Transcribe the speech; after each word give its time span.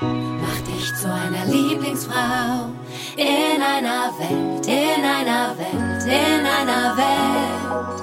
Mach 0.00 0.60
dich 0.60 0.94
zu 0.94 1.12
einer 1.12 1.44
Lieblingsfrau 1.46 2.70
in 3.16 3.60
einer 3.60 4.12
Welt, 4.18 4.66
in 4.66 5.04
einer 5.04 5.58
Welt, 5.58 6.04
in 6.04 6.46
einer 6.46 6.96
Welt 6.96 8.00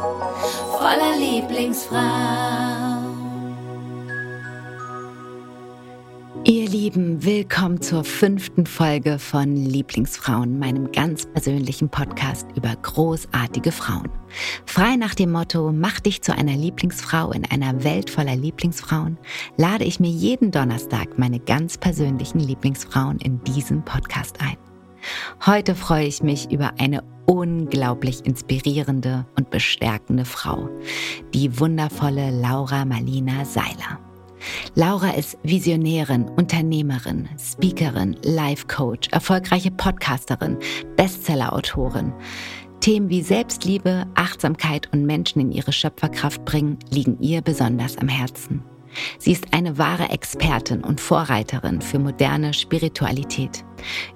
voller 0.78 1.16
Lieblingsfrau. 1.18 2.95
Lieben, 6.86 7.26
willkommen 7.26 7.82
zur 7.82 8.04
fünften 8.04 8.68
Folge 8.68 9.18
von 9.18 9.56
Lieblingsfrauen, 9.56 10.60
meinem 10.60 10.92
ganz 10.92 11.26
persönlichen 11.26 11.90
Podcast 11.90 12.46
über 12.56 12.76
großartige 12.76 13.72
Frauen. 13.72 14.08
Frei 14.68 14.96
nach 14.96 15.16
dem 15.16 15.32
Motto, 15.32 15.72
mach 15.74 16.00
dich 16.00 16.22
zu 16.22 16.38
einer 16.38 16.54
Lieblingsfrau 16.54 17.32
in 17.32 17.44
einer 17.46 17.84
Welt 17.84 18.12
voller 18.12 18.36
Lieblingsfrauen, 18.36 19.18
lade 19.58 19.84
ich 19.84 20.00
mir 20.00 20.12
jeden 20.12 20.52
Donnerstag 20.52 21.18
meine 21.18 21.40
ganz 21.40 21.76
persönlichen 21.76 22.40
Lieblingsfrauen 22.40 23.18
in 23.18 23.44
diesem 23.46 23.84
Podcast 23.84 24.40
ein. 24.40 24.58
Heute 25.44 25.74
freue 25.74 26.06
ich 26.06 26.22
mich 26.22 26.52
über 26.52 26.74
eine 26.78 27.04
unglaublich 27.26 28.24
inspirierende 28.28 29.26
und 29.36 29.50
bestärkende 29.50 30.26
Frau, 30.26 30.70
die 31.34 31.60
wundervolle 31.60 32.30
Laura 32.30 32.86
Marlina 32.86 33.44
Seiler. 33.44 34.05
Laura 34.76 35.12
ist 35.12 35.38
Visionärin, 35.44 36.30
Unternehmerin, 36.30 37.30
Speakerin, 37.40 38.18
Life-Coach, 38.24 39.10
erfolgreiche 39.12 39.72
Podcasterin, 39.72 40.58
Bestseller-Autorin. 40.96 42.14
Themen 42.80 43.10
wie 43.10 43.22
Selbstliebe, 43.22 44.06
Achtsamkeit 44.16 44.92
und 44.94 45.06
Menschen 45.06 45.42
in 45.42 45.52
ihre 45.52 45.72
Schöpferkraft 45.72 46.46
bringen, 46.46 46.78
liegen 46.92 47.20
ihr 47.20 47.42
besonders 47.42 47.98
am 47.98 48.08
Herzen. 48.08 48.64
Sie 49.18 49.32
ist 49.32 49.54
eine 49.54 49.78
wahre 49.78 50.10
Expertin 50.10 50.84
und 50.84 51.02
Vorreiterin 51.02 51.82
für 51.82 52.00
moderne 52.00 52.54
Spiritualität. 52.54 53.66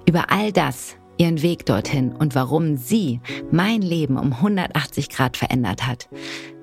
Über 0.06 0.30
all 0.30 0.52
das, 0.52 0.96
ihren 1.18 1.42
Weg 1.42 1.66
dorthin 1.66 2.12
und 2.12 2.34
warum 2.34 2.76
sie 2.76 3.20
mein 3.50 3.82
Leben 3.82 4.16
um 4.16 4.32
180 4.32 5.10
Grad 5.10 5.36
verändert 5.36 5.86
hat, 5.86 6.08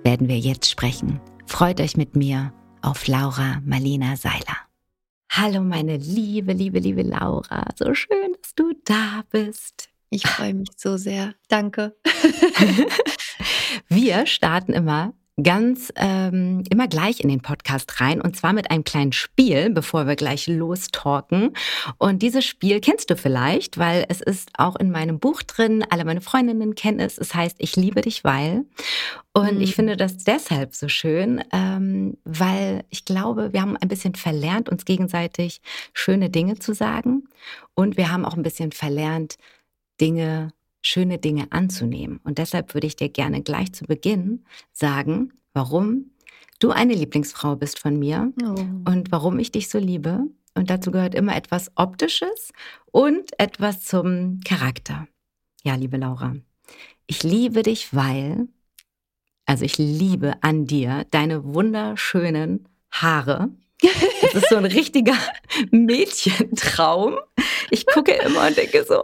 werden 0.04 0.28
wir 0.28 0.40
jetzt 0.40 0.70
sprechen. 0.70 1.20
Freut 1.46 1.80
euch 1.80 1.96
mit 1.96 2.16
mir 2.16 2.52
auf 2.88 3.06
Laura 3.06 3.62
Marlina 3.66 4.16
Seiler. 4.16 4.58
Hallo 5.30 5.60
meine 5.62 5.98
liebe, 5.98 6.54
liebe, 6.54 6.80
liebe 6.80 7.02
Laura. 7.02 7.66
So 7.76 7.94
schön, 7.94 8.34
dass 8.42 8.56
du 8.56 8.72
da 8.86 9.24
bist. 9.30 9.90
Ich 10.10 10.26
freue 10.26 10.54
mich 10.54 10.70
so 10.78 10.96
sehr. 10.96 11.34
Danke. 11.50 11.98
Wir 13.90 14.26
starten 14.26 14.72
immer 14.72 15.14
ganz 15.42 15.94
ähm, 15.96 16.64
immer 16.72 16.88
gleich 16.88 17.20
in 17.20 17.30
den 17.30 17.42
Podcast 17.42 18.02
rein 18.02 18.22
und 18.22 18.36
zwar 18.36 18.54
mit 18.54 18.72
einem 18.72 18.84
kleinen 18.84 19.12
Spiel, 19.12 19.70
bevor 19.70 20.08
wir 20.08 20.16
gleich 20.16 20.48
lostalken. 20.48 21.56
Und 22.00 22.24
dieses 22.24 22.44
Spiel 22.44 22.80
kennst 22.82 23.12
du 23.12 23.16
vielleicht, 23.16 23.78
weil 23.78 24.06
es 24.10 24.22
ist 24.22 24.50
auch 24.58 24.76
in 24.76 24.90
meinem 24.90 25.20
Buch 25.20 25.44
drin. 25.44 25.86
Alle 25.90 26.06
meine 26.06 26.22
Freundinnen 26.22 26.74
kennen 26.74 27.00
es. 27.00 27.20
Es 27.20 27.36
heißt 27.36 27.58
Ich 27.60 27.76
liebe 27.76 28.02
dich, 28.02 28.24
weil. 28.24 28.66
Und 29.32 29.56
mhm. 29.56 29.62
ich 29.62 29.76
finde 29.76 29.96
das 29.96 30.18
deshalb 30.18 30.74
so 30.74 30.88
schön, 30.88 31.44
ähm, 31.54 32.18
weil 32.24 32.84
ich 32.90 33.06
glaube, 33.06 33.54
wir 33.54 33.62
haben 33.62 33.78
ein 33.78 33.88
bisschen 33.88 34.16
verlernt, 34.16 34.70
uns 34.70 34.86
gegenseitig 34.86 35.62
schöne 35.94 36.32
Dinge 36.32 36.58
zu 36.58 36.74
sagen. 36.74 37.30
Und 37.76 37.96
wir 37.96 38.12
haben 38.12 38.26
auch 38.26 38.36
ein 38.36 38.44
bisschen 38.44 38.72
verlernt, 38.72 39.38
Dinge 40.02 40.52
schöne 40.88 41.18
Dinge 41.18 41.48
anzunehmen. 41.52 42.20
Und 42.24 42.38
deshalb 42.38 42.74
würde 42.74 42.88
ich 42.88 42.96
dir 42.96 43.10
gerne 43.10 43.42
gleich 43.42 43.74
zu 43.74 43.86
Beginn 43.86 44.46
sagen, 44.72 45.34
warum 45.54 46.12
du 46.60 46.72
eine 46.72 46.94
Lieblingsfrau 46.94 47.56
bist 47.56 47.80
von 47.80 48.00
mir 48.00 48.32
oh. 48.42 48.90
und 48.90 49.12
warum 49.12 49.40
ich 49.40 49.52
dich 49.52 49.70
so 49.70 49.78
liebe. 49.78 50.24
Und 50.56 50.70
dazu 50.70 50.92
gehört 50.92 51.14
immer 51.14 51.36
etwas 51.36 51.72
Optisches 51.76 52.52
und 52.92 53.40
etwas 53.40 53.82
zum 53.82 54.40
Charakter. 54.44 55.08
Ja, 55.64 55.76
liebe 55.76 55.98
Laura, 55.98 56.36
ich 57.06 57.24
liebe 57.24 57.64
dich, 57.64 57.94
weil, 57.94 58.48
also 59.46 59.66
ich 59.66 59.78
liebe 59.78 60.34
an 60.42 60.66
dir 60.66 61.06
deine 61.12 61.44
wunderschönen 61.44 62.68
Haare. 62.92 63.50
Das 64.22 64.34
ist 64.34 64.50
so 64.50 64.56
ein 64.56 64.66
richtiger 64.82 65.18
Mädchentraum. 65.72 67.18
Ich 67.70 67.86
gucke 67.86 68.14
immer 68.14 68.48
und 68.48 68.58
denke 68.58 68.84
so, 68.84 69.04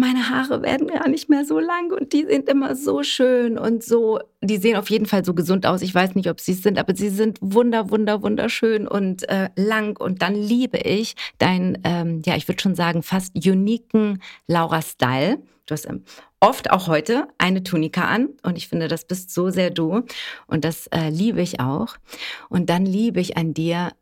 meine 0.00 0.30
Haare 0.30 0.62
werden 0.62 0.88
gar 0.88 1.08
nicht 1.08 1.28
mehr 1.28 1.44
so 1.44 1.60
lang 1.60 1.92
und 1.92 2.12
die 2.12 2.24
sind 2.24 2.48
immer 2.48 2.74
so 2.74 3.02
schön 3.02 3.58
und 3.58 3.84
so, 3.84 4.18
die 4.40 4.56
sehen 4.56 4.76
auf 4.76 4.90
jeden 4.90 5.06
Fall 5.06 5.24
so 5.24 5.34
gesund 5.34 5.66
aus. 5.66 5.82
Ich 5.82 5.94
weiß 5.94 6.14
nicht, 6.14 6.28
ob 6.28 6.40
sie 6.40 6.52
es 6.52 6.62
sind, 6.62 6.78
aber 6.78 6.96
sie 6.96 7.10
sind 7.10 7.38
wunder, 7.40 7.90
wunder, 7.90 8.22
wunderschön 8.22 8.88
und 8.88 9.28
äh, 9.28 9.50
lang. 9.54 9.96
Und 10.00 10.22
dann 10.22 10.34
liebe 10.34 10.78
ich 10.78 11.14
deinen, 11.38 11.78
ähm, 11.84 12.22
ja, 12.24 12.36
ich 12.36 12.48
würde 12.48 12.60
schon 12.60 12.74
sagen, 12.74 13.02
fast 13.02 13.36
uniken 13.36 14.20
Laura-Style. 14.48 15.38
Du 15.66 15.74
hast 15.74 15.88
ähm, 15.88 16.02
oft 16.40 16.70
auch 16.70 16.88
heute 16.88 17.28
eine 17.38 17.62
Tunika 17.62 18.04
an 18.04 18.30
und 18.42 18.56
ich 18.56 18.66
finde, 18.66 18.88
das 18.88 19.04
bist 19.04 19.32
so 19.32 19.50
sehr 19.50 19.70
du 19.70 20.02
und 20.46 20.64
das 20.64 20.86
äh, 20.88 21.10
liebe 21.10 21.42
ich 21.42 21.60
auch. 21.60 21.96
Und 22.48 22.70
dann 22.70 22.86
liebe 22.86 23.20
ich 23.20 23.36
an 23.36 23.54
dir 23.54 23.92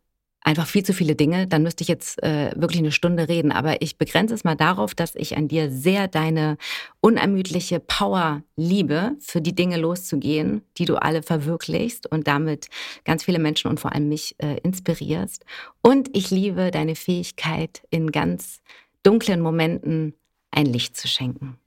einfach 0.43 0.67
viel 0.67 0.83
zu 0.85 0.93
viele 0.93 1.15
Dinge. 1.15 1.47
Dann 1.47 1.63
müsste 1.63 1.83
ich 1.83 1.89
jetzt 1.89 2.23
äh, 2.23 2.53
wirklich 2.57 2.79
eine 2.79 2.93
Stunde 2.93 3.29
reden. 3.29 3.53
Aber 3.53 3.83
ich 3.83 3.99
begrenze 3.99 4.35
es 4.35 4.45
mal 4.45 4.55
darauf, 4.55 4.95
dass 4.95 5.15
ich 5.15 5.37
an 5.37 5.49
dir 5.49 5.71
sehr 5.71 6.09
deine 6.09 6.57
unermüdliche 7.01 7.81
Power 7.81 8.43
liebe, 8.57 9.17
für 9.21 9.41
die 9.41 9.55
Dinge 9.55 9.77
loszugehen, 9.77 10.63
die 10.79 10.85
du 10.85 10.97
alle 10.97 11.23
verwirklichst 11.23 12.11
und 12.11 12.27
damit 12.27 12.69
ganz 13.05 13.25
viele 13.25 13.39
Menschen 13.39 13.69
und 13.69 13.81
vor 13.81 13.93
allem 13.93 14.09
mich 14.09 14.37
äh, 14.39 14.59
inspirierst. 14.63 15.45
Und 15.83 16.17
ich 16.17 16.31
liebe 16.31 16.71
deine 16.71 16.95
Fähigkeit, 16.95 17.83
in 17.91 18.13
ganz 18.13 18.61
dunklen 19.03 19.41
Momenten 19.41 20.15
ein 20.51 20.67
Licht 20.67 20.97
zu 20.97 21.09
schenken. 21.09 21.59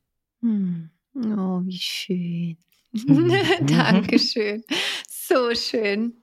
Hm. 0.42 0.90
Oh, 1.16 1.62
wie 1.66 1.78
schön. 1.78 2.58
Mhm. 2.94 3.34
Dankeschön. 3.68 4.64
So 5.08 5.54
schön. 5.56 6.16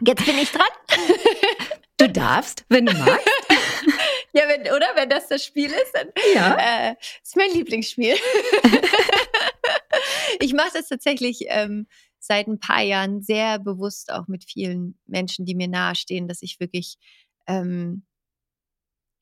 Jetzt 0.00 0.24
bin 0.24 0.38
ich 0.38 0.50
dran. 0.50 0.66
Du 1.96 2.08
darfst, 2.08 2.64
wenn 2.68 2.86
du 2.86 2.94
magst. 2.94 3.26
Ja, 4.34 4.42
wenn, 4.46 4.60
oder? 4.60 4.86
Wenn 4.94 5.08
das 5.08 5.26
das 5.28 5.44
Spiel 5.44 5.70
ist, 5.70 5.92
dann 5.94 6.08
ja. 6.34 6.90
äh, 6.90 6.94
ist 7.24 7.34
mein 7.34 7.50
Lieblingsspiel. 7.50 8.14
ich 10.40 10.52
mache 10.52 10.70
das 10.74 10.88
tatsächlich 10.88 11.46
ähm, 11.48 11.86
seit 12.18 12.46
ein 12.46 12.60
paar 12.60 12.82
Jahren 12.82 13.22
sehr 13.22 13.58
bewusst 13.58 14.12
auch 14.12 14.28
mit 14.28 14.44
vielen 14.44 14.98
Menschen, 15.06 15.46
die 15.46 15.54
mir 15.54 15.66
nahestehen, 15.66 16.28
dass 16.28 16.42
ich 16.42 16.60
wirklich 16.60 16.98
ähm, 17.46 18.04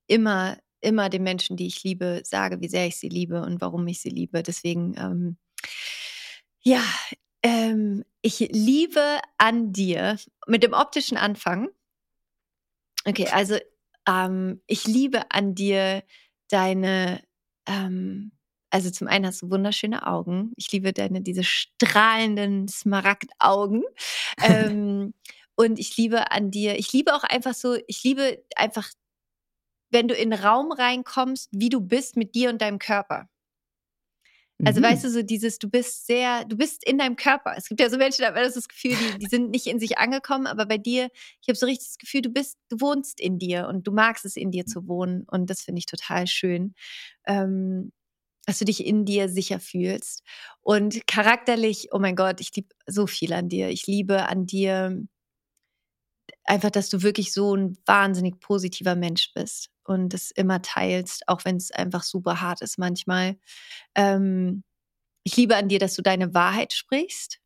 immer, 0.08 0.58
immer 0.81 1.08
den 1.08 1.22
Menschen, 1.22 1.56
die 1.56 1.69
ich 1.69 1.84
liebe, 1.84 2.22
sage, 2.25 2.60
wie 2.60 2.69
sehr 2.69 2.87
ich 2.87 2.97
sie 2.97 3.08
liebe 3.08 3.43
und 3.43 3.60
warum 3.60 3.87
ich 3.87 4.00
sie 4.00 4.10
liebe. 4.10 4.43
Deswegen, 4.43 4.94
ähm, 4.98 5.37
ja, 6.62 6.82
ähm, 7.47 8.05
ich 8.23 8.41
liebe 8.41 9.21
an 9.39 9.73
dir 9.73 10.19
mit 10.47 10.62
dem 10.62 10.73
optischen 10.73 11.17
Anfang. 11.17 11.69
Okay, 13.05 13.29
also 13.29 13.57
ähm, 14.09 14.61
ich 14.67 14.87
liebe 14.87 15.31
an 15.31 15.55
dir 15.55 16.03
deine, 16.49 17.23
ähm, 17.67 18.33
also 18.71 18.91
zum 18.91 19.06
einen 19.06 19.27
hast 19.27 19.43
du 19.43 19.51
wunderschöne 19.51 20.06
Augen. 20.06 20.53
Ich 20.56 20.73
liebe 20.73 20.93
deine, 20.93 21.23
diese 21.23 21.45
strahlenden 21.45 22.67
Smaragdaugen. 22.69 23.85
ähm, 24.43 25.15
und 25.55 25.79
ich 25.79 25.97
liebe 25.97 26.33
an 26.33 26.51
dir, 26.51 26.79
ich 26.79 26.93
liebe 26.93 27.15
auch 27.15 27.25
einfach 27.25 27.55
so, 27.55 27.77
ich 27.87 28.03
liebe 28.03 28.45
einfach, 28.56 28.91
wenn 29.91 30.09
du 30.09 30.15
in 30.15 30.31
den 30.31 30.41
Raum 30.41 30.73
reinkommst, 30.73 31.49
wie 31.53 31.69
du 31.69 31.81
bist 31.81 32.17
mit 32.17 32.35
dir 32.35 32.51
und 32.51 32.61
deinem 32.61 32.81
Körper. 32.81 33.29
Also 34.65 34.81
mhm. 34.81 34.84
weißt 34.84 35.05
du, 35.05 35.11
so 35.11 35.22
dieses, 35.22 35.59
du 35.59 35.69
bist 35.69 36.06
sehr, 36.06 36.44
du 36.47 36.56
bist 36.56 36.87
in 36.87 36.97
deinem 36.97 37.17
Körper. 37.17 37.55
Es 37.56 37.69
gibt 37.69 37.81
ja 37.81 37.91
so 37.91 37.99
Menschen, 37.99 38.22
da 38.22 38.28
hat 38.28 38.34
man 38.34 38.44
das 38.44 38.69
Gefühl, 38.69 38.97
die, 38.97 39.19
die 39.19 39.27
sind 39.27 39.50
nicht 39.50 39.67
in 39.67 39.78
sich 39.78 39.99
angekommen, 39.99 40.47
aber 40.47 40.65
bei 40.65 40.78
dir, 40.78 41.11
ich 41.43 41.49
habe 41.49 41.56
so 41.56 41.67
richtig 41.67 41.88
das 41.88 41.99
Gefühl, 41.99 42.23
du 42.23 42.31
bist, 42.31 42.56
du 42.70 42.81
wohnst 42.81 43.20
in 43.20 43.38
dir 43.38 43.69
und 43.69 43.87
du 43.87 43.93
magst 43.93 44.25
es, 44.25 44.37
in 44.37 44.50
dir 44.50 44.64
zu 44.64 44.88
wohnen. 44.88 45.25
Und 45.31 45.50
das 45.50 45.61
finde 45.62 45.81
ich 45.81 45.87
total 45.87 46.26
schön. 46.26 46.75
Ähm, 47.26 47.93
dass 48.47 48.61
du 48.61 48.64
dich 48.64 48.87
in 48.87 49.05
dir 49.05 49.29
sicher 49.29 49.58
fühlst. 49.58 50.23
Und 50.61 51.06
charakterlich, 51.08 51.88
oh 51.91 51.99
mein 51.99 52.14
Gott, 52.14 52.41
ich 52.41 52.55
liebe 52.55 52.69
so 52.87 53.08
viel 53.08 53.32
an 53.32 53.49
dir. 53.49 53.70
Ich 53.70 53.88
liebe 53.88 54.29
an 54.29 54.47
dir 54.47 55.03
einfach, 56.44 56.70
dass 56.70 56.88
du 56.88 57.03
wirklich 57.03 57.32
so 57.32 57.56
ein 57.56 57.76
wahnsinnig 57.87 58.38
positiver 58.38 58.94
Mensch 58.94 59.32
bist 59.35 59.70
und 59.88 60.15
es 60.15 60.31
immer 60.31 60.62
teilst, 60.62 61.29
auch 61.29 61.44
wenn 61.44 61.56
es 61.56 61.71
einfach 61.73 62.03
super 62.03 62.41
hart 62.41 62.62
ist 62.62 62.79
manchmal. 62.79 63.37
Ähm, 63.97 64.65
ich 65.25 65.37
liebe 65.37 65.56
an 65.56 65.69
dir, 65.69 65.79
dass 65.81 65.94
du 65.97 66.03
deine 66.03 66.35
Wahrheit 66.35 66.73
sprichst, 66.73 67.41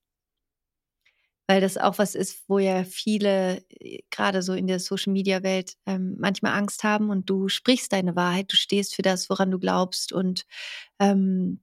weil 1.48 1.60
das 1.60 1.76
auch 1.76 1.98
was 1.98 2.14
ist, 2.14 2.44
wo 2.48 2.58
ja 2.60 2.84
viele, 2.84 3.64
äh, 3.70 4.00
gerade 4.10 4.42
so 4.42 4.54
in 4.54 4.66
der 4.68 4.78
Social-Media-Welt, 4.78 5.74
ähm, 5.86 6.16
manchmal 6.18 6.52
Angst 6.52 6.84
haben 6.84 7.10
und 7.10 7.28
du 7.28 7.48
sprichst 7.48 7.92
deine 7.92 8.14
Wahrheit, 8.16 8.52
du 8.52 8.56
stehst 8.56 8.94
für 8.94 9.02
das, 9.02 9.28
woran 9.30 9.50
du 9.50 9.58
glaubst 9.58 10.12
und 10.12 10.44
ähm, 11.00 11.60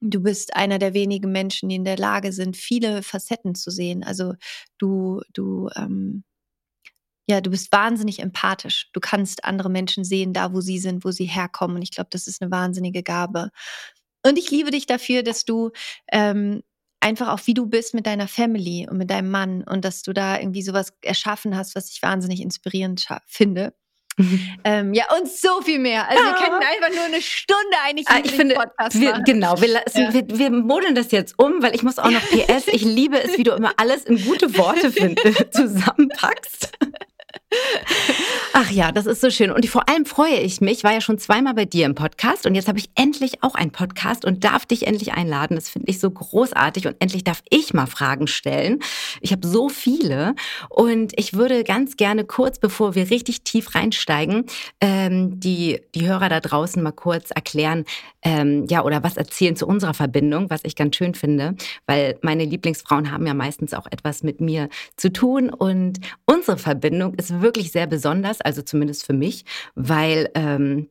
du 0.00 0.22
bist 0.22 0.56
einer 0.56 0.78
der 0.78 0.94
wenigen 0.94 1.32
Menschen, 1.32 1.68
die 1.70 1.76
in 1.76 1.84
der 1.84 1.98
Lage 1.98 2.32
sind, 2.32 2.56
viele 2.56 3.02
Facetten 3.02 3.54
zu 3.54 3.70
sehen. 3.70 4.04
Also 4.04 4.34
du, 4.78 5.22
du 5.32 5.70
ähm, 5.76 6.24
ja, 7.28 7.40
du 7.40 7.50
bist 7.50 7.72
wahnsinnig 7.72 8.18
empathisch. 8.18 8.90
Du 8.92 9.00
kannst 9.00 9.44
andere 9.44 9.70
Menschen 9.70 10.04
sehen, 10.04 10.32
da 10.32 10.52
wo 10.52 10.60
sie 10.60 10.78
sind, 10.78 11.04
wo 11.04 11.10
sie 11.10 11.26
herkommen. 11.26 11.76
Und 11.76 11.82
ich 11.82 11.92
glaube, 11.92 12.10
das 12.10 12.26
ist 12.26 12.42
eine 12.42 12.50
wahnsinnige 12.50 13.02
Gabe. 13.02 13.50
Und 14.26 14.38
ich 14.38 14.50
liebe 14.50 14.70
dich 14.70 14.86
dafür, 14.86 15.22
dass 15.22 15.44
du 15.44 15.70
ähm, 16.10 16.62
einfach 17.00 17.28
auch 17.28 17.40
wie 17.46 17.54
du 17.54 17.66
bist 17.66 17.94
mit 17.94 18.06
deiner 18.06 18.28
Family 18.28 18.86
und 18.88 18.98
mit 18.98 19.10
deinem 19.10 19.30
Mann 19.30 19.64
und 19.64 19.84
dass 19.84 20.02
du 20.02 20.12
da 20.12 20.38
irgendwie 20.38 20.62
sowas 20.62 20.92
erschaffen 21.02 21.56
hast, 21.56 21.74
was 21.74 21.90
ich 21.90 22.02
wahnsinnig 22.02 22.40
inspirierend 22.40 23.06
finde. 23.26 23.74
Mhm. 24.16 24.40
Ähm, 24.64 24.94
ja, 24.94 25.06
und 25.18 25.28
so 25.28 25.60
viel 25.62 25.80
mehr. 25.80 26.08
Also, 26.08 26.22
wir 26.22 26.34
könnten 26.34 26.64
einfach 26.64 26.94
nur 26.94 27.04
eine 27.06 27.20
Stunde 27.20 27.76
eigentlich 27.84 28.06
ah, 28.08 28.20
ich 28.22 28.30
finde, 28.30 28.54
Podcast 28.54 29.00
wir, 29.00 29.10
machen. 29.10 29.24
Genau, 29.24 29.60
wir, 29.60 29.70
ja. 29.70 30.14
wir, 30.14 30.38
wir, 30.38 30.50
modeln 30.50 30.94
das 30.94 31.10
jetzt 31.10 31.36
um, 31.36 31.60
weil 31.62 31.74
ich 31.74 31.82
muss 31.82 31.98
auch 31.98 32.10
noch 32.10 32.20
PS. 32.30 32.68
Ich 32.68 32.82
liebe 32.82 33.20
es, 33.20 33.36
wie 33.38 33.42
du 33.42 33.50
immer 33.50 33.72
alles 33.78 34.04
in 34.04 34.24
gute 34.24 34.56
Worte 34.56 34.92
find, 34.92 35.20
zusammenpackst. 35.50 36.70
Ach 38.54 38.70
ja, 38.70 38.92
das 38.92 39.06
ist 39.06 39.22
so 39.22 39.30
schön. 39.30 39.50
Und 39.50 39.64
vor 39.66 39.88
allem 39.88 40.04
freue 40.04 40.38
ich 40.38 40.60
mich, 40.60 40.84
war 40.84 40.92
ja 40.92 41.00
schon 41.00 41.18
zweimal 41.18 41.54
bei 41.54 41.64
dir 41.64 41.86
im 41.86 41.94
Podcast 41.94 42.44
und 42.44 42.54
jetzt 42.54 42.68
habe 42.68 42.78
ich 42.78 42.90
endlich 42.94 43.42
auch 43.42 43.54
einen 43.54 43.70
Podcast 43.70 44.26
und 44.26 44.44
darf 44.44 44.66
dich 44.66 44.86
endlich 44.86 45.14
einladen. 45.14 45.54
Das 45.54 45.70
finde 45.70 45.90
ich 45.90 45.98
so 45.98 46.10
großartig 46.10 46.86
und 46.86 46.96
endlich 46.98 47.24
darf 47.24 47.42
ich 47.48 47.72
mal 47.72 47.86
Fragen 47.86 48.26
stellen. 48.26 48.80
Ich 49.22 49.32
habe 49.32 49.46
so 49.46 49.70
viele 49.70 50.34
und 50.68 51.18
ich 51.18 51.32
würde 51.32 51.64
ganz 51.64 51.96
gerne 51.96 52.24
kurz, 52.24 52.58
bevor 52.58 52.94
wir 52.94 53.08
richtig 53.08 53.42
tief 53.42 53.74
reinsteigen, 53.74 54.44
ähm, 54.82 55.40
die, 55.40 55.80
die 55.94 56.06
Hörer 56.06 56.28
da 56.28 56.40
draußen 56.40 56.82
mal 56.82 56.92
kurz 56.92 57.30
erklären, 57.30 57.86
ähm, 58.22 58.66
ja, 58.68 58.84
oder 58.84 59.02
was 59.02 59.16
erzählen 59.16 59.56
zu 59.56 59.66
unserer 59.66 59.94
Verbindung, 59.94 60.50
was 60.50 60.60
ich 60.64 60.76
ganz 60.76 60.96
schön 60.96 61.14
finde, 61.14 61.56
weil 61.86 62.18
meine 62.22 62.44
Lieblingsfrauen 62.44 63.10
haben 63.10 63.26
ja 63.26 63.34
meistens 63.34 63.74
auch 63.74 63.86
etwas 63.90 64.22
mit 64.22 64.40
mir 64.40 64.68
zu 64.96 65.12
tun 65.12 65.50
und 65.50 66.00
unsere 66.24 66.58
Verbindung 66.58 67.14
ist 67.14 67.40
wirklich 67.40 67.72
sehr 67.72 67.86
besonders, 67.86 68.40
also 68.40 68.62
zumindest 68.62 69.04
für 69.04 69.12
mich, 69.12 69.44
weil 69.74 70.30
ähm, 70.34 70.88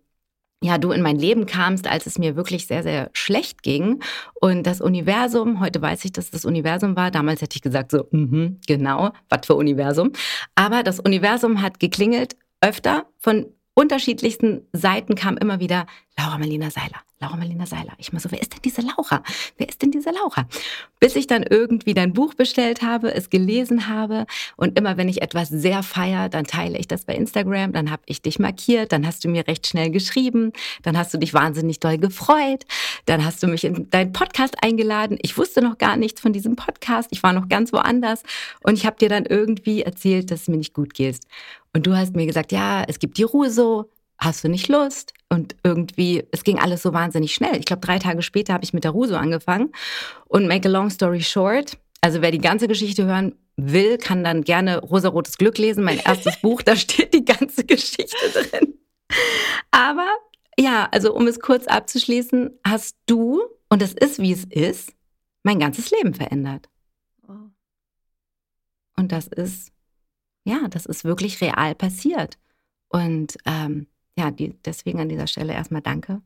ja, 0.64 0.78
du 0.78 0.92
in 0.92 1.02
mein 1.02 1.18
Leben 1.18 1.48
kamst, 1.48 1.88
als 1.88 2.06
es 2.06 2.20
mir 2.20 2.36
wirklich 2.36 2.68
sehr, 2.68 2.84
sehr 2.84 3.10
schlecht 3.14 3.64
ging. 3.64 4.02
Und 4.40 4.68
das 4.68 4.80
Universum, 4.80 5.60
heute 5.60 5.82
weiß 5.82 6.06
ich, 6.06 6.12
dass 6.12 6.30
das 6.30 6.46
Universum 6.46 6.96
war. 6.96 7.10
Damals 7.10 7.42
hätte 7.42 7.56
ich 7.56 7.64
gesagt, 7.64 7.92
so, 7.92 8.08
mm 8.12 8.60
genau, 8.68 9.12
was 9.30 9.48
für 9.48 9.56
Universum. 9.56 10.12
Aber 10.54 10.84
das 10.84 11.00
Universum 11.00 11.64
hat 11.64 11.80
geklingelt, 11.80 12.36
öfter 12.62 13.08
von 13.18 13.48
unterschiedlichsten 13.74 14.68
Seiten 14.74 15.16
kam 15.16 15.38
immer 15.38 15.60
wieder 15.60 15.86
Laura 16.18 16.38
Marlina 16.38 16.70
Seiler, 16.70 17.02
Laura 17.20 17.38
Marlina 17.38 17.66
Seiler. 17.66 17.94
Ich 17.98 18.12
mal 18.12 18.20
so, 18.20 18.30
wer 18.32 18.42
ist 18.42 18.54
denn 18.54 18.62
diese 18.64 18.82
Laura? 18.82 19.24
Wer 19.58 19.70
ist 19.70 19.82
denn 19.82 19.92
diese 19.92 20.12
Laura? 20.12 20.46
Bis 21.00 21.16
ich 21.16 21.26
dann 21.26 21.44
irgendwie 21.44 21.94
dein 21.94 22.14
Buch 22.14 22.34
bestellt 22.34 22.82
habe, 22.82 23.14
es 23.14 23.30
gelesen 23.30 23.88
habe 23.88 24.26
und 24.58 24.78
immer 24.78 24.98
wenn 24.98 25.08
ich 25.08 25.22
etwas 25.22 25.48
sehr 25.50 25.84
feier, 25.84 26.28
dann 26.28 26.46
teile 26.46 26.78
ich 26.78 26.88
das 26.88 27.06
bei 27.06 27.16
Instagram, 27.16 27.72
dann 27.72 27.90
habe 27.90 28.04
ich 28.08 28.22
dich 28.22 28.40
markiert, 28.40 28.92
dann 28.92 29.08
hast 29.08 29.24
du 29.24 29.30
mir 29.30 29.48
recht 29.48 29.66
schnell 29.66 29.90
geschrieben, 29.90 30.52
dann 30.84 30.98
hast 30.98 31.14
du 31.14 31.18
dich 31.18 31.34
wahnsinnig 31.34 31.80
doll 31.80 31.98
gefreut, 31.98 32.66
dann 33.06 33.24
hast 33.24 33.42
du 33.42 33.48
mich 33.48 33.64
in 33.64 33.90
deinen 33.90 34.12
Podcast 34.12 34.56
eingeladen. 34.62 35.18
Ich 35.22 35.38
wusste 35.38 35.62
noch 35.62 35.78
gar 35.78 35.96
nichts 35.96 36.20
von 36.20 36.34
diesem 36.34 36.56
Podcast, 36.58 37.08
ich 37.12 37.24
war 37.24 37.32
noch 37.32 37.48
ganz 37.48 37.72
woanders 37.72 38.24
und 38.64 38.78
ich 38.78 38.86
habe 38.86 38.98
dir 38.98 39.10
dann 39.10 39.26
irgendwie 39.26 39.82
erzählt, 39.82 40.30
dass 40.30 40.42
es 40.42 40.48
mir 40.50 40.58
nicht 40.58 40.74
gut 40.74 40.94
geht. 40.94 41.20
Und 41.74 41.88
du 41.88 41.96
hast 41.96 42.16
mir 42.16 42.26
gesagt, 42.26 42.52
ja, 42.52 42.84
es 42.88 43.00
gibt 43.00 43.18
die 43.18 43.24
Ruhe 43.24 43.50
so, 43.50 43.90
hast 44.18 44.44
du 44.44 44.50
nicht 44.50 44.68
Lust? 44.68 45.14
Und 45.30 45.56
irgendwie, 45.64 46.24
es 46.32 46.44
ging 46.44 46.60
alles 46.60 46.82
so 46.82 46.94
wahnsinnig 46.94 47.34
schnell. 47.34 47.58
Ich 47.58 47.66
glaube, 47.66 47.86
drei 47.86 48.00
Tage 48.00 48.22
später 48.22 48.54
habe 48.54 48.64
ich 48.64 48.74
mit 48.74 48.84
der 48.84 48.92
Ruso 48.92 49.16
angefangen. 49.16 49.72
Und 50.28 50.48
make 50.48 50.68
a 50.68 50.72
long 50.72 50.90
story 50.90 51.22
short, 51.22 51.78
also 52.02 52.22
wer 52.22 52.32
die 52.32 52.40
ganze 52.40 52.68
Geschichte 52.68 53.06
hören 53.06 53.36
will, 53.56 53.98
kann 53.98 54.24
dann 54.24 54.44
gerne 54.44 54.80
Rosarotes 54.80 55.38
Glück 55.38 55.58
lesen, 55.58 55.84
mein 55.84 56.00
erstes 56.00 56.38
Buch, 56.42 56.62
da 56.62 56.76
steht 56.76 57.14
die 57.14 57.26
ganze 57.26 57.64
Geschichte 57.64 58.16
drin. 58.34 58.80
Aber 59.72 60.08
ja, 60.58 60.88
also 60.92 61.14
um 61.14 61.28
es 61.28 61.40
kurz 61.40 61.68
abzuschließen, 61.68 62.60
hast 62.66 62.98
du, 63.06 63.42
und 63.70 63.82
es 63.82 63.94
ist 63.94 64.20
wie 64.20 64.32
es 64.32 64.46
ist, 64.46 64.94
mein 65.44 65.60
ganzes 65.60 65.92
Leben 65.92 66.14
verändert. 66.14 66.70
Und 68.96 69.12
das 69.12 69.28
ist 69.28 69.72
ja, 70.44 70.68
das 70.68 70.86
ist 70.86 71.04
wirklich 71.04 71.42
real 71.42 71.76
passiert. 71.76 72.38
Und 72.90 73.38
ähm, 73.46 73.88
ja, 74.18 74.32
die, 74.32 74.56
deswegen 74.66 75.00
an 75.00 75.10
dieser 75.10 75.28
Stelle 75.28 75.54
erstmal 75.54 75.82
danke, 75.82 76.22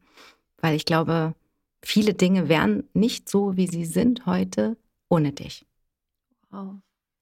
weil 0.57 0.75
ich 0.75 0.85
glaube, 0.85 1.35
viele 1.83 2.13
Dinge 2.13 2.49
wären 2.49 2.89
nicht 2.93 3.29
so, 3.29 3.55
wie 3.57 3.67
sie 3.67 3.85
sind 3.85 4.25
heute, 4.25 4.77
ohne 5.09 5.31
dich. 5.33 5.65
Wow, 6.49 6.75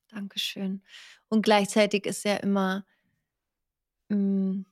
danke 0.10 0.40
schön. 0.40 0.81
Und 1.30 1.44
gleichzeitig 1.44 2.06
ist 2.06 2.24
ja 2.24 2.38
immer, 2.38 2.86
mh, 4.10 4.18
mm, 4.18 4.66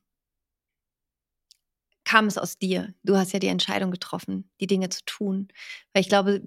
kam 2.03 2.25
es 2.25 2.38
aus 2.38 2.57
dir. 2.57 2.94
Du 3.03 3.15
hast 3.15 3.31
ja 3.31 3.39
die 3.39 3.47
Entscheidung 3.47 3.89
getroffen, 3.89 4.50
die 4.59 4.67
Dinge 4.67 4.89
zu 4.89 5.01
tun. 5.06 5.47
Weil 5.94 6.01
ich 6.01 6.09
glaube, 6.09 6.41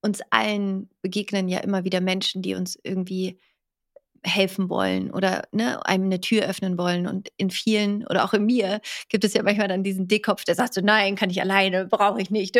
uns 0.00 0.20
allen 0.30 0.90
begegnen 1.00 1.48
ja 1.48 1.58
immer 1.58 1.84
wieder 1.84 2.00
Menschen, 2.00 2.40
die 2.40 2.54
uns 2.54 2.78
irgendwie 2.84 3.40
helfen 4.24 4.68
wollen 4.68 5.10
oder 5.10 5.42
ne, 5.52 5.84
einem 5.84 6.04
eine 6.04 6.20
Tür 6.20 6.44
öffnen 6.44 6.78
wollen. 6.78 7.06
Und 7.06 7.28
in 7.36 7.50
vielen 7.50 8.06
oder 8.06 8.24
auch 8.24 8.34
in 8.34 8.46
mir 8.46 8.80
gibt 9.08 9.24
es 9.24 9.34
ja 9.34 9.42
manchmal 9.42 9.68
dann 9.68 9.82
diesen 9.82 10.06
Dickkopf, 10.06 10.44
der 10.44 10.54
sagt 10.54 10.74
so, 10.74 10.80
nein, 10.80 11.16
kann 11.16 11.30
ich 11.30 11.40
alleine, 11.40 11.86
brauche 11.86 12.20
ich 12.20 12.30
nicht. 12.30 12.54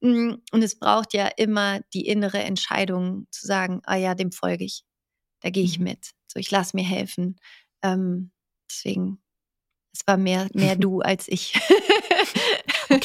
Mm, 0.00 0.34
und 0.52 0.62
es 0.62 0.78
braucht 0.78 1.14
ja 1.14 1.28
immer 1.36 1.80
die 1.92 2.06
innere 2.06 2.38
Entscheidung 2.38 3.26
zu 3.30 3.46
sagen, 3.46 3.80
ah 3.84 3.96
ja, 3.96 4.14
dem 4.14 4.32
folge 4.32 4.64
ich. 4.64 4.84
Da 5.40 5.50
gehe 5.50 5.64
ich 5.64 5.78
mhm. 5.78 5.84
mit. 5.84 6.10
So, 6.28 6.40
ich 6.40 6.50
lasse 6.50 6.76
mir 6.76 6.84
helfen. 6.84 7.36
Ähm, 7.82 8.30
deswegen, 8.70 9.22
es 9.92 10.06
war 10.06 10.16
mehr, 10.16 10.48
mehr 10.54 10.76
du 10.76 11.00
als 11.00 11.28
ich. 11.28 11.54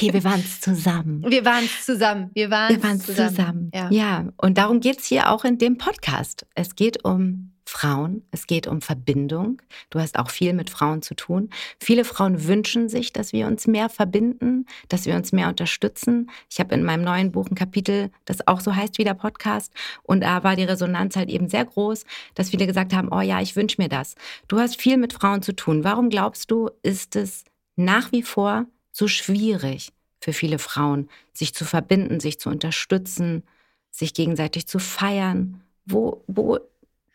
Okay, 0.02 0.14
wir 0.14 0.24
waren 0.24 0.40
es 0.40 0.62
zusammen. 0.62 1.24
Wir 1.28 1.46
waren 1.46 1.64
es 1.64 1.86
zusammen. 1.86 2.32
Wir 2.34 2.50
waren 2.50 2.76
es 2.76 3.06
zusammen. 3.06 3.30
zusammen. 3.30 3.72
Ja. 3.74 3.90
ja, 3.92 4.26
und 4.38 4.58
darum 4.58 4.80
geht 4.80 5.00
es 5.00 5.06
hier 5.06 5.30
auch 5.30 5.46
in 5.46 5.60
dem 5.60 5.78
Podcast. 5.78 6.48
Es 6.56 6.76
geht 6.76 7.06
um 7.06 7.52
Frauen, 7.68 8.24
es 8.32 8.48
geht 8.48 8.66
um 8.66 8.82
Verbindung. 8.82 9.62
Du 9.92 10.00
hast 10.00 10.18
auch 10.18 10.32
viel 10.32 10.54
mit 10.54 10.72
Frauen 10.72 11.04
zu 11.04 11.14
tun. 11.16 11.52
Viele 11.80 12.04
Frauen 12.04 12.48
wünschen 12.48 12.90
sich, 12.90 13.14
dass 13.14 13.32
wir 13.32 13.46
uns 13.46 13.68
mehr 13.68 13.90
verbinden, 13.90 14.66
dass 14.90 15.06
wir 15.06 15.16
uns 15.16 15.32
mehr 15.32 15.48
unterstützen. 15.48 16.32
Ich 16.50 16.60
habe 16.60 16.74
in 16.74 16.84
meinem 16.84 17.04
neuen 17.04 17.32
Buch 17.32 17.50
ein 17.50 17.56
Kapitel, 17.56 18.10
das 18.26 18.48
auch 18.48 18.60
so 18.60 18.76
heißt 18.76 18.98
wie 18.98 19.04
der 19.04 19.14
Podcast. 19.14 19.72
Und 20.04 20.22
da 20.22 20.44
war 20.44 20.56
die 20.56 20.64
Resonanz 20.64 21.16
halt 21.16 21.30
eben 21.30 21.48
sehr 21.48 21.64
groß, 21.64 22.06
dass 22.34 22.50
viele 22.50 22.66
gesagt 22.66 22.94
haben, 22.94 23.10
oh 23.12 23.22
ja, 23.22 23.40
ich 23.40 23.56
wünsche 23.56 23.80
mir 23.80 23.90
das. 23.90 24.16
Du 24.48 24.60
hast 24.60 24.82
viel 24.82 24.98
mit 24.98 25.14
Frauen 25.14 25.44
zu 25.44 25.56
tun. 25.56 25.84
Warum 25.84 26.10
glaubst 26.10 26.50
du, 26.50 26.72
ist 26.82 27.16
es 27.16 27.46
nach 27.76 28.12
wie 28.12 28.24
vor 28.24 28.66
so 28.92 29.08
schwierig 29.08 29.94
für 30.22 30.34
viele 30.34 30.60
Frauen, 30.60 31.10
sich 31.34 31.54
zu 31.54 31.66
verbinden, 31.66 32.20
sich 32.20 32.40
zu 32.40 32.50
unterstützen, 32.50 33.44
sich 33.90 34.14
gegenseitig 34.14 34.68
zu 34.68 34.80
feiern. 34.80 35.64
Wo, 35.86 36.24
wo, 36.28 36.60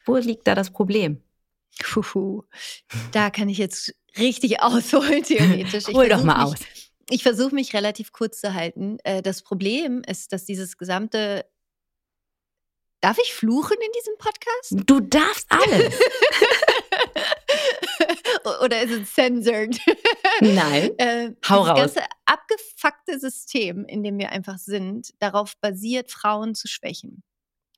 wo 0.05 0.17
liegt 0.17 0.47
da 0.47 0.55
das 0.55 0.71
Problem? 0.71 1.23
Puhu. 1.83 2.43
Da 3.13 3.31
kann 3.31 3.49
ich 3.49 3.59
jetzt 3.59 3.95
richtig 4.19 4.61
ausholen, 4.61 5.23
theoretisch. 5.23 5.87
Hol 5.89 6.09
doch 6.09 6.25
mal 6.25 6.45
aus. 6.45 6.59
ich 7.09 7.23
versuche 7.23 7.55
mich 7.55 7.75
relativ 7.75 8.13
kurz 8.13 8.41
zu 8.41 8.55
halten. 8.55 8.99
Äh, 9.05 9.23
das 9.23 9.43
Problem 9.43 10.03
ist, 10.07 10.33
dass 10.33 10.45
dieses 10.45 10.77
gesamte 10.77 11.47
Darf 13.03 13.19
ich 13.19 13.35
fluchen 13.35 13.77
in 13.77 13.93
diesem 13.93 14.15
Podcast? 14.19 14.91
Du 14.91 15.01
darfst 15.01 15.47
alles. 15.51 15.95
Oder 18.63 18.83
ist 18.83 18.93
es 18.93 19.15
censored? 19.15 19.79
Nein. 20.41 20.91
äh, 20.99 21.33
Hau 21.49 21.63
raus. 21.63 21.79
Das 21.79 21.95
ganze 21.95 22.11
abgefuckte 22.27 23.19
System, 23.19 23.85
in 23.85 24.03
dem 24.03 24.19
wir 24.19 24.31
einfach 24.31 24.59
sind, 24.59 25.15
darauf 25.19 25.57
basiert, 25.59 26.11
Frauen 26.11 26.55
zu 26.55 26.69
schwächen. 26.69 27.23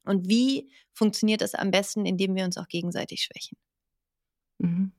Und 0.04 0.28
wie 0.28 0.70
funktioniert 0.92 1.40
das 1.40 1.54
am 1.54 1.70
besten, 1.70 2.06
indem 2.06 2.34
wir 2.34 2.44
uns 2.44 2.56
auch 2.58 2.68
gegenseitig 2.68 3.22
schwächen? 3.22 3.56
Mhm. 4.58 4.92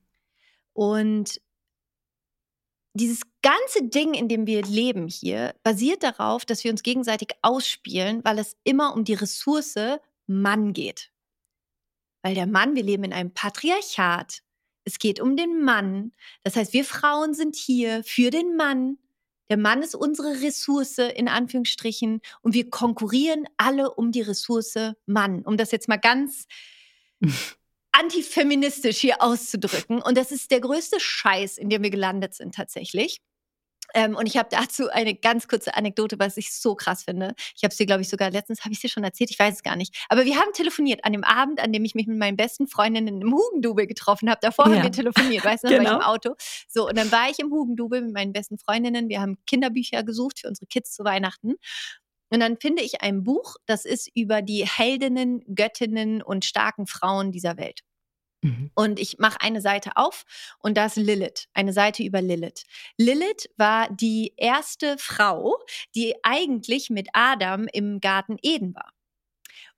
Und 0.72 1.40
dieses 2.94 3.20
ganze 3.42 3.88
Ding, 3.88 4.14
in 4.14 4.28
dem 4.28 4.46
wir 4.46 4.62
leben 4.62 5.08
hier, 5.08 5.54
basiert 5.62 6.02
darauf, 6.02 6.44
dass 6.44 6.64
wir 6.64 6.70
uns 6.70 6.82
gegenseitig 6.82 7.30
ausspielen, 7.42 8.24
weil 8.24 8.38
es 8.38 8.56
immer 8.64 8.94
um 8.94 9.04
die 9.04 9.14
Ressource 9.14 9.98
Mann 10.26 10.72
geht. 10.72 11.12
Weil 12.22 12.34
der 12.34 12.46
Mann, 12.46 12.74
wir 12.74 12.82
leben 12.82 13.04
in 13.04 13.12
einem 13.12 13.32
Patriarchat. 13.32 14.42
Es 14.84 14.98
geht 14.98 15.20
um 15.20 15.36
den 15.36 15.62
Mann. 15.62 16.12
Das 16.42 16.56
heißt, 16.56 16.72
wir 16.72 16.84
Frauen 16.84 17.34
sind 17.34 17.56
hier 17.56 18.02
für 18.04 18.30
den 18.30 18.56
Mann. 18.56 18.98
Der 19.50 19.56
Mann 19.56 19.82
ist 19.82 19.94
unsere 19.94 20.42
Ressource 20.42 20.98
in 20.98 21.28
Anführungsstrichen 21.28 22.20
und 22.40 22.54
wir 22.54 22.70
konkurrieren 22.70 23.46
alle 23.56 23.92
um 23.92 24.12
die 24.12 24.22
Ressource 24.22 24.94
Mann. 25.06 25.42
Um 25.42 25.56
das 25.56 25.72
jetzt 25.72 25.88
mal 25.88 25.96
ganz 25.96 26.46
antifeministisch 27.92 28.98
hier 28.98 29.20
auszudrücken. 29.20 30.00
Und 30.00 30.16
das 30.16 30.30
ist 30.30 30.50
der 30.50 30.60
größte 30.60 31.00
Scheiß, 31.00 31.58
in 31.58 31.68
dem 31.68 31.82
wir 31.82 31.90
gelandet 31.90 32.34
sind 32.34 32.54
tatsächlich. 32.54 33.20
Ähm, 33.94 34.16
und 34.16 34.26
ich 34.26 34.36
habe 34.36 34.48
dazu 34.50 34.88
eine 34.90 35.14
ganz 35.14 35.48
kurze 35.48 35.74
Anekdote, 35.74 36.18
was 36.18 36.36
ich 36.36 36.52
so 36.52 36.74
krass 36.74 37.04
finde. 37.04 37.34
Ich 37.56 37.62
habe 37.64 37.72
es 37.72 37.76
dir, 37.76 37.86
glaube 37.86 38.02
ich, 38.02 38.08
sogar 38.08 38.30
letztens, 38.30 38.64
habe 38.64 38.72
ich 38.72 38.80
dir 38.80 38.88
schon 38.88 39.04
erzählt, 39.04 39.30
ich 39.30 39.38
weiß 39.38 39.56
es 39.56 39.62
gar 39.62 39.76
nicht. 39.76 39.96
Aber 40.08 40.24
wir 40.24 40.36
haben 40.36 40.52
telefoniert 40.52 41.04
an 41.04 41.12
dem 41.12 41.24
Abend, 41.24 41.60
an 41.60 41.72
dem 41.72 41.84
ich 41.84 41.94
mich 41.94 42.06
mit 42.06 42.18
meinen 42.18 42.36
besten 42.36 42.66
Freundinnen 42.66 43.20
im 43.20 43.32
Hugendubel 43.32 43.86
getroffen 43.86 44.30
habe. 44.30 44.40
Davor 44.42 44.68
ja. 44.68 44.76
haben 44.76 44.82
wir 44.82 44.92
telefoniert, 44.92 45.44
weißt 45.44 45.64
du, 45.64 45.68
genau. 45.68 45.84
war 45.84 45.90
ich 45.90 45.96
im 45.96 46.02
Auto. 46.02 46.34
So, 46.68 46.88
und 46.88 46.96
dann 46.96 47.10
war 47.12 47.30
ich 47.30 47.38
im 47.38 47.50
Hugendubel 47.50 48.02
mit 48.02 48.14
meinen 48.14 48.32
besten 48.32 48.58
Freundinnen. 48.58 49.08
Wir 49.08 49.20
haben 49.20 49.38
Kinderbücher 49.46 50.02
gesucht 50.02 50.40
für 50.40 50.48
unsere 50.48 50.66
Kids 50.66 50.92
zu 50.92 51.04
Weihnachten. 51.04 51.54
Und 52.32 52.40
dann 52.40 52.58
finde 52.60 52.82
ich 52.82 53.02
ein 53.02 53.24
Buch, 53.24 53.56
das 53.66 53.84
ist 53.84 54.08
über 54.14 54.40
die 54.40 54.64
Heldinnen, 54.64 55.42
Göttinnen 55.52 56.22
und 56.22 56.44
starken 56.44 56.86
Frauen 56.86 57.32
dieser 57.32 57.56
Welt. 57.56 57.80
Mhm. 58.42 58.70
Und 58.74 58.98
ich 58.98 59.18
mache 59.18 59.40
eine 59.40 59.60
Seite 59.60 59.92
auf 59.96 60.24
und 60.60 60.76
da 60.76 60.86
ist 60.86 60.96
Lilith, 60.96 61.48
eine 61.52 61.72
Seite 61.72 62.02
über 62.02 62.22
Lilith. 62.22 62.64
Lilith 62.96 63.50
war 63.56 63.88
die 63.90 64.32
erste 64.36 64.96
Frau, 64.98 65.58
die 65.94 66.14
eigentlich 66.22 66.90
mit 66.90 67.08
Adam 67.12 67.66
im 67.72 68.00
Garten 68.00 68.36
Eden 68.42 68.74
war. 68.74 68.92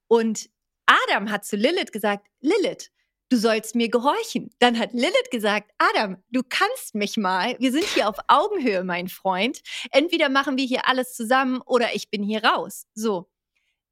Und 0.07 0.49
Adam 0.87 1.31
hat 1.31 1.45
zu 1.45 1.57
Lilith 1.57 1.92
gesagt, 1.92 2.26
Lilith, 2.40 2.90
du 3.31 3.37
sollst 3.37 3.75
mir 3.75 3.88
gehorchen. 3.88 4.50
Dann 4.59 4.78
hat 4.78 4.92
Lilith 4.92 5.31
gesagt, 5.31 5.71
Adam, 5.78 6.23
du 6.31 6.42
kannst 6.47 6.95
mich 6.95 7.16
mal. 7.16 7.57
Wir 7.59 7.73
sind 7.73 7.85
hier 7.85 8.09
auf 8.09 8.16
Augenhöhe, 8.28 8.85
mein 8.85 9.09
Freund. 9.09 9.61
Entweder 9.90 10.28
machen 10.28 10.59
wir 10.59 10.66
hier 10.66 10.87
alles 10.87 11.14
zusammen 11.14 11.62
oder 11.62 11.95
ich 11.95 12.11
bin 12.11 12.23
hier 12.23 12.45
raus. 12.45 12.87
So. 12.95 13.31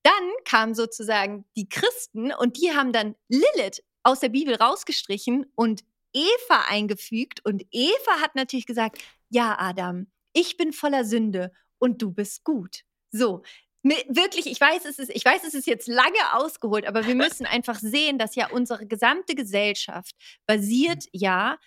Dann 0.03 0.31
kamen 0.45 0.75
sozusagen 0.75 1.45
die 1.57 1.69
Christen 1.69 2.33
und 2.33 2.59
die 2.61 2.73
haben 2.73 2.93
dann 2.93 3.17
Lilith 3.29 3.83
aus 4.03 4.21
der 4.21 4.29
Bibel 4.29 4.55
rausgestrichen 4.55 5.47
und 5.55 5.83
Eva 6.13 6.65
eingefügt. 6.69 7.45
Und 7.45 7.65
Eva 7.71 8.21
hat 8.21 8.35
natürlich 8.35 8.67
gesagt, 8.67 8.99
ja, 9.29 9.57
Adam, 9.59 10.07
ich 10.33 10.57
bin 10.57 10.73
voller 10.73 11.05
Sünde 11.05 11.53
und 11.79 12.03
du 12.03 12.13
bist 12.13 12.45
gut. 12.45 12.83
So, 13.13 13.43
wirklich, 13.83 14.47
ich 14.47 14.61
weiß, 14.61 14.85
es 14.85 14.99
ist, 14.99 15.11
ich 15.11 15.25
weiß, 15.25 15.45
es 15.45 15.55
ist 15.55 15.67
jetzt 15.67 15.89
lange 15.89 16.35
ausgeholt, 16.35 16.87
aber 16.87 17.07
wir 17.07 17.15
müssen 17.15 17.47
einfach 17.47 17.79
sehen, 17.79 18.19
dass 18.19 18.35
ja 18.35 18.51
unsere 18.51 18.87
gesamte 18.87 19.35
Gesellschaft 19.35 20.15
basiert 20.47 21.05
ja 21.13 21.59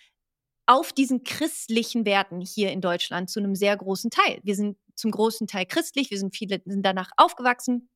auf 0.66 0.92
diesen 0.92 1.24
christlichen 1.24 2.06
Werten 2.06 2.40
hier 2.40 2.72
in 2.72 2.80
Deutschland 2.80 3.28
zu 3.28 3.40
einem 3.40 3.54
sehr 3.54 3.76
großen 3.76 4.10
Teil. 4.10 4.40
Wir 4.44 4.54
sind 4.54 4.78
zum 4.94 5.10
großen 5.10 5.46
Teil 5.46 5.66
christlich, 5.66 6.10
wir 6.10 6.18
sind 6.18 6.34
viele 6.34 6.62
sind 6.64 6.84
danach 6.84 7.10
aufgewachsen. 7.16 7.90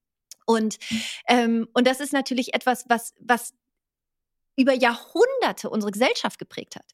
Und, 0.45 0.79
ähm, 1.29 1.69
und 1.73 1.87
das 1.87 2.01
ist 2.01 2.13
natürlich 2.13 2.55
etwas, 2.55 2.85
was, 2.89 3.15
was 3.21 3.55
über 4.59 4.75
Jahrhunderte 4.75 5.71
unsere 5.71 5.93
Gesellschaft 5.93 6.39
geprägt 6.39 6.77
hat. 6.77 6.85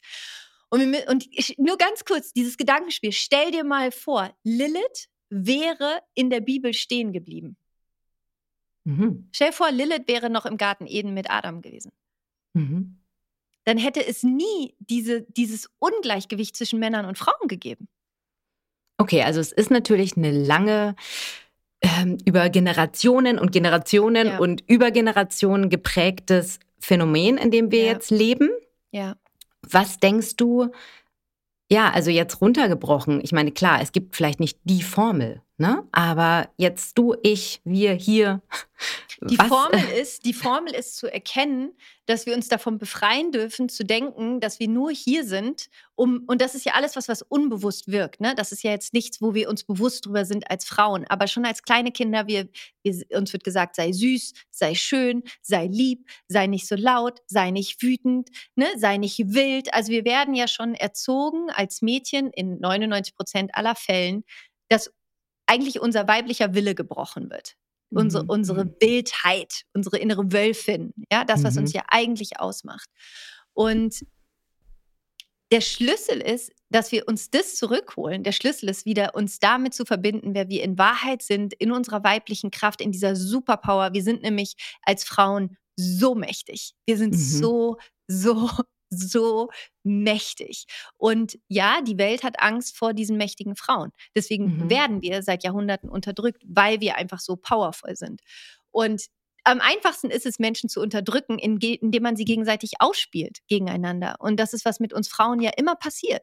Und, 0.69 0.93
wir, 0.93 1.09
und 1.09 1.27
ich, 1.31 1.57
nur 1.59 1.79
ganz 1.79 2.05
kurz, 2.05 2.33
dieses 2.33 2.57
Gedankenspiel, 2.57 3.13
stell 3.13 3.51
dir 3.51 3.65
mal 3.65 3.91
vor, 3.91 4.35
Lilith 4.43 5.09
wäre 5.31 6.01
in 6.15 6.31
der 6.31 6.41
Bibel 6.41 6.75
stehen 6.75 7.13
geblieben. 7.13 7.57
Mhm. 8.85 9.29
Stell 9.33 9.49
dir 9.49 9.55
vor, 9.55 9.71
Lilith 9.71 10.07
wäre 10.07 10.31
noch 10.31 10.47
im 10.47 10.57
Garten 10.57 10.87
Eden 10.87 11.15
mit 11.15 11.31
Adam 11.31 11.63
gewesen. 11.63 11.93
Mhm. 12.53 13.01
Dann 13.65 13.79
hätte 13.79 14.07
es 14.07 14.23
nie 14.23 14.75
diese, 14.79 15.23
dieses 15.23 15.71
Ungleichgewicht 15.79 16.55
zwischen 16.55 16.79
Männern 16.79 17.07
und 17.07 17.17
Frauen 17.17 17.49
gegeben. 17.49 17.89
Okay, 18.99 19.23
also 19.23 19.41
es 19.41 19.53
ist 19.53 19.71
natürlich 19.71 20.17
eine 20.17 20.31
lange 20.31 20.97
ähm, 21.81 22.19
über 22.25 22.51
Generationen 22.51 23.39
und 23.39 23.53
Generationen 23.53 24.27
ja. 24.27 24.39
und 24.39 24.63
über 24.67 24.91
Generationen 24.91 25.71
geprägtes 25.71 26.61
Phänomen, 26.85 27.37
in 27.37 27.51
dem 27.51 27.71
wir 27.71 27.85
ja. 27.85 27.93
jetzt 27.93 28.11
leben. 28.11 28.51
Ja. 28.91 29.17
Was 29.63 29.99
denkst 29.99 30.37
du, 30.37 30.71
ja, 31.71 31.91
also 31.91 32.11
jetzt 32.11 32.41
runtergebrochen. 32.41 33.21
Ich 33.23 33.33
meine, 33.33 33.51
klar, 33.51 33.81
es 33.81 33.93
gibt 33.93 34.15
vielleicht 34.17 34.39
nicht 34.39 34.59
die 34.65 34.83
Formel, 34.83 35.43
ne? 35.59 35.87
Aber 35.93 36.51
jetzt 36.57 36.99
du, 36.99 37.15
ich, 37.23 37.61
wir 37.65 37.93
hier. 37.93 38.43
Die 39.21 39.39
was? 39.39 39.47
Formel 39.47 39.81
ist, 40.01 40.25
die 40.25 40.35
Formel 40.35 40.75
ist 40.75 40.97
zu 40.97 41.11
erkennen, 41.11 41.73
dass 42.07 42.27
wir 42.27 42.35
uns 42.35 42.49
davon 42.49 42.79
befreien 42.79 43.31
dürfen, 43.33 43.69
zu 43.69 43.85
denken, 43.85 44.41
dass 44.41 44.59
wir 44.59 44.69
nur 44.69 44.91
hier 44.91 45.25
sind, 45.25 45.71
um, 45.95 46.25
und 46.27 46.41
das 46.41 46.57
ist 46.57 46.67
ja 46.67 46.73
alles 46.75 46.97
was, 46.97 47.09
was 47.09 47.23
unbewusst 47.23 47.87
wirkt, 47.89 48.21
ne? 48.21 48.35
Das 48.35 48.51
ist 48.51 48.65
ja 48.65 48.73
jetzt 48.73 48.93
nichts, 48.93 49.23
wo 49.23 49.33
wir 49.33 49.49
uns 49.49 49.63
bewusst 49.65 50.05
drüber 50.05 50.25
sind 50.25 50.51
als 50.51 50.65
Frauen. 50.65 51.07
Aber 51.09 51.29
schon 51.29 51.47
als 51.47 51.63
kleine 51.63 51.93
Kinder, 51.93 52.27
wir, 52.27 52.49
wir, 52.83 53.05
uns 53.17 53.33
wird 53.33 53.45
gesagt, 53.45 53.77
sei 53.77 53.93
süß, 53.93 54.33
sei 54.51 54.75
schön, 54.75 55.23
sei 55.41 55.67
lieb, 55.67 56.09
sei 56.27 56.49
nicht 56.49 56.67
so 56.67 56.75
laut, 56.75 57.21
sei 57.27 57.53
nicht 57.53 57.81
wütend, 57.81 58.29
ne? 58.57 58.67
sei 58.77 58.97
nicht 58.97 59.19
wild. 59.33 59.73
Also 59.73 59.93
wir 59.93 60.05
werden 60.05 60.35
ja 60.35 60.49
schon 60.49 60.75
erzogen 60.75 61.51
als 61.51 61.81
Mädchen 61.81 62.31
in 62.31 62.59
99 62.59 63.15
Prozent 63.15 63.55
aller 63.55 63.77
Fällen, 63.77 64.25
dass 64.69 64.91
eigentlich 65.47 65.81
unser 65.81 66.09
weiblicher 66.09 66.55
Wille 66.55 66.75
gebrochen 66.75 67.31
wird 67.31 67.57
unsere, 67.95 68.25
mhm. 68.25 68.31
unsere 68.31 68.65
mhm. 68.65 68.75
Wildheit, 68.81 69.63
unsere 69.73 69.99
innere 69.99 70.33
Wölfin, 70.33 70.93
ja, 71.11 71.25
das, 71.25 71.45
was 71.45 71.55
mhm. 71.55 71.63
uns 71.63 71.73
ja 71.73 71.83
eigentlich 71.89 72.41
ausmacht. 72.41 72.89
Und 73.53 74.05
der 75.53 75.61
Schlüssel 75.61 76.21
ist, 76.21 76.53
dass 76.71 76.91
wir 76.91 77.07
uns 77.07 77.31
das 77.31 77.55
zurückholen. 77.55 78.25
Der 78.25 78.33
Schlüssel 78.33 78.69
ist 78.69 78.87
wieder, 78.87 79.15
uns 79.15 79.39
damit 79.39 79.75
zu 79.75 79.85
verbinden, 79.85 80.35
wer 80.35 80.49
wir 80.49 80.63
in 80.65 80.79
Wahrheit 80.79 81.23
sind, 81.23 81.55
in 81.55 81.71
unserer 81.71 82.03
weiblichen 82.03 82.51
Kraft, 82.51 82.81
in 82.81 82.91
dieser 82.91 83.15
Superpower. 83.15 83.93
Wir 83.93 84.03
sind 84.03 84.23
nämlich 84.23 84.55
als 84.83 85.05
Frauen 85.05 85.57
so 85.77 86.15
mächtig. 86.15 86.73
Wir 86.87 86.97
sind 86.97 87.13
mhm. 87.13 87.19
so, 87.19 87.77
so, 88.09 88.51
so 88.95 89.51
mächtig. 89.83 90.67
Und 90.97 91.39
ja, 91.49 91.81
die 91.83 91.99
Welt 91.99 92.23
hat 92.23 92.41
Angst 92.41 92.77
vor 92.77 92.95
diesen 92.95 93.17
mächtigen 93.17 93.57
Frauen. 93.57 93.91
Deswegen 94.15 94.65
mhm. 94.65 94.71
werden 94.71 95.03
wir 95.03 95.23
seit 95.23 95.45
Jahrhunderten 95.45 95.89
unterdrückt, 95.89 96.43
weil 96.47 96.81
wir 96.81 96.97
einfach 96.97 97.21
so 97.21 97.37
powerful 97.37 97.97
sind. 97.97 98.21
Und 98.71 99.07
am 99.45 99.61
einfachsten 99.61 100.11
ist 100.11 100.25
es, 100.25 100.39
Menschen 100.39 100.71
zu 100.71 100.81
unterdrücken, 100.81 101.39
indem 101.39 102.03
man 102.03 102.17
sie 102.17 102.25
gegenseitig 102.25 102.73
ausspielt 102.79 103.41
gegeneinander. 103.47 104.17
Und 104.19 104.41
das 104.41 104.55
ist, 104.55 104.65
was 104.65 104.81
mit 104.81 104.95
uns 104.95 105.07
Frauen 105.09 105.41
ja 105.41 105.51
immer 105.57 105.77
passiert. 105.77 106.23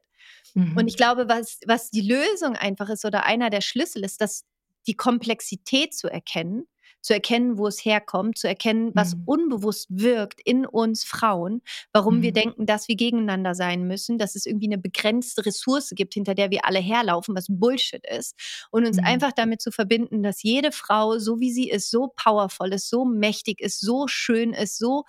Mhm. 0.56 0.76
Und 0.76 0.88
ich 0.88 0.98
glaube, 0.98 1.30
was, 1.30 1.60
was 1.68 1.92
die 1.92 2.02
Lösung 2.02 2.56
einfach 2.56 2.90
ist 2.90 3.06
oder 3.06 3.24
einer 3.26 3.52
der 3.52 3.62
Schlüssel 3.62 4.04
ist, 4.04 4.22
dass 4.22 4.44
die 4.88 4.96
Komplexität 4.96 5.94
zu 5.94 6.08
erkennen 6.08 6.66
zu 7.02 7.14
erkennen, 7.14 7.58
wo 7.58 7.68
es 7.68 7.84
herkommt, 7.84 8.38
zu 8.38 8.48
erkennen, 8.48 8.92
was 8.94 9.16
mhm. 9.16 9.24
unbewusst 9.26 9.88
wirkt 9.90 10.40
in 10.42 10.66
uns 10.66 11.04
Frauen, 11.04 11.62
warum 11.92 12.18
mhm. 12.18 12.22
wir 12.22 12.34
denken, 12.34 12.66
dass 12.66 12.88
wir 12.88 12.96
gegeneinander 12.96 13.56
sein 13.56 13.88
müssen, 13.88 14.18
dass 14.18 14.36
es 14.36 14.46
irgendwie 14.46 14.68
eine 14.68 14.78
begrenzte 14.78 15.46
Ressource 15.46 15.92
gibt, 15.96 16.14
hinter 16.14 16.36
der 16.36 16.52
wir 16.52 16.66
alle 16.66 16.80
herlaufen, 16.80 17.36
was 17.36 17.48
Bullshit 17.50 18.06
ist. 18.06 18.36
Und 18.72 18.86
uns 18.86 18.98
mhm. 18.98 19.06
einfach 19.06 19.32
damit 19.32 19.62
zu 19.62 19.72
verbinden, 19.72 20.24
dass 20.24 20.44
jede 20.44 20.72
Frau, 20.72 21.18
so 21.18 21.40
wie 21.40 21.52
sie 21.52 21.70
ist, 21.70 21.90
so 21.90 22.14
powerful 22.16 22.72
ist, 22.72 22.90
so 22.90 23.06
mächtig 23.06 23.60
ist, 23.62 23.80
so 23.80 24.08
schön 24.08 24.54
ist, 24.54 24.78
so 24.78 25.06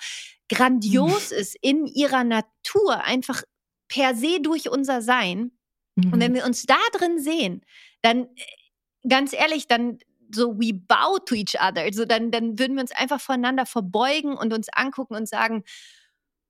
grandios 0.49 1.31
ist 1.33 1.57
in 1.61 1.87
ihrer 1.87 2.25
Natur, 2.25 3.05
einfach 3.05 3.43
per 3.89 4.15
se 4.15 4.41
durch 4.41 4.71
unser 4.71 5.03
Sein. 5.03 5.53
Und 5.97 6.21
wenn 6.21 6.33
mhm. 6.33 6.37
wir 6.37 6.47
uns 6.47 6.63
da 6.63 6.79
drin 6.95 7.19
sehen, 7.21 7.63
dann 8.01 8.25
äh, 8.25 9.09
ganz 9.09 9.35
ehrlich, 9.35 9.67
dann 9.67 9.99
so 10.35 10.59
we 10.59 10.73
bow 10.73 11.19
to 11.19 11.35
each 11.35 11.57
other. 11.61 11.87
So 11.93 12.05
dann, 12.05 12.31
dann 12.31 12.59
würden 12.59 12.75
wir 12.77 12.83
uns 12.83 12.93
einfach 12.93 13.21
voneinander 13.21 13.67
verbeugen 13.67 14.37
und 14.37 14.53
uns 14.53 14.69
angucken 14.73 15.15
und 15.15 15.29
sagen, 15.29 15.65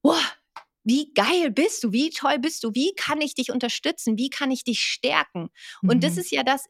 boah, 0.02 0.20
wie 0.84 1.12
geil 1.14 1.50
bist 1.50 1.84
du, 1.84 1.92
wie 1.92 2.10
toll 2.10 2.38
bist 2.38 2.64
du, 2.64 2.74
wie 2.74 2.92
kann 2.94 3.20
ich 3.20 3.34
dich 3.34 3.52
unterstützen, 3.52 4.18
wie 4.18 4.30
kann 4.30 4.50
ich 4.50 4.64
dich 4.64 4.80
stärken? 4.80 5.50
Mhm. 5.80 5.90
Und 5.90 6.04
das 6.04 6.14
mhm. 6.14 6.18
ist 6.20 6.30
ja 6.32 6.42
das, 6.42 6.66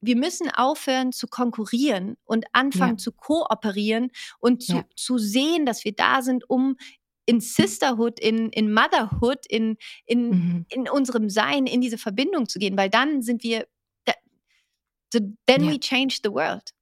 wir 0.00 0.16
müssen 0.16 0.50
aufhören 0.50 1.12
zu 1.12 1.26
konkurrieren 1.26 2.16
und 2.24 2.46
anfangen 2.52 2.96
ja. 2.96 3.02
zu 3.02 3.12
kooperieren 3.12 4.10
und 4.38 4.62
zu, 4.62 4.76
ja. 4.76 4.84
zu 4.96 5.18
sehen, 5.18 5.66
dass 5.66 5.84
wir 5.84 5.92
da 5.92 6.22
sind, 6.22 6.48
um 6.48 6.76
in 7.26 7.40
Sisterhood, 7.40 8.18
in, 8.18 8.50
in 8.50 8.72
Motherhood, 8.72 9.46
in, 9.48 9.76
in, 10.06 10.30
mhm. 10.30 10.66
in 10.70 10.88
unserem 10.88 11.28
Sein, 11.28 11.66
in 11.66 11.80
diese 11.80 11.98
Verbindung 11.98 12.48
zu 12.48 12.58
gehen, 12.58 12.76
weil 12.76 12.90
dann 12.90 13.22
sind 13.22 13.42
wir 13.42 13.66
So 15.12 15.20
then 15.46 15.64
ja. 15.64 15.72
we 15.72 15.78
change 15.78 16.20
the 16.22 16.30
world. 16.30 16.72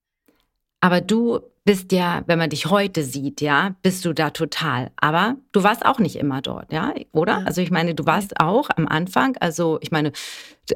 Aber 0.81 1.01
du 1.01 1.41
bist 1.69 1.93
ja, 1.93 2.23
wenn 2.27 2.39
man 2.39 2.49
dich 2.49 2.67
heute 2.67 3.03
sieht, 3.03 3.43
ja, 3.43 3.75
bist 3.83 4.03
du 4.07 4.15
da 4.15 4.31
total. 4.31 4.91
Aber 4.97 5.37
du 5.53 5.63
warst 5.65 5.85
auch 5.85 5.99
nicht 5.99 6.17
immer 6.17 6.41
dort, 6.41 6.73
ja, 6.73 6.95
oder? 7.13 7.41
Ja. 7.41 7.45
Also 7.45 7.61
ich 7.61 7.71
meine, 7.71 7.95
du 7.95 8.07
warst 8.07 8.41
auch 8.41 8.71
am 8.75 8.89
Anfang, 8.89 9.37
also 9.41 9.79
ich 9.83 9.91
meine, 9.91 10.13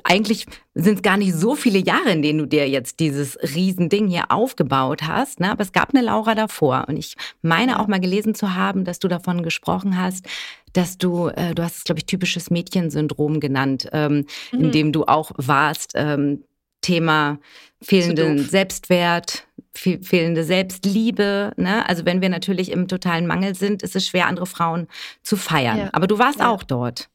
eigentlich 0.04 0.44
sind 0.74 0.96
es 0.96 1.02
gar 1.02 1.16
nicht 1.16 1.32
so 1.34 1.54
viele 1.54 1.78
Jahre, 1.78 2.10
in 2.10 2.20
denen 2.20 2.40
du 2.40 2.46
dir 2.46 2.68
jetzt 2.68 3.00
dieses 3.00 3.38
Riesending 3.42 4.08
hier 4.08 4.30
aufgebaut 4.30 5.02
hast, 5.04 5.40
ne? 5.40 5.52
aber 5.52 5.62
es 5.62 5.72
gab 5.72 5.94
eine 5.94 6.04
Laura 6.04 6.34
davor. 6.34 6.84
Und 6.88 6.98
ich 6.98 7.16
meine 7.40 7.80
auch 7.80 7.86
mal 7.86 8.00
gelesen 8.00 8.34
zu 8.34 8.54
haben, 8.54 8.84
dass 8.84 8.98
du 8.98 9.08
davon 9.08 9.42
gesprochen 9.42 9.96
hast, 9.96 10.26
dass 10.74 10.98
du, 10.98 11.28
äh, 11.28 11.54
du 11.54 11.62
hast 11.62 11.78
es, 11.78 11.84
glaube 11.84 12.00
ich, 12.00 12.06
typisches 12.06 12.50
Mädchensyndrom 12.50 13.40
genannt, 13.40 13.88
ähm, 13.92 14.26
mhm. 14.52 14.60
in 14.60 14.72
dem 14.72 14.92
du 14.92 15.04
auch 15.04 15.30
warst. 15.36 15.92
Ähm, 15.94 16.44
Thema 16.82 17.38
fehlenden 17.80 18.38
Selbstwert, 18.38 19.46
fehlende 19.74 20.44
Selbstliebe. 20.44 21.52
Ne? 21.56 21.88
Also 21.88 22.04
wenn 22.04 22.20
wir 22.20 22.28
natürlich 22.28 22.70
im 22.70 22.88
totalen 22.88 23.26
Mangel 23.26 23.54
sind, 23.54 23.82
ist 23.82 23.96
es 23.96 24.06
schwer, 24.06 24.26
andere 24.26 24.46
Frauen 24.46 24.88
zu 25.22 25.36
feiern. 25.36 25.78
Ja. 25.78 25.90
Aber 25.92 26.06
du 26.06 26.18
warst 26.18 26.38
ja. 26.40 26.50
auch 26.50 26.62
dort. 26.62 27.08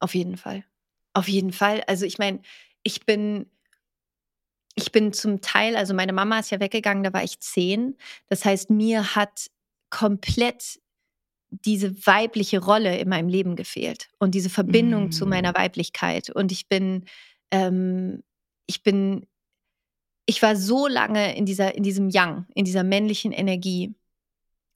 Auf 0.00 0.14
jeden 0.14 0.36
Fall. 0.36 0.64
Auf 1.12 1.28
jeden 1.28 1.52
Fall. 1.52 1.82
Also 1.86 2.04
ich 2.04 2.18
meine, 2.18 2.40
ich 2.82 3.06
bin, 3.06 3.46
ich 4.74 4.92
bin 4.92 5.12
zum 5.12 5.40
Teil, 5.40 5.76
also 5.76 5.94
meine 5.94 6.12
Mama 6.12 6.38
ist 6.38 6.50
ja 6.50 6.60
weggegangen, 6.60 7.02
da 7.02 7.12
war 7.12 7.24
ich 7.24 7.40
zehn. 7.40 7.96
Das 8.28 8.44
heißt, 8.44 8.70
mir 8.70 9.14
hat 9.14 9.50
komplett 9.90 10.80
diese 11.50 12.06
weibliche 12.06 12.60
Rolle 12.60 12.98
in 12.98 13.08
meinem 13.08 13.28
Leben 13.28 13.56
gefehlt 13.56 14.08
und 14.18 14.34
diese 14.34 14.50
Verbindung 14.50 15.06
mm. 15.06 15.12
zu 15.12 15.26
meiner 15.26 15.52
Weiblichkeit. 15.54 16.30
Und 16.30 16.52
ich 16.52 16.68
bin, 16.68 17.06
ähm, 17.50 18.22
ich 18.70 18.84
bin, 18.84 19.26
ich 20.26 20.40
war 20.42 20.54
so 20.54 20.86
lange 20.86 21.36
in 21.36 21.44
dieser, 21.44 21.74
in 21.74 21.82
diesem 21.82 22.08
Yang, 22.08 22.46
in 22.54 22.64
dieser 22.64 22.84
männlichen 22.84 23.32
Energie. 23.32 23.96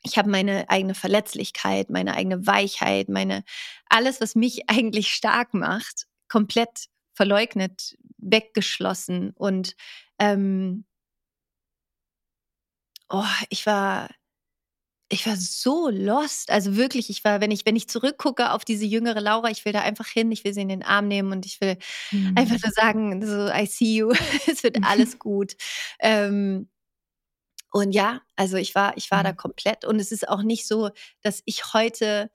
Ich 0.02 0.18
habe 0.18 0.28
meine 0.28 0.68
eigene 0.68 0.96
Verletzlichkeit, 0.96 1.90
meine 1.90 2.14
eigene 2.16 2.44
Weichheit, 2.44 3.08
meine, 3.08 3.44
alles, 3.88 4.20
was 4.20 4.34
mich 4.34 4.68
eigentlich 4.68 5.14
stark 5.14 5.54
macht, 5.54 6.08
komplett 6.28 6.88
verleugnet, 7.12 7.96
weggeschlossen. 8.18 9.30
Und 9.36 9.76
ähm, 10.18 10.84
oh, 13.08 13.22
ich 13.48 13.64
war, 13.64 14.10
ich 15.14 15.26
war 15.26 15.36
so 15.36 15.88
lost. 15.88 16.50
Also 16.50 16.76
wirklich, 16.76 17.08
ich 17.08 17.24
war, 17.24 17.40
wenn 17.40 17.50
ich, 17.50 17.64
wenn 17.64 17.76
ich 17.76 17.88
zurückgucke 17.88 18.50
auf 18.50 18.64
diese 18.64 18.84
jüngere 18.84 19.20
Laura, 19.20 19.50
ich 19.50 19.64
will 19.64 19.72
da 19.72 19.80
einfach 19.80 20.08
hin, 20.08 20.30
ich 20.32 20.44
will 20.44 20.52
sie 20.52 20.62
in 20.62 20.68
den 20.68 20.82
Arm 20.82 21.08
nehmen 21.08 21.32
und 21.32 21.46
ich 21.46 21.60
will 21.60 21.78
mhm. 22.10 22.34
einfach 22.36 22.56
nur 22.62 22.72
sagen, 22.72 23.24
so, 23.24 23.48
I 23.48 23.66
see 23.66 23.96
you, 23.96 24.12
es 24.46 24.62
wird 24.62 24.84
alles 24.84 25.18
gut. 25.18 25.56
Ähm, 26.00 26.68
und 27.72 27.92
ja, 27.92 28.20
also 28.36 28.56
ich 28.56 28.74
war, 28.74 28.96
ich 28.96 29.10
war 29.10 29.20
mhm. 29.20 29.24
da 29.24 29.32
komplett. 29.32 29.84
Und 29.84 30.00
es 30.00 30.12
ist 30.12 30.28
auch 30.28 30.42
nicht 30.42 30.66
so, 30.66 30.90
dass 31.22 31.42
ich 31.44 31.72
heute 31.72 32.30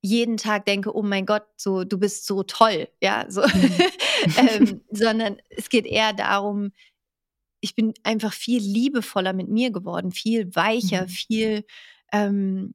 jeden 0.00 0.36
Tag 0.36 0.66
denke, 0.66 0.94
oh 0.94 1.02
mein 1.02 1.26
Gott, 1.26 1.46
so 1.56 1.84
du 1.84 1.98
bist 1.98 2.26
so 2.26 2.42
toll, 2.42 2.88
ja, 3.00 3.26
so, 3.28 3.40
mhm. 3.40 3.74
ähm, 4.36 4.80
sondern 4.90 5.38
es 5.48 5.68
geht 5.68 5.86
eher 5.86 6.12
darum, 6.12 6.72
ich 7.60 7.74
bin 7.74 7.94
einfach 8.02 8.34
viel 8.34 8.60
liebevoller 8.60 9.32
mit 9.32 9.48
mir 9.48 9.70
geworden, 9.70 10.12
viel 10.12 10.54
weicher, 10.54 11.02
mhm. 11.02 11.08
viel 11.08 11.64
ähm, 12.14 12.74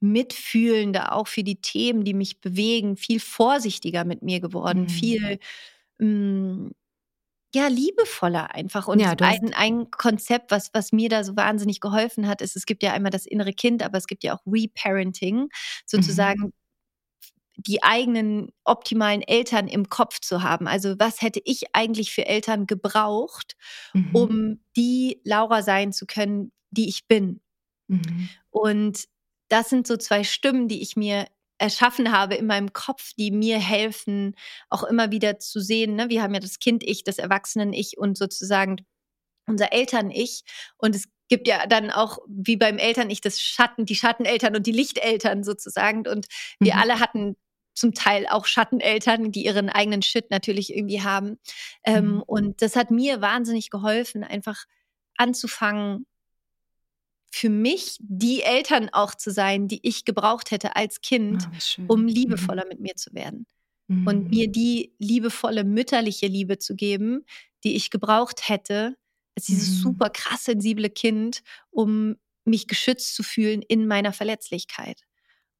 mitfühlender 0.00 1.14
auch 1.14 1.28
für 1.28 1.44
die 1.44 1.60
Themen, 1.60 2.04
die 2.04 2.14
mich 2.14 2.40
bewegen, 2.40 2.96
viel 2.96 3.20
vorsichtiger 3.20 4.04
mit 4.04 4.22
mir 4.22 4.40
geworden, 4.40 4.82
mhm. 4.82 4.88
viel 4.88 5.38
ähm, 6.00 6.72
ja, 7.54 7.66
liebevoller 7.66 8.54
einfach. 8.54 8.86
Und 8.86 9.00
ja, 9.00 9.14
ein, 9.18 9.52
ein 9.54 9.90
Konzept, 9.90 10.50
was, 10.50 10.70
was 10.72 10.92
mir 10.92 11.08
da 11.08 11.24
so 11.24 11.36
wahnsinnig 11.36 11.80
geholfen 11.80 12.28
hat, 12.28 12.40
ist, 12.42 12.56
es 12.56 12.64
gibt 12.64 12.82
ja 12.82 12.92
einmal 12.92 13.10
das 13.10 13.26
innere 13.26 13.52
Kind, 13.52 13.82
aber 13.82 13.98
es 13.98 14.06
gibt 14.06 14.22
ja 14.22 14.34
auch 14.34 14.42
Reparenting, 14.46 15.48
sozusagen 15.84 16.40
mhm. 16.40 16.52
die 17.56 17.82
eigenen 17.82 18.52
optimalen 18.64 19.22
Eltern 19.22 19.66
im 19.66 19.88
Kopf 19.88 20.20
zu 20.20 20.42
haben. 20.42 20.68
Also 20.68 20.94
was 20.98 21.22
hätte 21.22 21.42
ich 21.44 21.74
eigentlich 21.74 22.12
für 22.12 22.24
Eltern 22.24 22.66
gebraucht, 22.66 23.56
mhm. 23.92 24.10
um 24.14 24.60
die 24.76 25.20
Laura 25.24 25.62
sein 25.62 25.92
zu 25.92 26.06
können, 26.06 26.52
die 26.70 26.88
ich 26.88 27.06
bin. 27.06 27.40
Mhm. 27.88 28.28
Und 28.50 29.04
das 29.48 29.68
sind 29.68 29.86
so 29.86 29.96
zwei 29.96 30.24
Stimmen, 30.24 30.68
die 30.68 30.82
ich 30.82 30.96
mir 30.96 31.26
erschaffen 31.58 32.10
habe 32.10 32.36
in 32.36 32.46
meinem 32.46 32.72
Kopf, 32.72 33.12
die 33.18 33.30
mir 33.30 33.58
helfen, 33.58 34.34
auch 34.70 34.82
immer 34.82 35.10
wieder 35.10 35.38
zu 35.38 35.60
sehen. 35.60 35.94
Ne? 35.94 36.08
Wir 36.08 36.22
haben 36.22 36.32
ja 36.32 36.40
das 36.40 36.58
Kind-Ich, 36.58 37.04
das 37.04 37.18
Erwachsenen-Ich 37.18 37.98
und 37.98 38.16
sozusagen 38.16 38.76
unser 39.46 39.72
Eltern-Ich. 39.72 40.42
Und 40.78 40.94
es 40.94 41.08
gibt 41.28 41.46
ja 41.46 41.66
dann 41.66 41.90
auch, 41.90 42.18
wie 42.28 42.56
beim 42.56 42.78
Eltern-Ich, 42.78 43.20
das 43.20 43.40
Schatten, 43.40 43.84
die 43.84 43.94
Schatteneltern 43.94 44.56
und 44.56 44.66
die 44.66 44.72
Lichteltern 44.72 45.44
sozusagen. 45.44 46.06
Und 46.06 46.26
wir 46.60 46.74
mhm. 46.74 46.80
alle 46.80 47.00
hatten 47.00 47.36
zum 47.74 47.92
Teil 47.92 48.26
auch 48.26 48.46
Schatteneltern, 48.46 49.30
die 49.30 49.44
ihren 49.44 49.68
eigenen 49.68 50.02
Shit 50.02 50.30
natürlich 50.30 50.74
irgendwie 50.74 51.02
haben. 51.02 51.38
Ähm, 51.84 52.04
mhm. 52.04 52.10
Ähm, 52.10 52.22
und 52.26 52.62
das 52.62 52.74
hat 52.74 52.90
mir 52.90 53.20
wahnsinnig 53.20 53.70
geholfen, 53.70 54.24
einfach 54.24 54.64
anzufangen, 55.16 56.06
für 57.30 57.48
mich 57.48 57.96
die 58.00 58.42
Eltern 58.42 58.88
auch 58.92 59.14
zu 59.14 59.30
sein, 59.30 59.68
die 59.68 59.80
ich 59.86 60.04
gebraucht 60.04 60.50
hätte 60.50 60.76
als 60.76 61.00
Kind, 61.00 61.48
oh, 61.78 61.94
um 61.94 62.02
mhm. 62.02 62.08
liebevoller 62.08 62.64
mhm. 62.64 62.68
mit 62.68 62.80
mir 62.80 62.96
zu 62.96 63.14
werden. 63.14 63.46
Mhm. 63.86 64.06
Und 64.06 64.30
mir 64.30 64.48
die 64.48 64.92
liebevolle 64.98 65.64
mütterliche 65.64 66.26
Liebe 66.26 66.58
zu 66.58 66.74
geben, 66.74 67.24
die 67.64 67.76
ich 67.76 67.90
gebraucht 67.90 68.48
hätte, 68.48 68.96
als 69.36 69.46
dieses 69.46 69.68
mhm. 69.70 69.82
super 69.82 70.10
krass 70.10 70.44
sensible 70.44 70.90
Kind, 70.90 71.42
um 71.70 72.16
mich 72.44 72.66
geschützt 72.66 73.14
zu 73.14 73.22
fühlen 73.22 73.62
in 73.62 73.86
meiner 73.86 74.12
Verletzlichkeit. 74.12 75.02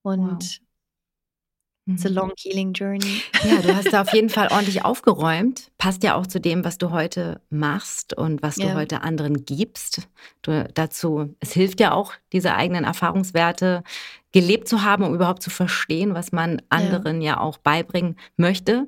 Und 0.03 0.43
wow. 0.43 0.61
It's 1.93 2.07
a 2.07 2.09
mhm. 2.09 2.15
long 2.15 2.33
healing 2.37 2.73
journey. 2.73 3.23
Ja, 3.43 3.63
du 3.63 3.75
hast 3.75 3.93
da 3.93 4.03
auf 4.03 4.13
jeden 4.13 4.29
Fall 4.29 4.49
ordentlich 4.51 4.85
aufgeräumt. 4.85 5.71
Passt 5.79 6.03
ja 6.03 6.15
auch 6.15 6.27
zu 6.27 6.41
dem, 6.41 6.65
was 6.65 6.77
du 6.79 6.91
heute 6.91 7.41
machst 7.49 8.13
und 8.13 8.43
was 8.43 8.57
du 8.57 8.67
ja. 8.67 8.75
heute 8.75 9.03
anderen 9.03 9.45
gibst. 9.45 10.09
Du, 10.43 10.69
dazu, 10.75 11.35
es 11.41 11.53
hilft 11.53 11.81
ja 11.81 11.93
auch, 11.93 12.13
diese 12.33 12.55
eigenen 12.55 12.85
Erfahrungswerte 12.85 13.83
gelebt 14.33 14.69
zu 14.69 14.83
haben, 14.83 15.05
um 15.05 15.15
überhaupt 15.15 15.43
zu 15.43 15.51
verstehen, 15.51 16.15
was 16.15 16.33
man 16.33 16.61
anderen 16.69 17.23
ja, 17.23 17.33
ja 17.33 17.41
auch 17.41 17.59
beibringen 17.59 18.17
möchte. 18.37 18.87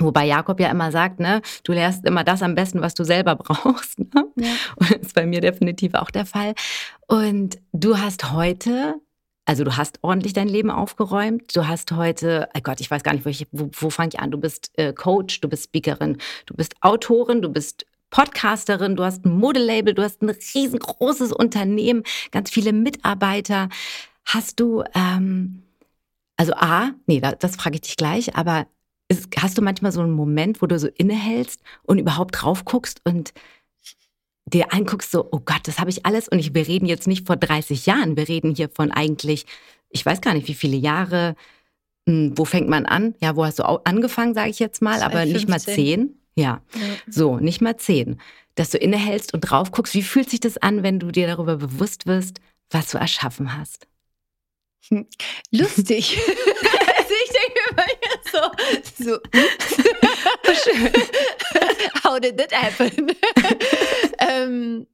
Wobei 0.00 0.26
Jakob 0.26 0.58
ja 0.60 0.70
immer 0.70 0.90
sagt, 0.90 1.20
ne, 1.20 1.42
du 1.62 1.72
lernst 1.72 2.04
immer 2.06 2.24
das 2.24 2.42
am 2.42 2.54
besten, 2.54 2.80
was 2.80 2.94
du 2.94 3.04
selber 3.04 3.36
brauchst. 3.36 3.98
Ne? 3.98 4.26
Ja. 4.36 4.52
Und 4.76 4.90
das 4.90 5.00
ist 5.00 5.14
bei 5.14 5.26
mir 5.26 5.40
definitiv 5.40 5.94
auch 5.94 6.10
der 6.10 6.26
Fall. 6.26 6.54
Und 7.06 7.58
du 7.72 7.98
hast 7.98 8.32
heute 8.32 8.94
also 9.50 9.64
du 9.64 9.76
hast 9.76 9.98
ordentlich 10.02 10.32
dein 10.32 10.46
Leben 10.46 10.70
aufgeräumt. 10.70 11.56
Du 11.56 11.66
hast 11.66 11.90
heute, 11.90 12.48
oh 12.56 12.60
Gott, 12.62 12.80
ich 12.80 12.88
weiß 12.88 13.02
gar 13.02 13.14
nicht, 13.14 13.24
wo, 13.24 13.32
wo, 13.50 13.70
wo 13.72 13.90
fange 13.90 14.10
ich 14.12 14.20
an? 14.20 14.30
Du 14.30 14.38
bist 14.38 14.70
äh, 14.78 14.92
Coach, 14.92 15.40
du 15.40 15.48
bist 15.48 15.64
Speakerin, 15.64 16.18
du 16.46 16.54
bist 16.54 16.76
Autorin, 16.82 17.42
du 17.42 17.48
bist 17.48 17.84
Podcasterin, 18.10 18.94
du 18.94 19.02
hast 19.02 19.24
ein 19.24 19.36
Modelabel, 19.36 19.94
du 19.94 20.04
hast 20.04 20.22
ein 20.22 20.30
riesengroßes 20.30 21.32
Unternehmen, 21.32 22.04
ganz 22.30 22.48
viele 22.48 22.72
Mitarbeiter. 22.72 23.70
Hast 24.24 24.60
du, 24.60 24.84
ähm, 24.94 25.64
also 26.36 26.52
A, 26.54 26.92
nee, 27.08 27.18
das, 27.18 27.38
das 27.40 27.56
frage 27.56 27.74
ich 27.74 27.80
dich 27.80 27.96
gleich, 27.96 28.36
aber 28.36 28.68
ist, 29.08 29.30
hast 29.36 29.58
du 29.58 29.62
manchmal 29.62 29.90
so 29.90 30.00
einen 30.00 30.12
Moment, 30.12 30.62
wo 30.62 30.66
du 30.66 30.78
so 30.78 30.86
innehältst 30.86 31.60
und 31.82 31.98
überhaupt 31.98 32.40
drauf 32.40 32.64
guckst 32.64 33.00
und 33.02 33.32
dir 34.46 34.72
anguckst, 34.72 35.10
so, 35.10 35.28
oh 35.30 35.40
Gott, 35.44 35.60
das 35.64 35.78
habe 35.78 35.90
ich 35.90 36.06
alles. 36.06 36.28
Und 36.28 36.38
ich, 36.38 36.54
wir 36.54 36.66
reden 36.66 36.86
jetzt 36.86 37.06
nicht 37.06 37.26
vor 37.26 37.36
30 37.36 37.86
Jahren, 37.86 38.16
wir 38.16 38.28
reden 38.28 38.54
hier 38.54 38.68
von 38.68 38.90
eigentlich, 38.90 39.46
ich 39.90 40.04
weiß 40.04 40.20
gar 40.20 40.34
nicht, 40.34 40.48
wie 40.48 40.54
viele 40.54 40.76
Jahre, 40.76 41.36
hm, 42.08 42.32
wo 42.36 42.44
fängt 42.44 42.68
man 42.68 42.86
an? 42.86 43.14
Ja, 43.20 43.36
wo 43.36 43.44
hast 43.44 43.58
du 43.58 43.64
angefangen, 43.64 44.34
sage 44.34 44.50
ich 44.50 44.58
jetzt 44.58 44.82
mal, 44.82 45.02
aber 45.02 45.24
nicht 45.24 45.48
mal 45.48 45.60
zehn. 45.60 46.16
Ja. 46.34 46.62
ja, 46.74 46.80
so, 47.08 47.38
nicht 47.38 47.60
mal 47.60 47.76
zehn. 47.76 48.20
Dass 48.54 48.70
du 48.70 48.78
innehältst 48.78 49.34
und 49.34 49.40
drauf 49.40 49.72
guckst, 49.72 49.94
wie 49.94 50.02
fühlt 50.02 50.30
sich 50.30 50.40
das 50.40 50.58
an, 50.58 50.82
wenn 50.82 50.98
du 50.98 51.10
dir 51.10 51.26
darüber 51.26 51.56
bewusst 51.56 52.06
wirst, 52.06 52.40
was 52.70 52.90
du 52.90 52.98
erschaffen 52.98 53.56
hast? 53.56 53.86
Lustig. 55.50 56.18
also 56.26 57.14
ich 57.24 57.32
denke 57.32 57.60
immer 57.70 57.86
so, 58.32 58.40
so 59.04 59.18
schön. 60.54 60.92
How 62.04 62.18
did 62.18 62.38
that 62.38 62.52
happen? 62.52 63.12
ähm, 64.18 64.86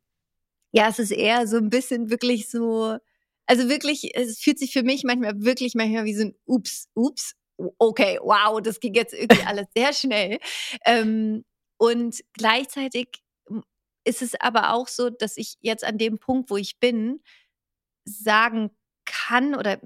ja, 0.73 0.89
es 0.89 0.99
ist 0.99 1.11
eher 1.11 1.47
so 1.47 1.57
ein 1.57 1.71
bisschen 1.71 2.11
wirklich 2.11 2.49
so, 2.49 2.99
also 3.47 3.69
wirklich, 3.69 4.17
es 4.17 4.39
fühlt 4.39 4.59
sich 4.59 4.73
für 4.73 4.83
mich 4.83 5.05
manchmal 5.05 5.41
wirklich 5.43 5.75
manchmal 5.75 6.05
wie 6.05 6.15
so 6.15 6.25
ein 6.25 6.35
Ups, 6.45 6.89
Ups, 6.95 7.35
okay, 7.79 8.19
wow, 8.23 8.61
das 8.61 8.81
ging 8.81 8.95
jetzt 8.95 9.15
irgendwie 9.15 9.43
alles 9.47 9.67
sehr 9.75 9.93
schnell. 9.93 10.39
Ähm, 10.85 11.45
und 11.79 12.23
gleichzeitig 12.35 13.09
ist 14.05 14.23
es 14.23 14.35
aber 14.41 14.73
auch 14.73 14.89
so, 14.89 15.11
dass 15.11 15.37
ich 15.37 15.57
jetzt 15.61 15.85
an 15.85 15.99
dem 15.99 16.19
Punkt, 16.19 16.51
wo 16.51 16.57
ich 16.57 16.79
bin, 16.79 17.23
sagen 18.05 18.71
kann 19.05 19.55
oder 19.55 19.81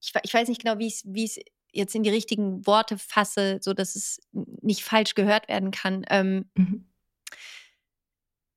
ich, 0.00 0.12
ich 0.22 0.34
weiß 0.34 0.48
nicht 0.48 0.62
genau, 0.62 0.78
wie 0.78 0.86
ich 0.86 1.04
es 1.04 1.38
jetzt 1.72 1.94
in 1.94 2.02
die 2.02 2.10
richtigen 2.10 2.66
Worte 2.66 2.98
fasse, 2.98 3.58
so 3.60 3.74
dass 3.74 3.96
es 3.96 4.20
nicht 4.32 4.82
falsch 4.82 5.14
gehört 5.14 5.48
werden 5.48 5.70
kann. 5.70 6.04
Ähm, 6.10 6.50
mhm. 6.54 6.86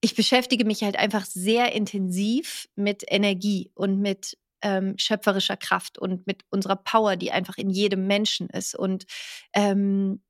Ich 0.02 0.16
beschäftige 0.16 0.66
mich 0.66 0.84
halt 0.84 0.98
einfach 0.98 1.26
sehr 1.26 1.74
intensiv 1.74 2.68
mit 2.76 3.04
Energie 3.08 3.72
und 3.76 4.00
mit 4.00 4.38
ähm, 4.62 4.96
schöpferischer 4.98 5.58
Kraft 5.58 5.98
und 5.98 6.26
mit 6.28 6.44
unserer 6.50 6.76
Power, 6.76 7.16
die 7.16 7.32
einfach 7.32 7.58
in 7.58 7.70
jedem 7.70 8.08
Menschen 8.08 8.50
ist. 8.50 8.76
Und 8.76 9.06
ähm, 9.54 10.22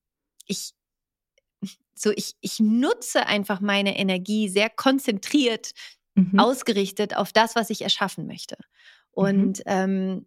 ich, 0.47 0.73
so 1.93 2.11
ich, 2.11 2.35
ich 2.41 2.59
nutze 2.59 3.27
einfach 3.27 3.61
meine 3.61 3.97
Energie 3.97 4.49
sehr 4.49 4.69
konzentriert, 4.69 5.71
mhm. 6.15 6.39
ausgerichtet 6.39 7.15
auf 7.15 7.31
das, 7.31 7.55
was 7.55 7.69
ich 7.69 7.81
erschaffen 7.81 8.25
möchte. 8.25 8.57
Mhm. 8.57 9.23
Und 9.23 9.57
mhm. 9.59 9.63
ähm, 9.65 10.25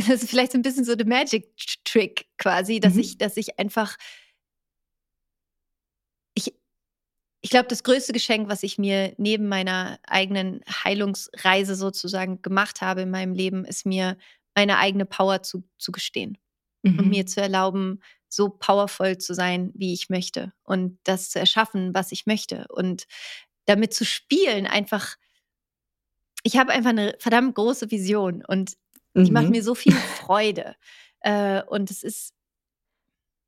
das 0.08 0.22
ist 0.22 0.30
vielleicht 0.30 0.52
so 0.52 0.58
ein 0.58 0.62
bisschen 0.62 0.84
so 0.84 0.94
der 0.94 1.06
Magic 1.06 1.48
Trick 1.84 2.26
quasi, 2.38 2.80
dass 2.80 2.94
mhm. 2.94 3.00
ich, 3.00 3.18
dass 3.18 3.36
ich 3.36 3.58
einfach 3.58 3.96
ich, 6.34 6.54
ich 7.40 7.50
glaube, 7.50 7.68
das 7.68 7.82
größte 7.82 8.12
Geschenk, 8.12 8.48
was 8.48 8.62
ich 8.62 8.78
mir 8.78 9.14
neben 9.18 9.48
meiner 9.48 9.98
eigenen 10.06 10.60
Heilungsreise 10.84 11.74
sozusagen 11.74 12.42
gemacht 12.42 12.80
habe 12.80 13.02
in 13.02 13.10
meinem 13.10 13.34
Leben, 13.34 13.64
ist 13.64 13.86
mir 13.86 14.16
meine 14.54 14.78
eigene 14.78 15.06
Power 15.06 15.42
zu, 15.42 15.64
zu 15.78 15.92
gestehen 15.92 16.38
mhm. 16.82 16.98
und 16.98 17.08
mir 17.08 17.26
zu 17.26 17.40
erlauben, 17.40 18.00
so 18.28 18.48
powervoll 18.48 19.18
zu 19.18 19.34
sein, 19.34 19.72
wie 19.74 19.92
ich 19.92 20.08
möchte 20.08 20.52
und 20.62 20.98
das 21.02 21.30
zu 21.30 21.40
erschaffen, 21.40 21.94
was 21.94 22.12
ich 22.12 22.26
möchte 22.26 22.66
und 22.68 23.06
damit 23.64 23.92
zu 23.92 24.04
spielen, 24.04 24.66
einfach, 24.66 25.16
ich 26.42 26.56
habe 26.56 26.72
einfach 26.72 26.90
eine 26.90 27.16
verdammt 27.18 27.54
große 27.56 27.90
Vision 27.90 28.44
und 28.46 28.76
die 29.16 29.30
macht 29.30 29.46
Mhm. 29.46 29.50
mir 29.50 29.62
so 29.62 29.74
viel 29.74 29.92
Freude. 29.92 30.74
Äh, 31.20 31.62
und 31.64 31.90
es 31.90 32.02
ist, 32.02 32.32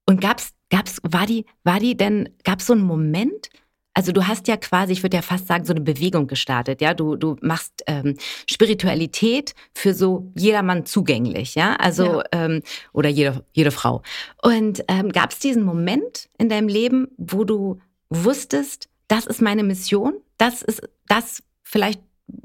Und 0.06 0.20
gab's, 0.20 0.52
gab's, 0.70 0.98
war 1.02 1.26
die, 1.26 1.46
war 1.64 1.78
die 1.80 1.96
denn, 1.96 2.28
gab's 2.44 2.66
so 2.66 2.72
einen 2.72 2.82
Moment? 2.82 3.48
Also 3.94 4.12
du 4.12 4.26
hast 4.26 4.48
ja 4.48 4.56
quasi, 4.56 4.92
ich 4.94 5.02
würde 5.02 5.16
ja 5.18 5.22
fast 5.22 5.46
sagen, 5.46 5.64
so 5.66 5.72
eine 5.74 5.82
Bewegung 5.82 6.26
gestartet, 6.26 6.80
ja. 6.80 6.94
Du, 6.94 7.14
du 7.16 7.36
machst 7.42 7.82
ähm, 7.86 8.16
Spiritualität 8.50 9.54
für 9.74 9.92
so 9.94 10.32
jedermann 10.34 10.86
zugänglich, 10.86 11.54
ja. 11.54 11.76
Also 11.76 12.04
Ja. 12.04 12.24
ähm, 12.32 12.62
oder 12.94 13.10
jede, 13.10 13.44
jede 13.52 13.70
Frau. 13.70 14.02
Und 14.42 14.82
ähm, 14.88 15.10
gab 15.12 15.30
es 15.32 15.38
diesen 15.40 15.62
Moment 15.62 16.30
in 16.38 16.48
deinem 16.48 16.68
Leben, 16.68 17.08
wo 17.18 17.44
du 17.44 17.80
wusstest, 18.08 18.88
das 19.08 19.26
ist 19.26 19.42
meine 19.42 19.62
Mission, 19.62 20.14
das 20.38 20.62
ist 20.62 20.82
das 21.08 21.42
vielleicht, 21.62 22.00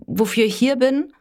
wofür 0.06 0.43
ich 0.45 0.56
hier 0.56 0.75
bin? 0.75 1.13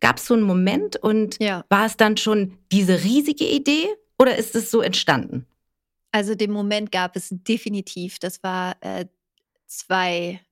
Gab 0.00 0.16
es 0.16 0.26
so 0.26 0.34
einen 0.34 0.42
Moment 0.42 0.96
und 0.96 1.38
ja, 1.40 1.64
war 1.68 1.86
es 1.86 1.96
dann 1.96 2.16
schon 2.16 2.58
diese 2.72 3.04
riesige 3.04 3.46
Idee 3.46 3.88
oder 4.18 4.36
ist 4.36 4.54
es 4.56 4.70
so 4.70 4.80
entstanden? 4.80 5.46
also 6.12 6.34
den 6.34 6.50
Moment 6.50 6.92
gab 6.92 7.16
es 7.16 7.28
definitiv. 7.30 8.18
Das 8.18 8.42
war 8.42 8.76
äh, 8.80 9.06
2010, 9.66 10.42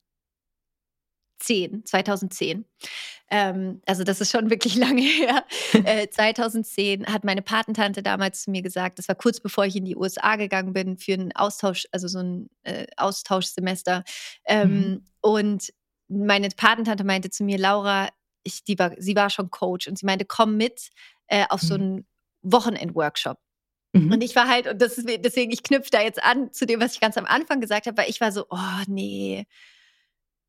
2010. 1.85 2.65
Ähm, 3.31 3.83
also 3.87 4.05
das 4.05 4.21
ist 4.21 4.31
schon 4.31 4.51
wirklich 4.51 4.75
lange 4.77 5.03
her. 5.03 5.45
Äh, 5.85 6.09
2010 6.09 7.07
hat 7.07 7.25
meine 7.25 7.43
Patentante 7.43 8.03
damals 8.03 8.43
zu 8.43 8.51
mir 8.51 8.63
gesagt, 8.63 8.99
das 8.99 9.09
war 9.09 9.15
kurz 9.15 9.41
bevor 9.41 9.67
ich 9.67 9.77
in 9.77 9.85
die 9.85 9.97
USA 9.97 10.37
gegangen 10.37 10.73
bin 10.73 10.97
für 10.97 11.15
einen 11.15 11.33
Austausch, 11.35 11.87
also 11.93 12.09
so 12.09 12.21
ein 12.21 12.49
äh, 12.63 12.87
Austauschsemester. 12.97 14.05
Ähm, 14.45 14.71
Mhm. 14.71 15.05
Und 15.21 15.73
meine 16.09 16.49
Patentante 16.49 17.05
meinte 17.05 17.29
zu 17.29 17.45
mir, 17.45 17.59
Laura, 17.59 18.09
ich, 18.49 18.65
die 18.65 18.79
war, 18.79 18.93
sie 18.99 19.15
war 19.15 19.31
schon 19.31 19.51
Coach 19.51 19.87
und 19.87 19.99
sie 19.99 20.07
meinte, 20.07 20.25
komm 20.25 20.57
mit 20.57 20.91
äh, 21.29 21.45
auf 21.49 21.61
so 21.61 21.75
Mhm. 21.75 21.81
einen 21.83 22.07
Wochenend-Workshop. 22.43 23.39
Mhm. 23.93 24.13
Und 24.13 24.23
ich 24.23 24.35
war 24.37 24.49
halt, 24.49 24.67
und 24.67 24.83
das 24.83 24.99
ist, 24.99 25.09
deswegen, 25.25 25.53
ich 25.53 25.63
knüpfe 25.63 25.91
da 25.91 26.03
jetzt 26.03 26.23
an 26.23 26.53
zu 26.53 26.67
dem, 26.67 26.81
was 26.81 26.95
ich 26.95 27.01
ganz 27.01 27.17
am 27.17 27.27
Anfang 27.27 27.61
gesagt 27.61 27.87
habe, 27.87 27.97
weil 27.97 28.11
ich 28.11 28.21
war 28.21 28.33
so, 28.33 28.47
oh 28.51 28.83
nee, 28.87 29.47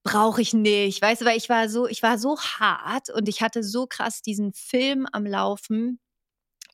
brauche 0.04 0.42
ich 0.42 0.54
nicht. 0.54 1.02
Weißt 1.02 1.22
du, 1.22 1.26
weil 1.26 1.38
ich 1.38 1.50
war 1.50 1.70
so, 1.70 1.88
ich 1.88 2.02
war 2.04 2.18
so 2.18 2.38
hart 2.40 3.10
und 3.10 3.28
ich 3.30 3.42
hatte 3.42 3.64
so 3.64 3.86
krass 3.88 4.22
diesen 4.22 4.54
Film 4.54 5.08
am 5.12 5.26
Laufen. 5.26 6.00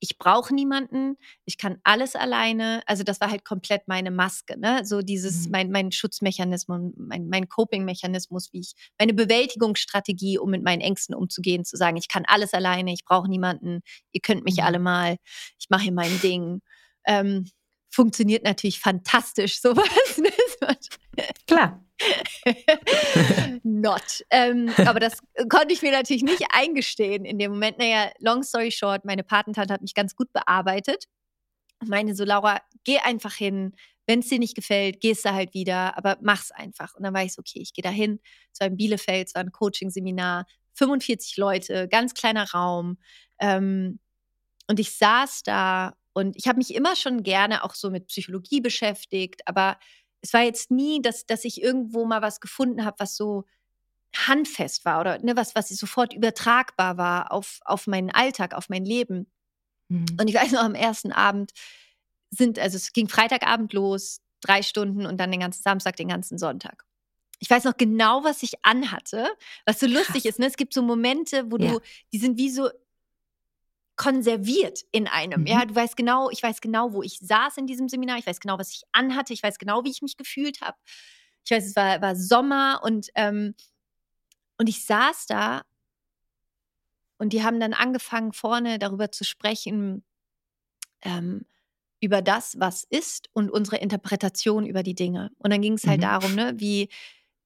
Ich 0.08 0.20
brauche 0.20 0.54
niemanden, 0.54 1.18
ich 1.46 1.58
kann 1.58 1.80
alles 1.84 2.16
alleine. 2.16 2.84
Also 2.86 3.04
das 3.04 3.20
war 3.22 3.32
halt 3.32 3.44
komplett 3.44 3.88
meine 3.88 4.12
Maske, 4.12 4.56
ne? 4.60 4.82
So 4.86 5.02
dieses, 5.02 5.46
Mhm. 5.46 5.52
mein, 5.52 5.72
mein 5.72 5.92
Schutzmechanismus, 5.92 6.94
mein, 6.98 7.28
mein 7.28 7.50
Coping-Mechanismus, 7.50 8.54
wie 8.54 8.60
ich, 8.60 8.74
meine 9.00 9.16
Bewältigungsstrategie, 9.16 10.38
um 10.38 10.52
mit 10.52 10.64
meinen 10.64 10.82
Ängsten 10.82 11.16
umzugehen, 11.16 11.66
zu 11.66 11.76
sagen, 11.76 11.98
ich 11.98 12.08
kann 12.08 12.24
alles 12.28 12.54
alleine, 12.54 12.94
ich 12.94 13.04
brauche 13.04 13.28
niemanden, 13.28 13.82
ihr 14.12 14.22
könnt 14.22 14.44
mich 14.46 14.58
Mhm. 14.58 14.64
alle 14.64 14.80
mal, 14.80 15.18
ich 15.60 15.70
mache 15.72 15.84
hier 15.84 15.92
mein 15.94 16.20
Ding. 16.22 16.62
Ähm, 17.08 17.50
funktioniert 17.90 18.44
natürlich 18.44 18.80
fantastisch, 18.80 19.60
sowas. 19.62 20.18
ne? 20.18 20.30
Klar. 21.48 21.86
Not. 23.64 24.26
Ähm, 24.30 24.70
aber 24.86 25.00
das 25.00 25.20
konnte 25.50 25.74
ich 25.74 25.82
mir 25.82 25.92
natürlich 25.92 26.24
nicht 26.24 26.44
eingestehen 26.50 27.26
in 27.26 27.40
dem 27.40 27.52
Moment. 27.52 27.78
Naja, 27.78 28.12
long 28.20 28.44
story 28.44 28.72
short, 28.72 29.06
meine 29.06 29.24
Patentante 29.24 29.74
hat 29.74 29.82
mich 29.82 29.94
ganz 29.94 30.16
gut 30.16 30.32
bearbeitet. 30.34 31.06
Meine 31.86 32.16
so, 32.16 32.24
Laura, 32.24 32.62
geh 32.84 33.00
einfach 33.00 33.34
hin. 33.34 33.76
Wenn 34.08 34.20
es 34.20 34.30
dir 34.30 34.40
nicht 34.40 34.56
gefällt, 34.56 35.02
gehst 35.02 35.26
du 35.26 35.34
halt 35.34 35.54
wieder, 35.54 35.98
aber 35.98 36.18
mach's 36.22 36.52
einfach. 36.52 36.96
Und 36.96 37.04
dann 37.04 37.14
war 37.14 37.24
ich 37.24 37.34
so, 37.34 37.40
okay, 37.40 37.60
ich 37.60 37.74
gehe 37.74 37.84
da 37.84 37.90
hin. 37.90 38.20
Es 38.52 38.60
war 38.60 38.68
in 38.68 38.78
Bielefeld, 38.78 39.28
es 39.28 39.36
war 39.36 39.42
ein 39.42 39.52
Coaching-Seminar, 39.52 40.46
45 40.74 41.38
Leute, 41.38 41.88
ganz 41.88 42.14
kleiner 42.14 42.50
Raum. 42.52 42.98
Ähm, 43.40 44.00
und 44.68 44.80
ich 44.80 44.96
saß 44.98 45.44
da 45.44 45.96
und 46.14 46.36
ich 46.38 46.48
habe 46.48 46.58
mich 46.58 46.74
immer 46.74 46.96
schon 46.96 47.24
gerne 47.24 47.64
auch 47.64 47.76
so 47.76 47.90
mit 47.90 48.08
Psychologie 48.08 48.62
beschäftigt, 48.62 49.42
aber 49.48 49.78
es 50.26 50.34
war 50.34 50.42
jetzt 50.42 50.72
nie, 50.72 51.02
dass, 51.04 51.28
dass 51.28 51.46
ich 51.46 51.62
irgendwo 51.62 52.04
mal 52.06 52.24
was 52.24 52.40
gefunden 52.40 52.84
habe, 52.84 52.98
was 52.98 53.16
so 53.16 53.46
handfest 54.16 54.84
war 54.84 55.02
oder 55.02 55.20
ne, 55.20 55.36
was, 55.36 55.54
was 55.54 55.70
sofort 55.70 56.14
übertragbar 56.14 56.98
war 56.98 57.32
auf, 57.32 57.60
auf 57.64 57.86
meinen 57.86 58.10
Alltag, 58.10 58.56
auf 58.56 58.68
mein 58.70 58.86
Leben. 58.86 59.32
Mhm. 59.90 60.06
Und 60.20 60.28
ich 60.28 60.36
weiß 60.36 60.54
noch, 60.54 60.64
am 60.64 60.74
ersten 60.74 61.12
Abend 61.12 61.52
sind, 62.32 62.58
also 62.58 62.76
es 62.76 62.92
ging 62.92 63.08
Freitagabend 63.08 63.74
los, 63.74 64.20
drei 64.42 64.64
Stunden 64.64 65.06
und 65.06 65.18
dann 65.20 65.30
den 65.30 65.42
ganzen 65.42 65.62
Samstag, 65.62 65.96
den 65.98 66.08
ganzen 66.08 66.40
Sonntag. 66.40 66.86
Ich 67.40 67.50
weiß 67.50 67.66
noch 67.66 67.78
genau, 67.78 68.24
was 68.24 68.42
ich 68.42 68.54
anhatte, 68.64 69.28
was 69.66 69.80
so 69.80 69.86
lustig 69.86 70.24
Krass. 70.24 70.26
ist. 70.26 70.40
Ne? 70.40 70.48
Es 70.48 70.58
gibt 70.58 70.74
so 70.74 70.82
Momente, 70.82 71.52
wo 71.52 71.58
Ja. 71.58 71.74
du, 71.74 71.80
die 72.14 72.18
sind 72.18 72.40
wie 72.40 72.50
so 72.50 72.70
konserviert 73.96 74.82
in 74.92 75.08
einem. 75.08 75.42
Mhm. 75.42 75.48
Ja, 75.48 75.66
du 75.66 75.76
weißt 75.76 75.96
genau, 75.96 76.30
ich 76.30 76.44
weiß 76.44 76.62
genau, 76.62 76.94
wo 76.94 77.02
ich 77.02 77.20
saß 77.22 77.58
in 77.58 77.68
diesem 77.68 77.90
Seminar, 77.90 78.18
ich 78.18 78.28
weiß 78.28 78.40
genau, 78.40 78.58
was 78.60 78.72
ich 78.72 78.84
anhatte, 78.92 79.34
ich 79.34 79.44
weiß 79.44 79.58
genau, 79.58 79.84
wie 79.84 79.92
ich 79.92 80.02
mich 80.02 80.18
gefühlt 80.18 80.62
habe. 80.62 80.78
Ich 81.46 81.52
weiß, 81.52 81.66
es 81.66 81.76
war, 81.76 82.02
war 82.02 82.16
Sommer 82.16 82.82
und, 82.84 83.10
ähm, 83.16 83.56
und 84.58 84.68
ich 84.68 84.86
saß 84.86 85.28
da 85.28 85.64
und 87.18 87.34
die 87.34 87.44
haben 87.44 87.60
dann 87.60 87.74
angefangen, 87.74 88.34
vorne 88.34 88.80
darüber 88.80 89.12
zu 89.12 89.24
sprechen, 89.24 90.04
ähm, 91.02 91.46
über 92.02 92.22
das, 92.22 92.60
was 92.60 92.84
ist 92.84 93.30
und 93.34 93.50
unsere 93.50 93.78
Interpretation 93.78 94.66
über 94.66 94.84
die 94.84 94.96
Dinge. 94.96 95.32
Und 95.38 95.52
dann 95.52 95.62
ging 95.62 95.74
es 95.74 95.88
halt 95.88 96.00
Mhm. 96.00 96.04
darum, 96.04 96.36
ne, 96.36 96.54
wie 96.58 96.90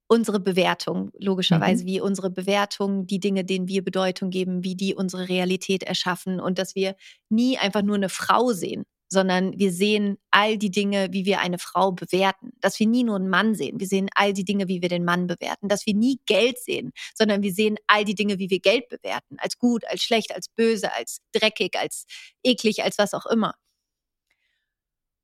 unsere 0.10 0.40
Bewertung, 0.42 1.12
logischerweise, 1.20 1.84
Mhm. 1.84 1.88
wie 1.88 2.02
unsere 2.02 2.32
Bewertung, 2.32 3.08
die 3.08 3.20
Dinge, 3.22 3.46
denen 3.46 3.68
wir 3.70 3.84
Bedeutung 3.84 4.32
geben, 4.32 4.64
wie 4.64 4.76
die 4.76 4.96
unsere 4.96 5.30
Realität 5.30 5.84
erschaffen 5.84 6.40
und 6.42 6.60
dass 6.60 6.76
wir 6.76 6.96
nie 7.30 7.58
einfach 7.60 7.84
nur 7.84 7.96
eine 7.96 8.10
Frau 8.10 8.52
sehen, 8.54 8.86
sondern 9.12 9.58
wir 9.60 9.72
sehen 9.72 10.18
all 10.32 10.58
die 10.58 10.72
Dinge, 10.72 11.10
wie 11.12 11.26
wir 11.26 11.40
eine 11.42 11.60
Frau 11.60 11.92
bewerten. 11.92 12.52
Dass 12.62 12.80
wir 12.80 12.88
nie 12.88 13.04
nur 13.04 13.16
einen 13.18 13.30
Mann 13.30 13.56
sehen, 13.56 13.80
wir 13.80 13.88
sehen 13.88 14.10
all 14.16 14.34
die 14.34 14.46
Dinge, 14.46 14.68
wie 14.68 14.82
wir 14.84 14.90
den 14.90 15.06
Mann 15.06 15.28
bewerten. 15.28 15.68
Dass 15.68 15.86
wir 15.88 15.96
nie 15.96 16.20
Geld 16.28 16.60
sehen, 16.60 16.92
sondern 17.16 17.42
wir 17.44 17.54
sehen 17.54 17.78
all 17.88 18.06
die 18.06 18.16
Dinge, 18.16 18.40
wie 18.40 18.50
wir 18.52 18.60
Geld 18.60 18.88
bewerten. 18.90 19.38
Als 19.40 19.58
gut, 19.60 19.86
als 19.88 20.04
schlecht, 20.04 20.36
als 20.36 20.50
böse, 20.50 20.94
als 20.94 21.20
dreckig, 21.34 21.76
als 21.78 22.06
eklig, 22.44 22.84
als 22.84 22.98
was 23.00 23.14
auch 23.16 23.26
immer. 23.28 23.54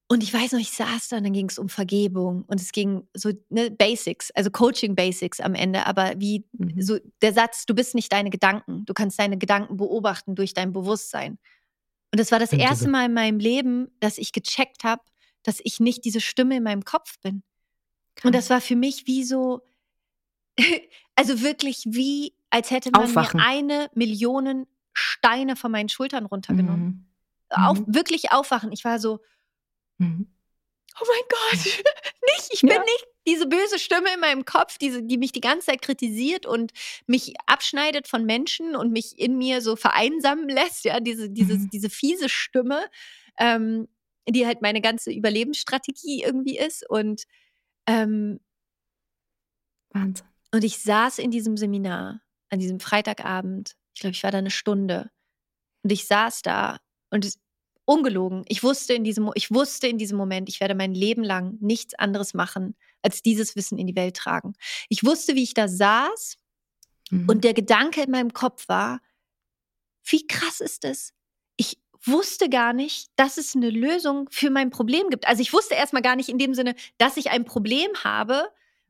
Und 0.07 0.21
ich 0.21 0.31
weiß 0.31 0.51
noch, 0.51 0.59
ich 0.59 0.69
saß 0.71 1.09
da 1.09 1.17
und 1.17 1.23
dann 1.23 1.33
ging 1.33 1.49
es 1.49 1.57
um 1.57 1.67
Vergebung 1.67 2.43
und 2.45 2.61
es 2.61 2.71
ging 2.71 3.07
so 3.15 3.31
ne, 3.49 3.71
Basics, 3.71 4.29
also 4.31 4.51
Coaching 4.51 4.95
Basics 4.95 5.39
am 5.39 5.55
Ende, 5.55 5.85
aber 5.87 6.13
wie 6.17 6.45
Mhm. 6.51 6.79
so 6.81 6.99
der 7.23 7.33
Satz, 7.33 7.65
du 7.65 7.73
bist 7.73 7.95
nicht 7.95 8.11
deine 8.13 8.29
Gedanken, 8.29 8.85
du 8.85 8.93
kannst 8.93 9.17
deine 9.19 9.37
Gedanken 9.39 9.77
beobachten 9.77 10.35
durch 10.35 10.53
dein 10.53 10.73
Bewusstsein. 10.73 11.39
Und 12.11 12.19
das 12.19 12.31
war 12.31 12.37
das 12.39 12.53
erste 12.53 12.87
Mal 12.87 13.05
in 13.07 13.13
meinem 13.13 13.39
Leben, 13.39 13.87
dass 13.99 14.19
ich 14.19 14.31
gecheckt 14.31 14.83
habe, 14.83 15.01
dass 15.43 15.59
ich 15.63 15.79
nicht 15.79 16.05
diese 16.05 16.21
Stimme 16.21 16.57
in 16.57 16.63
meinem 16.63 16.85
Kopf 16.85 17.19
bin. 17.21 17.41
Und 18.23 18.35
das 18.35 18.49
war 18.51 18.61
für 18.61 18.75
mich 18.75 19.07
wie 19.07 19.23
so, 19.23 19.61
also 21.15 21.41
wirklich 21.41 21.83
wie, 21.87 22.33
als 22.51 22.69
hätte 22.71 22.91
man 22.91 23.03
Aufwachen. 23.05 23.39
mir 23.39 23.45
eine 23.47 23.89
Million 23.95 24.67
Steine 24.93 25.55
von 25.55 25.71
meinen 25.71 25.89
Schultern 25.89 26.25
runtergenommen. 26.25 26.85
Mhm. 26.85 27.05
Auf, 27.49 27.79
Mhm. 27.79 27.93
wirklich 27.95 28.31
aufwachen. 28.31 28.71
Ich 28.71 28.85
war 28.85 28.99
so, 28.99 29.19
Mhm. 29.97 30.27
oh 31.01 31.05
mein 31.07 31.23
Gott, 31.29 31.65
nicht, 32.35 32.53
ich 32.53 32.61
bin 32.61 32.69
Ja. 32.71 32.79
nicht 32.79 33.05
diese 33.27 33.47
böse 33.47 33.79
Stimme 33.79 34.13
in 34.13 34.19
meinem 34.19 34.45
Kopf, 34.45 34.77
diese, 34.77 35.01
die 35.01 35.17
mich 35.17 35.31
die 35.31 35.41
ganze 35.41 35.67
Zeit 35.67 35.81
kritisiert 35.81 36.45
und 36.45 36.71
mich 37.07 37.33
abschneidet 37.47 38.07
von 38.07 38.25
Menschen 38.25 38.75
und 38.75 38.91
mich 38.91 39.17
in 39.17 39.37
mir 39.37 39.61
so 39.61 39.75
vereinsamen 39.75 40.47
lässt, 40.49 40.85
ja, 40.85 40.99
diese, 40.99 41.29
dieses, 41.29 41.59
Mhm. 41.63 41.69
diese 41.71 41.89
fiese 41.89 42.29
Stimme, 42.29 42.87
ähm, 43.39 43.87
die 44.29 44.45
halt 44.45 44.61
meine 44.61 44.81
ganze 44.81 45.11
Überlebensstrategie 45.11 46.23
irgendwie 46.23 46.57
ist. 46.57 46.87
Und, 46.89 47.23
ähm, 47.87 48.39
Wahnsinn. 49.89 50.25
und 50.51 50.63
ich 50.63 50.79
saß 50.79 51.19
in 51.19 51.31
diesem 51.31 51.57
Seminar 51.57 52.21
an 52.49 52.59
diesem 52.59 52.79
Freitagabend, 52.79 53.75
ich 53.93 54.01
glaube, 54.01 54.11
ich 54.15 54.23
war 54.23 54.31
da 54.31 54.37
eine 54.39 54.51
Stunde. 54.51 55.09
Und 55.83 55.91
ich 55.91 56.05
saß 56.07 56.41
da 56.41 56.79
und 57.11 57.25
es, 57.25 57.39
ungelogen, 57.85 58.43
ich 58.47 58.63
wusste 58.63 58.93
in 58.93 59.03
diesem, 59.03 59.31
ich 59.35 59.51
wusste 59.51 59.87
in 59.87 59.97
diesem 59.97 60.17
Moment, 60.17 60.49
ich 60.49 60.59
werde 60.59 60.75
mein 60.75 60.93
Leben 60.93 61.23
lang 61.23 61.57
nichts 61.61 61.93
anderes 61.95 62.33
machen, 62.33 62.75
als 63.01 63.21
dieses 63.21 63.55
Wissen 63.55 63.77
in 63.77 63.87
die 63.87 63.95
Welt 63.95 64.15
tragen. 64.17 64.53
Ich 64.89 65.03
wusste, 65.03 65.35
wie 65.35 65.43
ich 65.43 65.53
da 65.53 65.67
saß 65.67 66.37
Mhm. 67.11 67.29
und 67.29 67.43
der 67.43 67.53
Gedanke 67.53 68.01
in 68.01 68.09
meinem 68.11 68.33
Kopf 68.33 68.67
war, 68.67 68.99
wie 70.07 70.25
krass 70.25 70.59
ist 70.59 70.85
es? 70.85 71.13
Ich 71.55 71.79
wusste 72.03 72.49
gar 72.49 72.73
nicht, 72.73 73.09
dass 73.15 73.37
es 73.37 73.55
eine 73.55 73.69
Lösung 73.69 74.27
für 74.31 74.49
mein 74.49 74.69
Problem 74.71 75.09
gibt. 75.09 75.27
Also 75.27 75.41
ich 75.41 75.53
wusste 75.53 75.75
erstmal 75.75 76.01
gar 76.01 76.15
nicht 76.15 76.29
in 76.29 76.37
dem 76.39 76.53
Sinne, 76.55 76.75
dass 76.97 77.17
ich 77.17 77.29
ein 77.29 77.45
Problem 77.45 77.91
habe, 78.03 78.47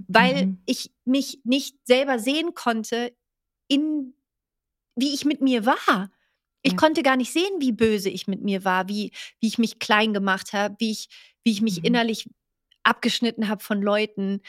weil 0.08 0.46
Mhm. 0.46 0.62
ich 0.66 0.92
mich 1.06 1.40
nicht 1.44 1.78
selber 1.86 2.20
sehen 2.20 2.54
konnte, 2.54 3.14
in 3.68 4.14
wie 4.98 5.14
ich 5.14 5.26
mit 5.26 5.42
mir 5.42 5.66
war. 5.66 6.10
Ich 6.66 6.72
ja. 6.72 6.78
konnte 6.78 7.04
gar 7.04 7.16
nicht 7.16 7.32
sehen, 7.32 7.60
wie 7.60 7.72
böse 7.72 8.10
ich 8.10 8.26
mit 8.26 8.42
mir 8.42 8.66
war, 8.66 8.88
wie, 8.88 9.12
wie 9.40 9.48
ich 9.48 9.60
mich 9.60 9.78
klein 9.78 10.16
gemacht 10.16 10.52
habe, 10.52 10.76
wie 10.80 10.90
ich, 10.90 11.10
wie 11.44 11.52
ich 11.52 11.62
mich 11.62 11.78
mhm. 11.78 11.86
innerlich 11.86 12.28
abgeschnitten 12.82 13.48
habe 13.48 13.64
von 13.64 13.84
Leuten. 13.84 14.42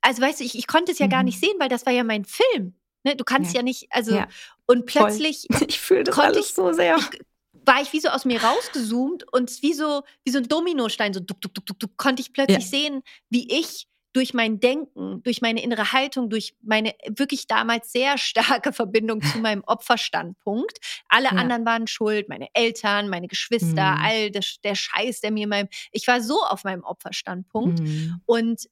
Also 0.00 0.22
weißt 0.22 0.40
du, 0.40 0.44
ich, 0.44 0.56
ich 0.56 0.66
konnte 0.66 0.92
es 0.92 0.98
ja 0.98 1.06
mhm. 1.06 1.10
gar 1.10 1.22
nicht 1.22 1.38
sehen, 1.38 1.54
weil 1.58 1.68
das 1.68 1.84
war 1.84 1.92
ja 1.92 2.04
mein 2.04 2.24
Film. 2.24 2.74
Ne? 3.04 3.16
Du 3.16 3.24
kannst 3.24 3.52
ja, 3.52 3.60
ja 3.60 3.64
nicht, 3.64 3.86
also 3.90 4.14
ja. 4.14 4.28
und 4.64 4.86
plötzlich. 4.86 5.46
Voll. 5.50 5.66
Ich 5.68 5.78
fühle 5.78 6.04
das 6.04 6.18
alles 6.18 6.48
ich, 6.48 6.54
so 6.54 6.72
sehr. 6.72 6.96
Ich, 6.96 7.20
war 7.66 7.82
ich 7.82 7.92
wie 7.92 8.00
so 8.00 8.08
aus 8.08 8.24
mir 8.24 8.42
rausgezoomt 8.42 9.30
und 9.30 9.62
wie 9.62 9.74
so, 9.74 10.02
wie 10.24 10.30
so 10.30 10.38
ein 10.38 10.48
Dominostein, 10.48 11.12
so 11.12 11.20
duck, 11.20 11.40
duck, 11.42 11.54
duck, 11.54 11.66
duck, 11.66 11.78
duck, 11.78 11.96
konnte 11.98 12.22
ich 12.22 12.32
plötzlich 12.32 12.68
sehen, 12.68 13.02
wie 13.28 13.46
ich 13.60 13.88
durch 14.12 14.34
mein 14.34 14.60
Denken, 14.60 15.22
durch 15.22 15.40
meine 15.40 15.62
innere 15.62 15.92
Haltung, 15.92 16.28
durch 16.28 16.54
meine 16.62 16.94
wirklich 17.06 17.46
damals 17.46 17.92
sehr 17.92 18.18
starke 18.18 18.72
Verbindung 18.72 19.22
zu 19.22 19.38
meinem 19.38 19.62
Opferstandpunkt. 19.66 20.78
Alle 21.08 21.26
ja. 21.26 21.32
anderen 21.32 21.64
waren 21.64 21.86
schuld, 21.86 22.28
meine 22.28 22.48
Eltern, 22.54 23.08
meine 23.08 23.28
Geschwister, 23.28 23.92
mhm. 23.96 24.02
all 24.02 24.30
das, 24.30 24.60
der 24.62 24.74
Scheiß, 24.74 25.20
der 25.20 25.32
mir 25.32 25.44
in 25.44 25.48
meinem, 25.48 25.68
ich 25.92 26.06
war 26.06 26.20
so 26.20 26.42
auf 26.42 26.64
meinem 26.64 26.84
Opferstandpunkt 26.84 27.80
mhm. 27.80 28.20
und 28.26 28.68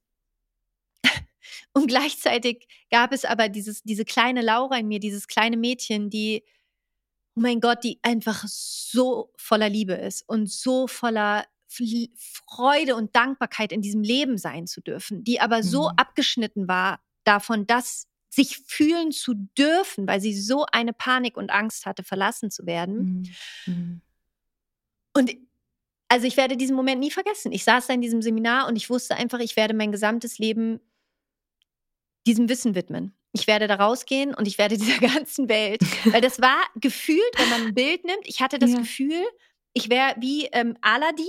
und 1.72 1.88
gleichzeitig 1.88 2.68
gab 2.90 3.12
es 3.12 3.24
aber 3.24 3.48
dieses, 3.48 3.82
diese 3.82 4.04
kleine 4.04 4.42
Laura 4.42 4.78
in 4.78 4.88
mir, 4.88 5.00
dieses 5.00 5.26
kleine 5.26 5.56
Mädchen, 5.56 6.10
die, 6.10 6.44
oh 7.34 7.40
mein 7.40 7.60
Gott, 7.60 7.82
die 7.84 7.98
einfach 8.02 8.44
so 8.46 9.32
voller 9.36 9.68
Liebe 9.68 9.94
ist 9.94 10.28
und 10.28 10.50
so 10.50 10.86
voller 10.86 11.46
Freude 12.16 12.96
und 12.96 13.14
Dankbarkeit 13.14 13.72
in 13.72 13.80
diesem 13.80 14.02
Leben 14.02 14.38
sein 14.38 14.66
zu 14.66 14.80
dürfen, 14.80 15.24
die 15.24 15.40
aber 15.40 15.62
so 15.62 15.84
mhm. 15.84 15.94
abgeschnitten 15.96 16.68
war 16.68 17.00
davon, 17.24 17.66
dass 17.66 18.06
sich 18.28 18.58
fühlen 18.58 19.12
zu 19.12 19.34
dürfen, 19.58 20.06
weil 20.06 20.20
sie 20.20 20.34
so 20.34 20.66
eine 20.72 20.92
Panik 20.92 21.36
und 21.36 21.50
Angst 21.50 21.86
hatte, 21.86 22.04
verlassen 22.04 22.50
zu 22.50 22.66
werden. 22.66 23.24
Mhm. 23.66 23.74
mhm. 23.74 24.00
Und 25.12 25.36
also 26.06 26.26
ich 26.26 26.36
werde 26.36 26.56
diesen 26.56 26.76
Moment 26.76 27.00
nie 27.00 27.10
vergessen. 27.10 27.52
Ich 27.52 27.64
saß 27.64 27.86
da 27.86 27.94
in 27.94 28.00
diesem 28.00 28.22
Seminar 28.22 28.68
und 28.68 28.76
ich 28.76 28.90
wusste 28.90 29.16
einfach, 29.16 29.38
ich 29.38 29.56
werde 29.56 29.74
mein 29.74 29.92
gesamtes 29.92 30.38
Leben 30.38 30.80
diesem 32.26 32.48
Wissen 32.48 32.74
widmen. 32.74 33.14
Ich 33.32 33.46
werde 33.46 33.68
da 33.68 33.76
rausgehen 33.76 34.34
und 34.34 34.48
ich 34.48 34.58
werde 34.58 34.76
dieser 34.78 34.98
ganzen 34.98 35.48
Welt, 35.48 35.80
weil 36.06 36.20
das 36.20 36.40
war 36.40 36.58
gefühlt, 36.76 37.32
wenn 37.36 37.48
man 37.48 37.66
ein 37.68 37.74
Bild 37.74 38.04
nimmt, 38.04 38.26
ich 38.26 38.40
hatte 38.40 38.58
das 38.58 38.72
ja. 38.72 38.78
Gefühl, 38.78 39.24
ich 39.72 39.88
wäre 39.90 40.14
wie 40.18 40.46
ähm, 40.52 40.76
Aladdin 40.80 41.26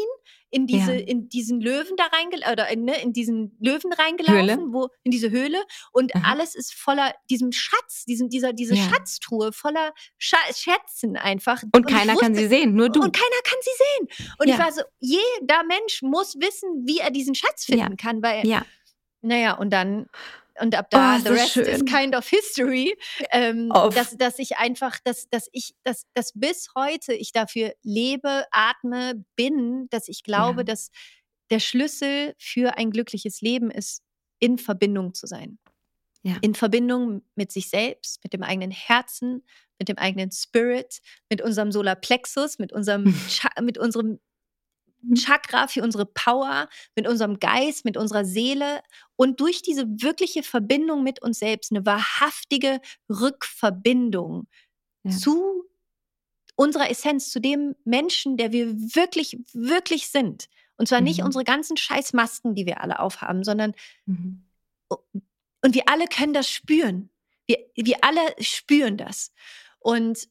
in 0.49 0.67
diese 0.67 0.93
ja. 0.93 1.07
in 1.07 1.29
diesen 1.29 1.61
Löwen 1.61 1.95
da 1.95 2.05
reingelaufen 2.05 2.51
oder 2.51 2.67
in, 2.69 2.83
ne, 2.83 3.01
in 3.01 3.13
diesen 3.13 3.55
Löwen 3.59 3.93
reingelaufen, 3.93 4.65
Höhle. 4.65 4.73
wo 4.73 4.89
in 5.03 5.11
diese 5.11 5.31
Höhle 5.31 5.63
und 5.91 6.13
Aha. 6.15 6.31
alles 6.31 6.55
ist 6.55 6.73
voller 6.73 7.13
diesem 7.29 7.51
Schatz, 7.51 8.03
diesem 8.05 8.29
dieser 8.29 8.51
diese 8.51 8.75
ja. 8.75 8.83
Schatztruhe 8.89 9.53
voller 9.53 9.93
Sch 10.17 10.35
Schätzen 10.53 11.15
einfach 11.15 11.63
und, 11.63 11.75
und 11.75 11.87
keiner 11.87 12.13
wusste, 12.13 12.25
kann 12.25 12.35
sie 12.35 12.47
sehen, 12.47 12.75
nur 12.75 12.89
du 12.89 13.01
und 13.01 13.15
keiner 13.15 13.41
kann 13.43 13.59
sie 13.61 13.71
sehen 13.77 14.33
und 14.39 14.47
ja. 14.47 14.55
ich 14.55 14.59
war 14.59 14.71
so 14.71 14.81
jeder 14.99 15.63
Mensch 15.63 16.01
muss 16.01 16.35
wissen, 16.35 16.85
wie 16.85 16.99
er 16.99 17.11
diesen 17.11 17.35
Schatz 17.35 17.65
finden 17.65 17.95
kann, 17.95 18.21
weil 18.21 18.45
ja. 18.45 18.65
naja 19.21 19.53
und 19.53 19.71
dann 19.71 20.07
und 20.61 20.75
ab 20.75 20.89
da, 20.89 21.17
oh, 21.17 21.19
the 21.19 21.29
rest 21.29 21.53
schön. 21.53 21.65
is 21.65 21.83
kind 21.85 22.15
of 22.15 22.27
history, 22.27 22.95
ähm, 23.31 23.69
dass, 23.69 24.15
dass 24.17 24.39
ich 24.39 24.57
einfach, 24.57 24.99
dass, 25.03 25.29
dass 25.29 25.47
ich, 25.51 25.73
dass, 25.83 26.05
dass 26.13 26.31
bis 26.33 26.69
heute 26.75 27.13
ich 27.13 27.31
dafür 27.31 27.73
lebe, 27.83 28.45
atme, 28.51 29.25
bin, 29.35 29.87
dass 29.89 30.07
ich 30.07 30.23
glaube, 30.23 30.61
ja. 30.61 30.63
dass 30.65 30.91
der 31.49 31.59
Schlüssel 31.59 32.33
für 32.37 32.77
ein 32.77 32.91
glückliches 32.91 33.41
Leben 33.41 33.71
ist, 33.71 34.03
in 34.39 34.57
Verbindung 34.57 35.13
zu 35.13 35.27
sein. 35.27 35.59
Ja. 36.23 36.37
In 36.41 36.53
Verbindung 36.53 37.23
mit 37.35 37.51
sich 37.51 37.69
selbst, 37.69 38.23
mit 38.23 38.33
dem 38.33 38.43
eigenen 38.43 38.71
Herzen, 38.71 39.43
mit 39.79 39.89
dem 39.89 39.97
eigenen 39.97 40.31
Spirit, 40.31 40.99
mit 41.29 41.41
unserem 41.41 41.71
Solarplexus, 41.71 42.59
mit 42.59 42.71
unserem, 42.71 43.03
mit 43.61 43.77
unserem. 43.77 44.19
Chakra, 45.15 45.67
für 45.67 45.83
unsere 45.83 46.05
Power, 46.05 46.69
mit 46.95 47.07
unserem 47.07 47.39
Geist, 47.39 47.85
mit 47.85 47.97
unserer 47.97 48.25
Seele 48.25 48.81
und 49.15 49.39
durch 49.39 49.61
diese 49.61 49.85
wirkliche 49.87 50.43
Verbindung 50.43 51.03
mit 51.03 51.21
uns 51.21 51.39
selbst, 51.39 51.71
eine 51.71 51.85
wahrhaftige 51.85 52.81
Rückverbindung 53.09 54.47
ja. 55.03 55.11
zu 55.11 55.65
unserer 56.55 56.89
Essenz, 56.89 57.31
zu 57.31 57.39
dem 57.39 57.75
Menschen, 57.83 58.37
der 58.37 58.51
wir 58.51 58.73
wirklich, 58.95 59.39
wirklich 59.53 60.09
sind. 60.09 60.47
Und 60.77 60.87
zwar 60.87 60.99
mhm. 60.99 61.05
nicht 61.05 61.23
unsere 61.23 61.43
ganzen 61.43 61.77
Scheißmasken, 61.77 62.55
die 62.55 62.65
wir 62.65 62.81
alle 62.81 62.99
aufhaben, 62.99 63.43
sondern 63.43 63.73
mhm. 64.05 64.45
und 64.89 65.75
wir 65.75 65.87
alle 65.87 66.05
können 66.07 66.33
das 66.33 66.49
spüren. 66.49 67.09
Wir, 67.47 67.57
wir 67.75 67.97
alle 68.03 68.21
spüren 68.39 68.97
das. 68.97 69.31
Und, 69.79 70.29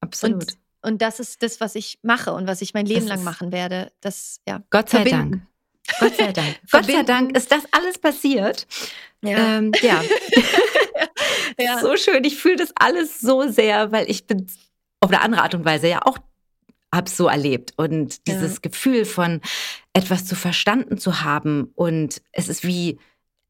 Absolut. 0.00 0.42
Und 0.42 0.61
und 0.82 1.00
das 1.00 1.20
ist 1.20 1.42
das, 1.42 1.60
was 1.60 1.74
ich 1.74 1.98
mache 2.02 2.32
und 2.32 2.46
was 2.46 2.60
ich 2.62 2.74
mein 2.74 2.86
Leben 2.86 3.06
lang 3.06 3.24
machen 3.24 3.52
werde. 3.52 3.92
Das, 4.00 4.40
ja. 4.46 4.62
Gott 4.70 4.90
sei 4.90 5.02
verbinden. 5.02 5.30
Dank. 5.30 6.00
Gott 6.00 6.16
sei 6.16 6.32
Dank. 6.32 6.60
Gott 6.70 6.86
sei 6.86 7.02
Dank 7.02 7.36
ist 7.36 7.50
das 7.52 7.62
alles 7.70 7.98
passiert. 7.98 8.66
Ja. 9.22 9.58
Ähm, 9.58 9.72
ja. 9.80 10.02
ja. 11.58 11.80
So 11.80 11.96
schön. 11.96 12.24
Ich 12.24 12.36
fühle 12.36 12.56
das 12.56 12.72
alles 12.74 13.20
so 13.20 13.48
sehr, 13.48 13.92
weil 13.92 14.10
ich 14.10 14.26
bin 14.26 14.46
auf 15.00 15.10
eine 15.10 15.20
andere 15.20 15.42
Art 15.42 15.54
und 15.54 15.64
Weise 15.64 15.88
ja 15.88 16.02
auch 16.04 16.18
habe 16.94 17.08
so 17.08 17.26
erlebt 17.26 17.72
und 17.76 18.26
dieses 18.26 18.54
ja. 18.54 18.58
Gefühl 18.62 19.06
von 19.06 19.40
etwas 19.94 20.26
zu 20.26 20.36
verstanden 20.36 20.98
zu 20.98 21.22
haben 21.22 21.70
und 21.74 22.20
es 22.32 22.48
ist 22.48 22.64
wie 22.64 22.98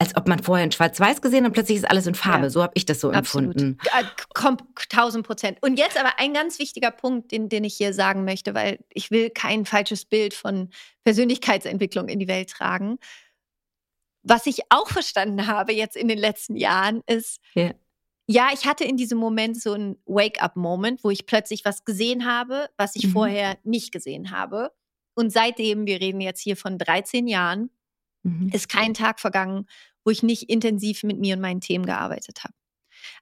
als 0.02 0.16
ob 0.16 0.26
man 0.26 0.42
vorher 0.42 0.64
in 0.64 0.72
Schwarz-Weiß 0.72 1.22
gesehen 1.22 1.46
und 1.46 1.52
plötzlich 1.52 1.78
ist 1.78 1.88
alles 1.88 2.08
in 2.08 2.16
Farbe. 2.16 2.44
Ja. 2.44 2.50
So 2.50 2.62
habe 2.62 2.72
ich 2.74 2.86
das 2.86 3.00
so 3.00 3.12
Absolut. 3.12 3.54
empfunden. 3.54 3.78
Kommt 4.34 4.64
tausend 4.88 5.24
Prozent. 5.24 5.58
Und 5.60 5.78
jetzt 5.78 5.96
aber 5.96 6.18
ein 6.18 6.34
ganz 6.34 6.58
wichtiger 6.58 6.90
Punkt, 6.90 7.30
den, 7.30 7.48
den 7.48 7.62
ich 7.62 7.76
hier 7.76 7.94
sagen 7.94 8.24
möchte, 8.24 8.52
weil 8.52 8.80
ich 8.90 9.12
will 9.12 9.30
kein 9.30 9.64
falsches 9.64 10.04
Bild 10.04 10.34
von 10.34 10.70
Persönlichkeitsentwicklung 11.04 12.08
in 12.08 12.18
die 12.18 12.26
Welt 12.26 12.50
tragen. 12.50 12.98
Was 14.24 14.46
ich 14.46 14.60
auch 14.70 14.88
verstanden 14.88 15.46
habe 15.46 15.72
jetzt 15.72 15.96
in 15.96 16.08
den 16.08 16.18
letzten 16.18 16.56
Jahren 16.56 17.02
ist, 17.06 17.40
ja, 17.54 17.70
ja 18.26 18.48
ich 18.52 18.66
hatte 18.66 18.82
in 18.82 18.96
diesem 18.96 19.18
Moment 19.18 19.60
so 19.60 19.72
einen 19.72 20.02
Wake-up-Moment, 20.06 21.04
wo 21.04 21.10
ich 21.10 21.26
plötzlich 21.26 21.64
was 21.64 21.84
gesehen 21.84 22.26
habe, 22.26 22.68
was 22.76 22.96
ich 22.96 23.06
mhm. 23.06 23.12
vorher 23.12 23.58
nicht 23.62 23.92
gesehen 23.92 24.32
habe. 24.32 24.72
Und 25.14 25.32
seitdem, 25.32 25.86
wir 25.86 26.00
reden 26.00 26.20
jetzt 26.20 26.40
hier 26.40 26.56
von 26.56 26.76
13 26.76 27.28
Jahren, 27.28 27.70
mhm. 28.22 28.50
ist 28.52 28.68
kein 28.68 28.94
Tag 28.94 29.20
vergangen, 29.20 29.66
wo 30.04 30.10
ich 30.10 30.22
nicht 30.22 30.48
intensiv 30.50 31.02
mit 31.02 31.18
mir 31.18 31.36
und 31.36 31.40
meinen 31.40 31.60
Themen 31.60 31.86
gearbeitet 31.86 32.44
habe. 32.44 32.54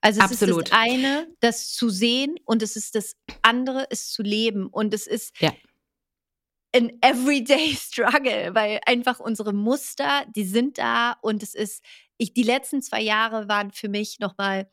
Also 0.00 0.20
es 0.20 0.32
Absolut. 0.32 0.64
ist 0.64 0.72
das 0.72 0.78
eine, 0.78 1.28
das 1.40 1.72
zu 1.72 1.88
sehen 1.88 2.36
und 2.44 2.62
es 2.62 2.76
ist 2.76 2.94
das 2.94 3.16
andere, 3.42 3.86
es 3.90 4.10
zu 4.10 4.22
leben. 4.22 4.66
Und 4.66 4.94
es 4.94 5.06
ist 5.06 5.40
ja. 5.40 5.52
ein 6.74 6.98
everyday 7.02 7.74
struggle, 7.78 8.54
weil 8.54 8.80
einfach 8.86 9.20
unsere 9.20 9.52
Muster, 9.52 10.24
die 10.34 10.44
sind 10.44 10.78
da 10.78 11.12
und 11.22 11.42
es 11.42 11.54
ist, 11.54 11.82
ich, 12.18 12.34
die 12.34 12.42
letzten 12.42 12.82
zwei 12.82 13.00
Jahre 13.00 13.48
waren 13.48 13.70
für 13.72 13.88
mich 13.88 14.18
nochmal 14.18 14.70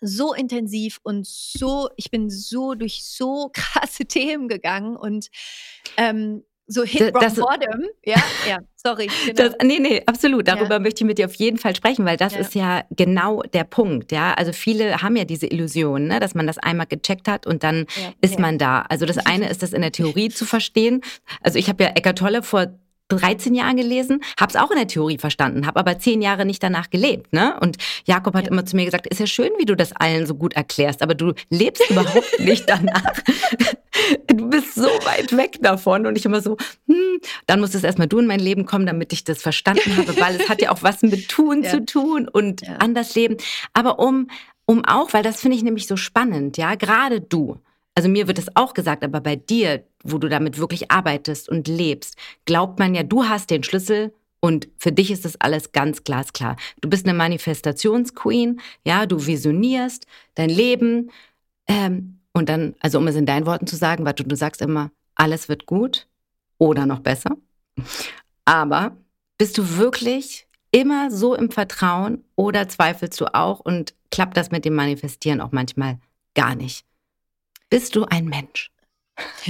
so 0.00 0.32
intensiv 0.32 0.98
und 1.02 1.26
so, 1.26 1.90
ich 1.96 2.10
bin 2.10 2.30
so 2.30 2.74
durch 2.74 3.04
so 3.04 3.50
krasse 3.52 4.06
Themen 4.06 4.48
gegangen 4.48 4.96
und 4.96 5.28
ähm, 5.96 6.44
so 6.70 6.84
Hit 6.84 7.12
das, 7.14 7.34
Bottom. 7.34 7.84
Ja, 8.04 8.22
ja, 8.48 8.58
sorry. 8.76 9.08
Genau. 9.26 9.34
Das, 9.34 9.54
nee, 9.62 9.78
nee, 9.80 10.02
absolut. 10.06 10.46
Darüber 10.46 10.74
ja. 10.74 10.78
möchte 10.78 11.02
ich 11.02 11.06
mit 11.06 11.18
dir 11.18 11.26
auf 11.26 11.34
jeden 11.34 11.58
Fall 11.58 11.74
sprechen, 11.74 12.04
weil 12.04 12.16
das 12.16 12.34
ja. 12.34 12.38
ist 12.40 12.54
ja 12.54 12.84
genau 12.90 13.42
der 13.42 13.64
Punkt. 13.64 14.12
Ja, 14.12 14.34
also 14.34 14.52
viele 14.52 15.02
haben 15.02 15.16
ja 15.16 15.24
diese 15.24 15.46
Illusion, 15.46 16.06
ne, 16.06 16.20
dass 16.20 16.34
man 16.34 16.46
das 16.46 16.58
einmal 16.58 16.86
gecheckt 16.86 17.28
hat 17.28 17.46
und 17.46 17.64
dann 17.64 17.86
ja. 17.96 18.12
ist 18.20 18.38
man 18.38 18.58
da. 18.58 18.82
Also 18.88 19.04
das 19.04 19.18
eine 19.18 19.48
ist 19.48 19.62
das 19.62 19.72
in 19.72 19.82
der 19.82 19.92
Theorie 19.92 20.28
zu 20.28 20.44
verstehen. 20.44 21.00
Also 21.42 21.58
ich 21.58 21.68
habe 21.68 21.82
ja 21.82 21.90
Eckart 21.90 22.18
Tolle 22.18 22.42
vor 22.42 22.66
13 23.10 23.54
Jahren 23.54 23.76
gelesen, 23.76 24.20
habe 24.38 24.50
es 24.50 24.56
auch 24.56 24.70
in 24.70 24.78
der 24.78 24.86
Theorie 24.86 25.18
verstanden, 25.18 25.66
habe 25.66 25.80
aber 25.80 25.98
zehn 25.98 26.22
Jahre 26.22 26.44
nicht 26.44 26.62
danach 26.62 26.90
gelebt. 26.90 27.32
Ne? 27.32 27.58
Und 27.60 27.76
Jakob 28.04 28.34
hat 28.34 28.44
ja. 28.44 28.50
immer 28.50 28.64
zu 28.64 28.76
mir 28.76 28.84
gesagt, 28.84 29.06
ist 29.06 29.20
ja 29.20 29.26
schön, 29.26 29.50
wie 29.58 29.64
du 29.64 29.76
das 29.76 29.92
allen 29.92 30.26
so 30.26 30.34
gut 30.34 30.54
erklärst, 30.54 31.02
aber 31.02 31.14
du 31.14 31.34
lebst 31.48 31.88
überhaupt 31.90 32.32
nicht 32.38 32.68
danach. 32.68 33.14
du 34.26 34.48
bist 34.48 34.74
so 34.74 34.88
weit 35.04 35.36
weg 35.36 35.58
davon. 35.60 36.06
Und 36.06 36.16
ich 36.16 36.24
immer 36.24 36.40
so, 36.40 36.56
hm, 36.86 37.20
dann 37.46 37.60
muss 37.60 37.74
es 37.74 37.84
erstmal 37.84 38.08
du 38.08 38.18
in 38.18 38.26
mein 38.26 38.40
Leben 38.40 38.66
kommen, 38.66 38.86
damit 38.86 39.12
ich 39.12 39.24
das 39.24 39.42
verstanden 39.42 39.96
habe, 39.96 40.18
weil 40.20 40.40
es 40.40 40.48
hat 40.48 40.62
ja 40.62 40.70
auch 40.70 40.82
was 40.82 41.02
mit 41.02 41.28
Tun 41.28 41.62
ja. 41.62 41.70
zu 41.70 41.84
tun 41.84 42.28
und 42.28 42.62
ja. 42.62 42.76
anders 42.76 43.14
leben. 43.14 43.36
Aber 43.72 43.98
um, 43.98 44.28
um 44.66 44.84
auch, 44.84 45.12
weil 45.12 45.22
das 45.22 45.40
finde 45.40 45.56
ich 45.56 45.62
nämlich 45.62 45.86
so 45.86 45.96
spannend, 45.96 46.56
ja, 46.56 46.74
gerade 46.74 47.20
du. 47.20 47.60
Also 47.94 48.08
mir 48.08 48.28
wird 48.28 48.38
es 48.38 48.54
auch 48.56 48.74
gesagt, 48.74 49.04
aber 49.04 49.20
bei 49.20 49.36
dir, 49.36 49.84
wo 50.04 50.18
du 50.18 50.28
damit 50.28 50.58
wirklich 50.58 50.90
arbeitest 50.90 51.48
und 51.48 51.68
lebst, 51.68 52.16
glaubt 52.44 52.78
man 52.78 52.94
ja, 52.94 53.02
du 53.02 53.24
hast 53.24 53.50
den 53.50 53.62
Schlüssel 53.62 54.14
und 54.40 54.68
für 54.78 54.92
dich 54.92 55.10
ist 55.10 55.24
das 55.24 55.40
alles 55.40 55.72
ganz 55.72 56.04
glasklar. 56.04 56.56
Du 56.80 56.88
bist 56.88 57.06
eine 57.06 57.16
Manifestationsqueen, 57.16 58.60
ja, 58.84 59.06
du 59.06 59.26
visionierst 59.26 60.06
dein 60.34 60.50
Leben 60.50 61.10
ähm, 61.66 62.20
und 62.32 62.48
dann, 62.48 62.74
also 62.80 62.98
um 62.98 63.06
es 63.06 63.16
in 63.16 63.26
deinen 63.26 63.46
Worten 63.46 63.66
zu 63.66 63.76
sagen, 63.76 64.04
weil 64.04 64.14
du, 64.14 64.24
du 64.24 64.36
sagst 64.36 64.62
immer, 64.62 64.90
alles 65.14 65.48
wird 65.48 65.66
gut 65.66 66.08
oder 66.58 66.86
noch 66.86 67.00
besser. 67.00 67.36
Aber 68.44 68.96
bist 69.36 69.58
du 69.58 69.76
wirklich 69.76 70.46
immer 70.70 71.10
so 71.10 71.34
im 71.34 71.50
Vertrauen 71.50 72.24
oder 72.36 72.68
zweifelst 72.68 73.20
du 73.20 73.34
auch 73.34 73.60
und 73.60 73.94
klappt 74.10 74.36
das 74.36 74.50
mit 74.50 74.64
dem 74.64 74.74
Manifestieren 74.74 75.40
auch 75.40 75.52
manchmal 75.52 75.98
gar 76.34 76.54
nicht? 76.54 76.86
Bist 77.70 77.94
du 77.94 78.04
ein 78.04 78.26
Mensch? 78.26 78.70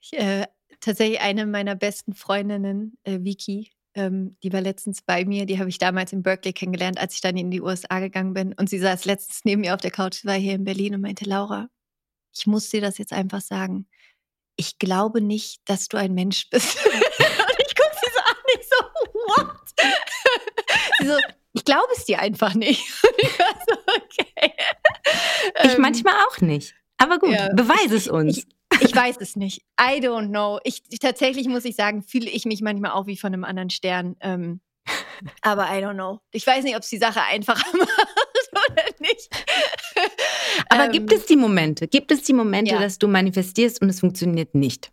ich, 0.00 0.12
äh, 0.12 0.46
tatsächlich 0.80 1.20
eine 1.20 1.46
meiner 1.46 1.74
besten 1.74 2.14
Freundinnen, 2.14 2.98
äh, 3.04 3.20
Vicky, 3.22 3.72
ähm, 3.94 4.36
die 4.42 4.52
war 4.52 4.60
letztens 4.60 5.02
bei 5.02 5.24
mir. 5.24 5.46
Die 5.46 5.58
habe 5.58 5.68
ich 5.68 5.78
damals 5.78 6.12
in 6.12 6.22
Berkeley 6.22 6.52
kennengelernt, 6.52 6.98
als 6.98 7.14
ich 7.14 7.22
dann 7.22 7.36
in 7.36 7.50
die 7.50 7.62
USA 7.62 7.98
gegangen 7.98 8.34
bin. 8.34 8.52
Und 8.52 8.68
sie 8.68 8.78
saß 8.78 9.06
letztens 9.06 9.40
neben 9.44 9.62
mir 9.62 9.74
auf 9.74 9.80
der 9.80 9.90
Couch, 9.90 10.24
war 10.24 10.34
hier 10.34 10.54
in 10.54 10.64
Berlin 10.64 10.94
und 10.94 11.00
meinte, 11.00 11.24
Laura, 11.24 11.68
ich 12.36 12.46
muss 12.46 12.68
dir 12.68 12.80
das 12.80 12.98
jetzt 12.98 13.12
einfach 13.12 13.40
sagen. 13.40 13.88
Ich 14.56 14.78
glaube 14.78 15.20
nicht, 15.20 15.62
dass 15.64 15.88
du 15.88 15.96
ein 15.96 16.14
Mensch 16.14 16.48
bist. 16.50 16.76
und 16.84 16.92
ich 17.66 17.74
gucke 17.74 17.96
sie 17.96 18.10
so 18.12 18.20
an, 18.20 18.36
ich 18.54 18.68
so, 18.68 18.76
what? 19.14 19.56
sie 21.00 21.06
so, 21.06 21.16
ich 21.54 21.64
glaube 21.64 21.88
es 21.96 22.04
dir 22.04 22.20
einfach 22.20 22.54
nicht. 22.54 22.82
ich 23.18 23.38
war 23.38 23.54
so, 23.66 23.76
okay. 23.96 24.52
Ich 25.64 25.74
ähm, 25.74 25.80
manchmal 25.80 26.14
auch 26.28 26.40
nicht. 26.40 26.74
Aber 26.98 27.18
gut, 27.18 27.32
ja, 27.32 27.48
beweise 27.54 27.96
es 27.96 28.08
uns. 28.08 28.38
Ich, 28.38 28.82
ich 28.82 28.94
weiß 28.94 29.16
es 29.20 29.36
nicht. 29.36 29.62
I 29.80 30.00
don't 30.00 30.28
know. 30.28 30.60
Ich, 30.64 30.82
tatsächlich 31.00 31.48
muss 31.48 31.64
ich 31.64 31.76
sagen, 31.76 32.02
fühle 32.02 32.28
ich 32.28 32.44
mich 32.44 32.60
manchmal 32.60 32.92
auch 32.92 33.06
wie 33.06 33.16
von 33.16 33.32
einem 33.32 33.44
anderen 33.44 33.70
Stern. 33.70 34.16
Ähm, 34.20 34.60
aber 35.42 35.64
I 35.64 35.82
don't 35.82 35.94
know. 35.94 36.20
Ich 36.32 36.46
weiß 36.46 36.64
nicht, 36.64 36.76
ob 36.76 36.82
es 36.82 36.88
die 36.88 36.98
Sache 36.98 37.22
einfacher 37.22 37.76
macht 37.76 38.70
oder 38.70 38.84
nicht. 39.00 39.28
Aber 40.68 40.86
ähm, 40.86 40.92
gibt 40.92 41.12
es 41.12 41.26
die 41.26 41.36
Momente? 41.36 41.88
Gibt 41.88 42.12
es 42.12 42.22
die 42.22 42.32
Momente, 42.32 42.74
ja. 42.74 42.80
dass 42.80 42.98
du 42.98 43.08
manifestierst 43.08 43.80
und 43.82 43.88
es 43.88 44.00
funktioniert 44.00 44.54
nicht? 44.54 44.92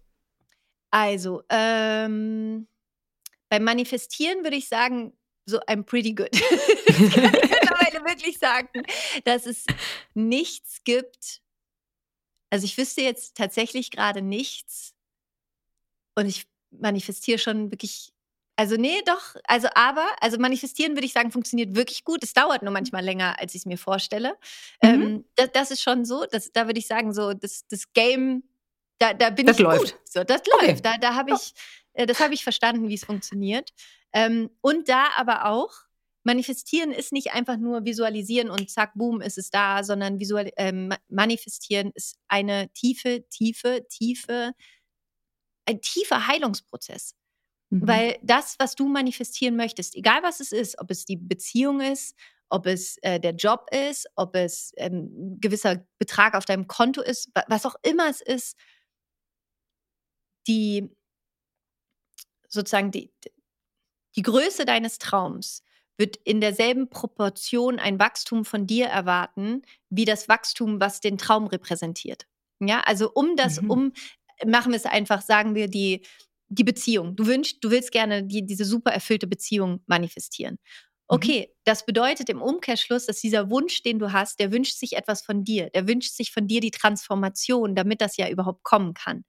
Also, 0.91 1.43
ähm, 1.49 2.67
beim 3.49 3.63
Manifestieren 3.63 4.43
würde 4.43 4.57
ich 4.57 4.67
sagen, 4.67 5.13
so 5.45 5.59
I'm 5.61 5.83
pretty 5.83 6.13
good. 6.13 6.29
das 6.87 7.11
kann 7.11 7.33
ich 7.43 7.76
mittlerweile 7.87 8.05
wirklich 8.05 8.39
sagen, 8.39 8.83
dass 9.23 9.45
es 9.45 9.65
nichts 10.13 10.83
gibt, 10.83 11.41
also 12.49 12.65
ich 12.65 12.77
wüsste 12.77 13.01
jetzt 13.01 13.35
tatsächlich 13.35 13.91
gerade 13.91 14.21
nichts 14.21 14.93
und 16.15 16.27
ich 16.27 16.47
manifestiere 16.71 17.39
schon 17.39 17.71
wirklich 17.71 18.13
also 18.59 18.75
nee, 18.75 19.03
doch, 19.05 19.35
also 19.43 19.67
aber, 19.75 20.07
also 20.19 20.39
manifestieren 20.39 20.95
würde 20.95 21.05
ich 21.05 21.13
sagen, 21.13 21.31
funktioniert 21.31 21.75
wirklich 21.75 22.03
gut. 22.03 22.23
Es 22.23 22.33
dauert 22.33 22.63
nur 22.63 22.73
manchmal 22.73 23.05
länger, 23.05 23.39
als 23.39 23.53
ich 23.53 23.61
es 23.61 23.65
mir 23.67 23.77
vorstelle. 23.77 24.35
Mhm. 24.81 24.89
Ähm, 24.89 25.25
das, 25.35 25.51
das, 25.51 25.71
ist 25.71 25.83
schon 25.83 26.05
so, 26.05 26.25
das, 26.25 26.51
da 26.51 26.65
würde 26.65 26.79
ich 26.79 26.87
sagen, 26.87 27.13
so 27.13 27.35
das, 27.35 27.67
das 27.67 27.93
Game, 27.93 28.41
da, 28.97 29.13
da 29.13 29.29
bin 29.29 29.45
das 29.45 29.57
ich 29.57 29.63
läuft. 29.63 29.93
gut. 29.93 29.99
So, 30.05 30.23
das 30.23 30.41
okay. 30.51 30.69
läuft. 30.69 30.85
Da, 30.85 30.97
da 30.97 31.13
habe 31.13 31.35
ich, 31.35 31.53
äh, 31.93 32.07
das 32.07 32.19
habe 32.19 32.33
ich 32.33 32.43
verstanden, 32.43 32.89
wie 32.89 32.95
es 32.95 33.05
funktioniert. 33.05 33.73
Ähm, 34.11 34.49
und 34.61 34.89
da 34.89 35.09
aber 35.15 35.45
auch, 35.45 35.86
Manifestieren 36.27 36.91
ist 36.91 37.13
nicht 37.13 37.31
einfach 37.31 37.55
nur 37.55 37.85
visualisieren 37.85 38.49
und 38.49 38.69
zack, 38.69 38.91
boom, 38.95 39.21
ist 39.21 39.37
es 39.37 39.49
da, 39.49 39.81
sondern 39.85 40.19
visual, 40.19 40.51
äh, 40.57 40.73
manifestieren 41.07 41.91
ist 41.95 42.17
eine 42.27 42.69
tiefe, 42.73 43.25
tiefe, 43.29 43.87
tiefe, 43.89 44.51
ein 45.65 45.79
tiefer 45.79 46.27
Heilungsprozess. 46.27 47.15
Mhm. 47.69 47.87
Weil 47.87 48.19
das, 48.23 48.55
was 48.59 48.75
du 48.75 48.89
manifestieren 48.89 49.55
möchtest, 49.55 49.95
egal 49.95 50.21
was 50.21 50.41
es 50.41 50.51
ist, 50.51 50.77
ob 50.79 50.91
es 50.91 51.05
die 51.05 51.15
Beziehung 51.15 51.79
ist, 51.79 52.13
ob 52.49 52.65
es 52.65 52.97
äh, 53.03 53.21
der 53.21 53.33
Job 53.33 53.69
ist, 53.71 54.05
ob 54.15 54.35
es 54.35 54.73
ähm, 54.75 55.35
ein 55.35 55.39
gewisser 55.39 55.87
Betrag 55.97 56.35
auf 56.35 56.43
deinem 56.43 56.67
Konto 56.67 57.01
ist, 57.01 57.31
was 57.47 57.65
auch 57.65 57.75
immer 57.83 58.09
es 58.09 58.19
ist, 58.19 58.57
die 60.45 60.89
sozusagen 62.49 62.91
die, 62.91 63.13
die 64.17 64.23
Größe 64.23 64.65
deines 64.65 64.97
Traums 64.97 65.63
wird 65.97 66.17
in 66.17 66.41
derselben 66.41 66.89
Proportion 66.89 67.79
ein 67.79 67.99
Wachstum 67.99 68.45
von 68.45 68.67
dir 68.67 68.85
erwarten, 68.87 69.63
wie 69.89 70.05
das 70.05 70.29
Wachstum, 70.29 70.79
was 70.79 71.01
den 71.01 71.17
Traum 71.17 71.47
repräsentiert. 71.47 72.27
Ja, 72.59 72.81
also 72.81 73.11
um 73.13 73.35
das, 73.35 73.61
mhm. 73.61 73.71
um, 73.71 73.93
machen 74.45 74.71
wir 74.71 74.77
es 74.77 74.85
einfach, 74.85 75.21
sagen 75.21 75.55
wir 75.55 75.67
die, 75.67 76.05
die 76.49 76.63
Beziehung. 76.63 77.15
Du 77.15 77.27
wünschst, 77.27 77.57
du 77.63 77.71
willst 77.71 77.91
gerne 77.91 78.23
die, 78.23 78.45
diese 78.45 78.65
super 78.65 78.91
erfüllte 78.91 79.27
Beziehung 79.27 79.81
manifestieren. 79.87 80.53
Mhm. 80.53 80.57
Okay, 81.07 81.47
mhm. 81.47 81.53
das 81.65 81.85
bedeutet 81.85 82.29
im 82.29 82.41
Umkehrschluss, 82.41 83.05
dass 83.05 83.19
dieser 83.19 83.49
Wunsch, 83.49 83.81
den 83.81 83.99
du 83.99 84.11
hast, 84.11 84.39
der 84.39 84.51
wünscht 84.51 84.77
sich 84.77 84.93
etwas 84.93 85.23
von 85.23 85.43
dir. 85.43 85.69
Der 85.71 85.87
wünscht 85.87 86.13
sich 86.13 86.31
von 86.31 86.47
dir 86.47 86.61
die 86.61 86.71
Transformation, 86.71 87.75
damit 87.75 88.01
das 88.01 88.17
ja 88.17 88.29
überhaupt 88.29 88.63
kommen 88.63 88.93
kann. 88.93 89.23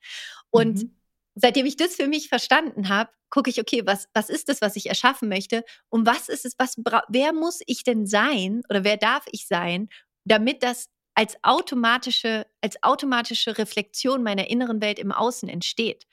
Und 0.50 0.82
mhm 0.82 0.97
seitdem 1.40 1.66
ich 1.66 1.76
das 1.76 1.94
für 1.94 2.08
mich 2.08 2.28
verstanden 2.28 2.88
habe, 2.88 3.10
gucke 3.30 3.50
ich, 3.50 3.60
okay, 3.60 3.82
was, 3.84 4.08
was 4.14 4.28
ist 4.28 4.48
das, 4.48 4.60
was 4.60 4.76
ich 4.76 4.88
erschaffen 4.88 5.28
möchte? 5.28 5.64
Und 5.88 6.06
was 6.06 6.28
ist 6.28 6.44
es, 6.44 6.54
was 6.58 6.76
wer 7.08 7.32
muss 7.32 7.60
ich 7.66 7.84
denn 7.84 8.06
sein 8.06 8.62
oder 8.68 8.84
wer 8.84 8.96
darf 8.96 9.24
ich 9.30 9.46
sein, 9.46 9.88
damit 10.24 10.62
das 10.62 10.88
als 11.14 11.36
automatische, 11.42 12.46
als 12.60 12.82
automatische 12.82 13.58
Reflexion 13.58 14.22
meiner 14.22 14.48
inneren 14.50 14.80
Welt 14.80 14.98
im 14.98 15.10
Außen 15.10 15.48
entsteht. 15.48 16.06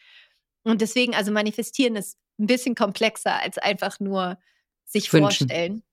Und 0.63 0.81
deswegen, 0.81 1.13
also 1.13 1.31
manifestieren 1.31 1.95
ist 1.95 2.17
ein 2.39 2.47
bisschen 2.47 2.73
komplexer 2.73 3.39
als 3.39 3.57
einfach 3.57 3.99
nur 3.99 4.39
sich 4.83 5.11
wünschen. 5.13 5.47
vorstellen. 5.47 5.83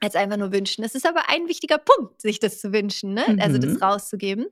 Als 0.00 0.14
einfach 0.14 0.36
nur 0.36 0.52
wünschen. 0.52 0.82
Das 0.82 0.94
ist 0.94 1.06
aber 1.06 1.30
ein 1.30 1.48
wichtiger 1.48 1.78
Punkt, 1.78 2.20
sich 2.20 2.38
das 2.38 2.60
zu 2.60 2.72
wünschen, 2.74 3.14
ne? 3.14 3.24
Mhm. 3.26 3.40
also 3.40 3.56
das 3.56 3.72
mhm. 3.72 3.82
rauszugeben. 3.82 4.46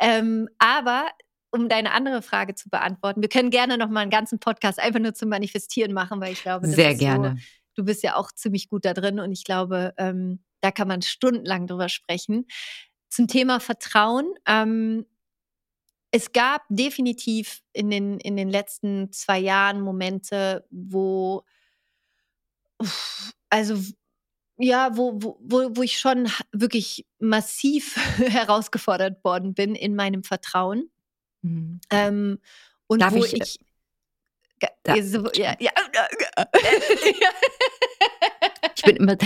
Ähm, 0.00 0.48
aber 0.58 1.06
um 1.50 1.68
deine 1.68 1.92
andere 1.92 2.22
Frage 2.22 2.54
zu 2.54 2.68
beantworten, 2.68 3.22
wir 3.22 3.28
können 3.28 3.50
gerne 3.50 3.78
noch 3.78 3.88
mal 3.88 4.00
einen 4.00 4.10
ganzen 4.10 4.38
Podcast 4.38 4.78
einfach 4.78 5.00
nur 5.00 5.14
zum 5.14 5.28
Manifestieren 5.28 5.92
machen, 5.92 6.20
weil 6.20 6.32
ich 6.32 6.42
glaube, 6.42 6.66
sehr 6.66 6.94
gerne. 6.94 7.36
So, 7.38 7.82
du 7.82 7.84
bist 7.84 8.02
ja 8.02 8.16
auch 8.16 8.32
ziemlich 8.32 8.68
gut 8.68 8.84
da 8.84 8.94
drin 8.94 9.20
und 9.20 9.32
ich 9.32 9.44
glaube, 9.44 9.94
ähm, 9.96 10.40
da 10.60 10.70
kann 10.70 10.88
man 10.88 11.02
stundenlang 11.02 11.66
drüber 11.66 11.88
sprechen. 11.88 12.46
Zum 13.08 13.28
Thema 13.28 13.60
Vertrauen. 13.60 14.32
Ähm, 14.46 15.06
es 16.10 16.32
gab 16.32 16.62
definitiv 16.68 17.62
in 17.72 17.90
den, 17.90 18.18
in 18.20 18.36
den 18.36 18.48
letzten 18.48 19.12
zwei 19.12 19.38
Jahren 19.38 19.80
Momente, 19.80 20.66
wo, 20.70 21.44
also 23.50 23.76
ja, 24.58 24.96
wo, 24.96 25.20
wo, 25.20 25.36
wo 25.76 25.82
ich 25.82 25.98
schon 25.98 26.28
wirklich 26.52 27.06
massiv 27.18 27.96
herausgefordert 28.16 29.22
worden 29.24 29.54
bin 29.54 29.74
in 29.74 29.94
meinem 29.94 30.24
Vertrauen. 30.24 30.90
Mhm. 31.46 31.80
Ähm, 31.90 32.38
und 32.86 33.02
Darf 33.02 33.14
wo 33.14 33.24
ich, 33.24 33.34
ich 33.34 33.58
da, 34.82 35.02
so, 35.02 35.28
ja, 35.34 35.54
ja, 35.58 35.70
ich 38.76 38.82
bin 38.82 38.96
immer. 38.96 39.16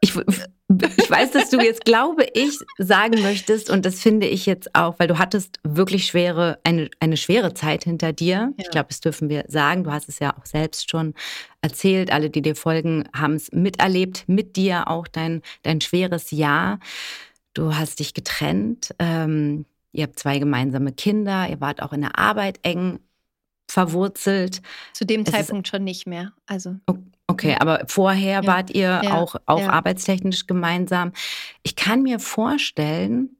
Ich, 0.00 0.14
ich 0.14 1.10
weiß, 1.10 1.30
dass 1.30 1.50
du 1.50 1.60
jetzt, 1.60 1.84
glaube 1.84 2.26
ich, 2.34 2.58
sagen 2.78 3.22
möchtest, 3.22 3.70
und 3.70 3.86
das 3.86 4.00
finde 4.00 4.26
ich 4.26 4.44
jetzt 4.44 4.74
auch, 4.74 4.98
weil 4.98 5.06
du 5.06 5.18
hattest 5.18 5.60
wirklich 5.62 6.06
schwere, 6.06 6.58
eine, 6.64 6.90
eine 6.98 7.16
schwere 7.16 7.54
Zeit 7.54 7.84
hinter 7.84 8.12
dir. 8.12 8.34
Ja. 8.34 8.50
Ich 8.58 8.70
glaube, 8.70 8.88
das 8.88 9.00
dürfen 9.00 9.28
wir 9.28 9.44
sagen. 9.46 9.84
Du 9.84 9.92
hast 9.92 10.08
es 10.08 10.18
ja 10.18 10.36
auch 10.36 10.44
selbst 10.44 10.90
schon 10.90 11.14
erzählt. 11.62 12.12
Alle, 12.12 12.28
die 12.28 12.42
dir 12.42 12.56
folgen, 12.56 13.08
haben 13.14 13.34
es 13.34 13.52
miterlebt, 13.52 14.24
mit 14.26 14.56
dir 14.56 14.88
auch 14.88 15.06
dein, 15.06 15.42
dein 15.62 15.80
schweres 15.80 16.32
Jahr. 16.32 16.80
Du 17.54 17.76
hast 17.76 18.00
dich 18.00 18.14
getrennt. 18.14 18.94
Ähm, 18.98 19.64
Ihr 19.92 20.04
habt 20.04 20.18
zwei 20.18 20.38
gemeinsame 20.38 20.92
Kinder, 20.92 21.48
ihr 21.48 21.60
wart 21.60 21.82
auch 21.82 21.92
in 21.92 22.02
der 22.02 22.18
Arbeit 22.18 22.60
eng 22.62 23.00
verwurzelt. 23.70 24.62
Zu 24.92 25.04
dem 25.04 25.22
es 25.22 25.32
Zeitpunkt 25.32 25.68
schon 25.68 25.84
nicht 25.84 26.06
mehr. 26.06 26.32
Also. 26.46 26.76
Okay, 27.26 27.56
aber 27.58 27.84
vorher 27.86 28.42
ja. 28.42 28.46
wart 28.46 28.70
ihr 28.70 29.00
ja. 29.02 29.14
auch, 29.14 29.36
auch 29.46 29.60
ja. 29.60 29.70
arbeitstechnisch 29.70 30.46
gemeinsam. 30.46 31.12
Ich 31.62 31.76
kann 31.76 32.02
mir 32.02 32.18
vorstellen, 32.18 33.36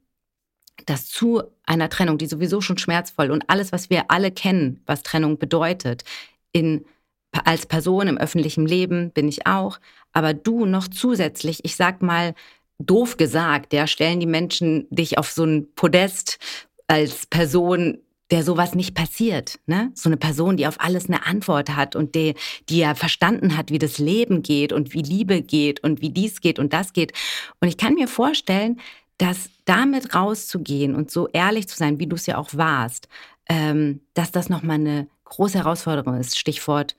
dass 0.86 1.06
zu 1.08 1.42
einer 1.66 1.88
Trennung, 1.88 2.18
die 2.18 2.26
sowieso 2.26 2.60
schon 2.60 2.78
schmerzvoll 2.78 3.30
und 3.30 3.48
alles, 3.48 3.72
was 3.72 3.90
wir 3.90 4.10
alle 4.10 4.30
kennen, 4.30 4.82
was 4.86 5.02
Trennung 5.02 5.38
bedeutet, 5.38 6.04
in, 6.52 6.84
als 7.32 7.66
Person 7.66 8.08
im 8.08 8.18
öffentlichen 8.18 8.66
Leben 8.66 9.10
bin 9.10 9.28
ich 9.28 9.46
auch, 9.46 9.78
aber 10.12 10.34
du 10.34 10.66
noch 10.66 10.88
zusätzlich, 10.88 11.64
ich 11.64 11.76
sag 11.76 12.02
mal, 12.02 12.34
doof 12.80 13.16
gesagt, 13.16 13.72
ja, 13.72 13.86
stellen 13.86 14.20
die 14.20 14.26
Menschen 14.26 14.86
dich 14.90 15.18
auf 15.18 15.30
so 15.30 15.44
ein 15.44 15.68
Podest 15.74 16.38
als 16.86 17.26
Person, 17.26 17.98
der 18.30 18.42
sowas 18.42 18.74
nicht 18.74 18.94
passiert. 18.94 19.58
Ne? 19.66 19.92
So 19.94 20.08
eine 20.08 20.16
Person, 20.16 20.56
die 20.56 20.66
auf 20.66 20.80
alles 20.80 21.06
eine 21.06 21.26
Antwort 21.26 21.70
hat 21.70 21.96
und 21.96 22.14
die, 22.14 22.34
die 22.68 22.78
ja 22.78 22.94
verstanden 22.94 23.56
hat, 23.56 23.70
wie 23.70 23.78
das 23.78 23.98
Leben 23.98 24.42
geht 24.42 24.72
und 24.72 24.94
wie 24.94 25.02
Liebe 25.02 25.42
geht 25.42 25.83
und 25.83 26.00
wie 26.00 26.10
dies 26.10 26.40
geht 26.40 26.58
und 26.58 26.72
das 26.72 26.92
geht. 26.92 27.12
Und 27.60 27.68
ich 27.68 27.76
kann 27.76 27.94
mir 27.94 28.08
vorstellen, 28.08 28.81
dass 29.18 29.50
damit 29.66 30.14
rauszugehen 30.14 30.94
und 30.94 31.10
so 31.10 31.28
ehrlich 31.28 31.68
zu 31.68 31.76
sein, 31.76 31.98
wie 31.98 32.06
du 32.06 32.16
es 32.16 32.26
ja 32.26 32.38
auch 32.38 32.54
warst, 32.54 33.08
ähm, 33.48 34.00
dass 34.14 34.31
das 34.31 34.48
nochmal 34.48 34.76
eine 34.76 35.08
große 35.24 35.58
Herausforderung 35.58 36.18
ist. 36.18 36.38
Stichwort 36.38 36.96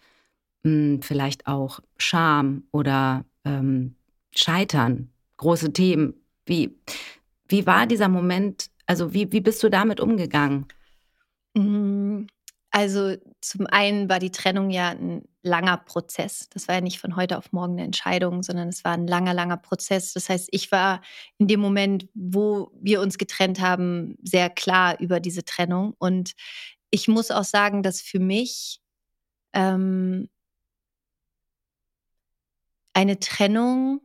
mh, 0.63 0.71
hm, 0.71 1.01
vielleicht 1.01 1.47
auch 1.47 1.79
Scham 1.97 2.63
oder 2.71 3.25
ähm, 3.45 3.95
Scheitern, 4.35 5.10
große 5.41 5.73
Themen. 5.73 6.13
Wie, 6.45 6.79
wie 7.47 7.65
war 7.65 7.87
dieser 7.87 8.07
Moment? 8.07 8.67
Also 8.85 9.13
wie, 9.13 9.31
wie 9.31 9.41
bist 9.41 9.61
du 9.63 9.69
damit 9.69 9.99
umgegangen? 9.99 10.67
Mm, 11.55 12.27
also 12.69 13.15
zum 13.41 13.65
einen 13.67 14.07
war 14.07 14.19
die 14.19 14.31
Trennung 14.31 14.69
ja 14.69 14.89
ein 14.89 15.23
langer 15.41 15.77
Prozess. 15.77 16.47
Das 16.49 16.67
war 16.67 16.75
ja 16.75 16.81
nicht 16.81 16.99
von 16.99 17.15
heute 17.15 17.39
auf 17.39 17.51
morgen 17.51 17.73
eine 17.73 17.83
Entscheidung, 17.83 18.43
sondern 18.43 18.69
es 18.69 18.83
war 18.85 18.93
ein 18.93 19.07
langer, 19.07 19.33
langer 19.33 19.57
Prozess. 19.57 20.13
Das 20.13 20.29
heißt, 20.29 20.49
ich 20.51 20.71
war 20.71 21.01
in 21.39 21.47
dem 21.47 21.59
Moment, 21.59 22.07
wo 22.13 22.71
wir 22.79 23.01
uns 23.01 23.17
getrennt 23.17 23.59
haben, 23.59 24.17
sehr 24.21 24.49
klar 24.51 24.99
über 24.99 25.19
diese 25.19 25.43
Trennung. 25.43 25.95
Und 25.97 26.33
ich 26.91 27.07
muss 27.07 27.31
auch 27.31 27.43
sagen, 27.43 27.81
dass 27.81 27.99
für 27.99 28.19
mich 28.19 28.79
ähm, 29.53 30.29
eine 32.93 33.19
Trennung 33.19 34.01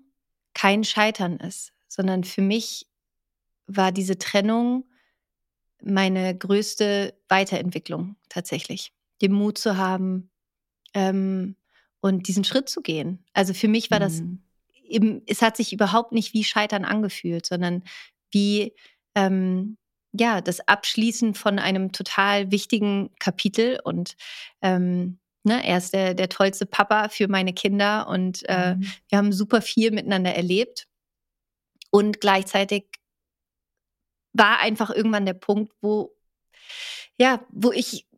kein 0.57 0.85
Scheitern 0.85 1.37
ist, 1.37 1.75
sondern 1.87 2.25
für 2.25 2.41
mich 2.41 2.87
war 3.67 3.93
diese 3.93 4.17
Trennung 4.17 4.87
meine 5.83 6.35
größte 6.35 7.13
Weiterentwicklung 7.29 8.17
tatsächlich. 8.31 8.95
Den 9.21 9.33
Mut 9.33 9.59
zu 9.59 9.77
haben 9.77 10.31
ähm, 10.95 11.57
und 12.01 12.27
diesen 12.27 12.43
Schritt 12.43 12.71
zu 12.71 12.81
gehen. 12.81 13.23
Also 13.35 13.53
für 13.53 13.69
mich 13.69 13.91
war 13.91 14.01
das 14.01 14.23
mhm. 14.23 14.43
eben, 14.83 15.23
es 15.27 15.43
hat 15.43 15.59
sich 15.59 15.75
überhaupt 15.75 16.13
nicht 16.13 16.33
wie 16.33 16.43
Scheitern 16.43 16.87
angefühlt, 16.87 17.45
sondern 17.45 17.85
wie 18.31 18.73
ähm, 19.15 19.77
ja, 20.13 20.41
das 20.41 20.67
Abschließen 20.67 21.35
von 21.35 21.59
einem 21.59 21.93
total 21.93 22.51
wichtigen 22.51 23.11
Kapitel 23.19 23.79
und 23.85 24.17
ähm, 24.63 25.19
Ne, 25.47 25.65
er 25.65 25.79
ist 25.79 25.93
der, 25.93 26.15
der 26.15 26.29
tollste 26.29 26.67
Papa 26.67 27.09
für 27.09 27.29
meine 27.29 27.53
Kinder 27.53 28.09
und 28.09 28.43
äh, 28.49 28.75
mhm. 28.75 28.93
wir 29.09 29.19
haben 29.19 29.33
super 29.33 29.63
viel 29.63 29.93
miteinander 29.93 30.35
erlebt. 30.35 30.89
Und 31.91 32.21
gleichzeitig 32.21 32.87
war 34.33 34.59
einfach 34.59 34.91
irgendwann 34.91 35.25
der 35.25 35.35
Punkt, 35.35 35.73
wo, 35.81 36.17
ja, 37.17 37.47
wo 37.51 37.71
ich 37.71 38.09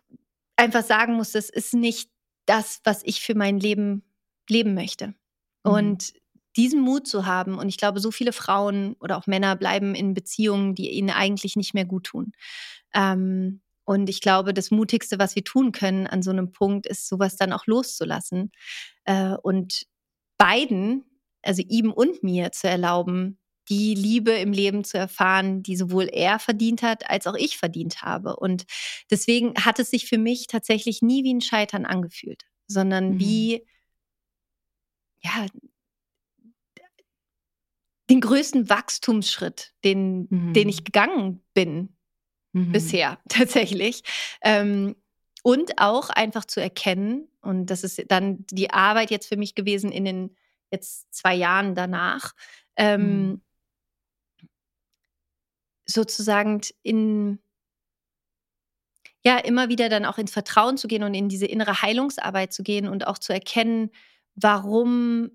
einfach 0.57 0.83
sagen 0.83 1.17
muss, 1.17 1.33
das 1.33 1.51
ist 1.51 1.75
nicht 1.75 2.11
das, 2.47 2.81
was 2.85 3.03
ich 3.03 3.21
für 3.21 3.35
mein 3.35 3.61
Leben 3.61 4.05
leben 4.49 4.73
möchte. 4.73 5.09
Mhm. 5.09 5.15
Und 5.71 6.15
diesen 6.57 6.81
Mut 6.81 7.07
zu 7.07 7.27
haben, 7.27 7.59
und 7.59 7.69
ich 7.69 7.77
glaube, 7.77 8.01
so 8.01 8.11
viele 8.11 8.33
Frauen 8.33 8.95
oder 9.01 9.19
auch 9.19 9.27
Männer 9.27 9.55
bleiben 9.55 9.95
in 9.95 10.15
Beziehungen, 10.15 10.75
die 10.75 10.93
ihnen 10.93 11.11
eigentlich 11.11 11.57
nicht 11.57 11.75
mehr 11.75 11.85
gut 11.85 12.05
tun. 12.05 12.33
Ähm, 12.95 13.61
und 13.89 14.11
ich 14.11 14.21
glaube, 14.21 14.53
das 14.53 14.71
Mutigste, 14.71 15.19
was 15.19 15.35
wir 15.35 15.45
tun 15.45 15.73
können 15.73 16.07
an 16.07 16.21
so 16.21 16.31
einem 16.31 16.53
Punkt, 16.53 16.85
ist, 16.85 17.09
sowas 17.09 17.37
dann 17.37 17.55
auch 17.55 17.65
loszulassen. 17.65 18.53
Äh, 19.05 19.35
und 19.43 19.87
beiden, 20.37 21.07
also 21.41 21.63
ihm 21.67 21.91
und 21.91 22.23
mir, 22.23 22.53
zu 22.53 22.69
erlauben, 22.69 23.39
die 23.71 23.95
Liebe 23.95 24.33
im 24.33 24.53
Leben 24.53 24.85
zu 24.85 24.99
erfahren, 24.99 25.63
die 25.63 25.75
sowohl 25.75 26.05
er 26.13 26.39
verdient 26.39 26.83
hat, 26.83 27.09
als 27.09 27.27
auch 27.27 27.35
ich 27.35 27.57
verdient 27.57 28.03
habe. 28.03 28.37
Und 28.37 28.65
deswegen 29.11 29.55
hat 29.55 29.79
es 29.79 29.89
sich 29.89 30.07
für 30.07 30.19
mich 30.19 30.49
tatsächlich 30.49 31.01
nie 31.01 31.25
wie 31.25 31.33
ein 31.33 31.41
Scheitern 31.41 31.87
angefühlt, 31.87 32.43
sondern 32.67 33.15
mhm. 33.15 33.21
wie, 33.21 33.67
ja, 35.23 35.47
den 38.11 38.21
größten 38.21 38.69
Wachstumsschritt, 38.69 39.73
den, 39.83 40.27
mhm. 40.29 40.53
den 40.53 40.69
ich 40.69 40.85
gegangen 40.85 41.43
bin 41.55 41.98
mhm. 42.53 42.73
bisher 42.73 43.19
tatsächlich. 43.29 44.03
Ähm, 44.43 44.97
und 45.43 45.79
auch 45.79 46.11
einfach 46.11 46.45
zu 46.45 46.61
erkennen, 46.61 47.29
und 47.41 47.67
das 47.67 47.85
ist 47.85 48.03
dann 48.09 48.45
die 48.51 48.71
Arbeit 48.71 49.11
jetzt 49.11 49.29
für 49.29 49.37
mich 49.37 49.55
gewesen 49.55 49.93
in 49.93 50.05
den 50.05 50.37
jetzt 50.71 51.13
zwei 51.15 51.35
Jahren 51.35 51.75
danach, 51.75 52.33
ähm, 52.77 53.29
mhm. 53.29 53.41
sozusagen 55.87 56.61
in 56.83 57.39
ja 59.25 59.39
immer 59.39 59.69
wieder 59.69 59.89
dann 59.89 60.05
auch 60.05 60.19
ins 60.19 60.33
Vertrauen 60.33 60.77
zu 60.77 60.89
gehen 60.89 61.03
und 61.03 61.15
in 61.15 61.29
diese 61.29 61.47
innere 61.47 61.83
Heilungsarbeit 61.83 62.53
zu 62.53 62.63
gehen 62.63 62.89
und 62.89 63.07
auch 63.07 63.19
zu 63.19 63.33
erkennen, 63.33 63.91
warum 64.35 65.31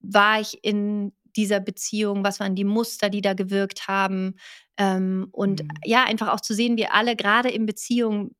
war 0.00 0.40
ich 0.40 0.62
in 0.62 1.12
dieser 1.36 1.60
Beziehung, 1.60 2.24
was 2.24 2.40
waren 2.40 2.54
die 2.54 2.64
Muster, 2.64 3.10
die 3.10 3.20
da 3.20 3.34
gewirkt 3.34 3.88
haben. 3.88 4.36
Ähm, 4.78 5.28
und 5.32 5.62
mhm. 5.62 5.68
ja, 5.84 6.04
einfach 6.04 6.28
auch 6.28 6.40
zu 6.40 6.54
sehen, 6.54 6.76
wir 6.76 6.94
alle 6.94 7.16
gerade 7.16 7.50
in 7.50 7.66
Beziehungen, 7.66 8.34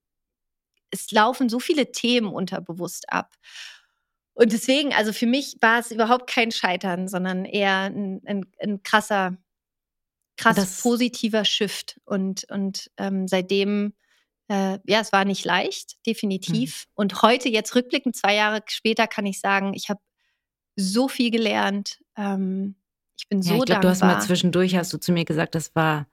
es 0.90 1.10
laufen 1.10 1.48
so 1.48 1.58
viele 1.58 1.92
Themen 1.92 2.28
unterbewusst 2.28 3.12
ab. 3.12 3.34
Und 4.34 4.52
deswegen, 4.52 4.92
also 4.92 5.12
für 5.12 5.26
mich 5.26 5.56
war 5.60 5.78
es 5.78 5.90
überhaupt 5.90 6.28
kein 6.28 6.52
Scheitern, 6.52 7.08
sondern 7.08 7.46
eher 7.46 7.84
ein, 7.84 8.20
ein, 8.26 8.46
ein 8.60 8.82
krasser, 8.82 9.38
krass 10.36 10.56
das 10.56 10.82
positiver 10.82 11.46
Shift. 11.46 11.98
Und, 12.04 12.44
und 12.50 12.90
ähm, 12.98 13.26
seitdem, 13.28 13.94
äh, 14.48 14.78
ja, 14.84 15.00
es 15.00 15.10
war 15.12 15.24
nicht 15.24 15.46
leicht, 15.46 16.06
definitiv. 16.06 16.84
Mhm. 16.88 16.92
Und 16.94 17.22
heute, 17.22 17.48
jetzt 17.48 17.74
rückblickend, 17.74 18.14
zwei 18.14 18.34
Jahre 18.34 18.62
später, 18.66 19.06
kann 19.06 19.24
ich 19.24 19.40
sagen, 19.40 19.72
ich 19.72 19.88
habe 19.88 20.00
so 20.76 21.08
viel 21.08 21.30
gelernt. 21.30 21.98
Ähm, 22.16 22.76
ich 23.18 23.28
bin 23.28 23.40
so 23.40 23.54
ja, 23.54 23.56
ich 23.56 23.64
glaub, 23.64 23.80
dankbar. 23.80 23.80
Du 23.80 23.88
hast 23.88 24.02
mal 24.02 24.20
zwischendurch, 24.20 24.76
hast 24.76 24.92
du 24.92 24.98
zu 24.98 25.12
mir 25.12 25.24
gesagt, 25.24 25.54
das 25.54 25.74
war 25.74 26.06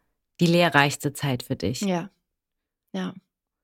die 0.44 0.52
lehrreichste 0.52 1.14
Zeit 1.14 1.44
für 1.44 1.56
dich. 1.56 1.82
Ja. 1.82 2.10
Ja. 2.94 3.14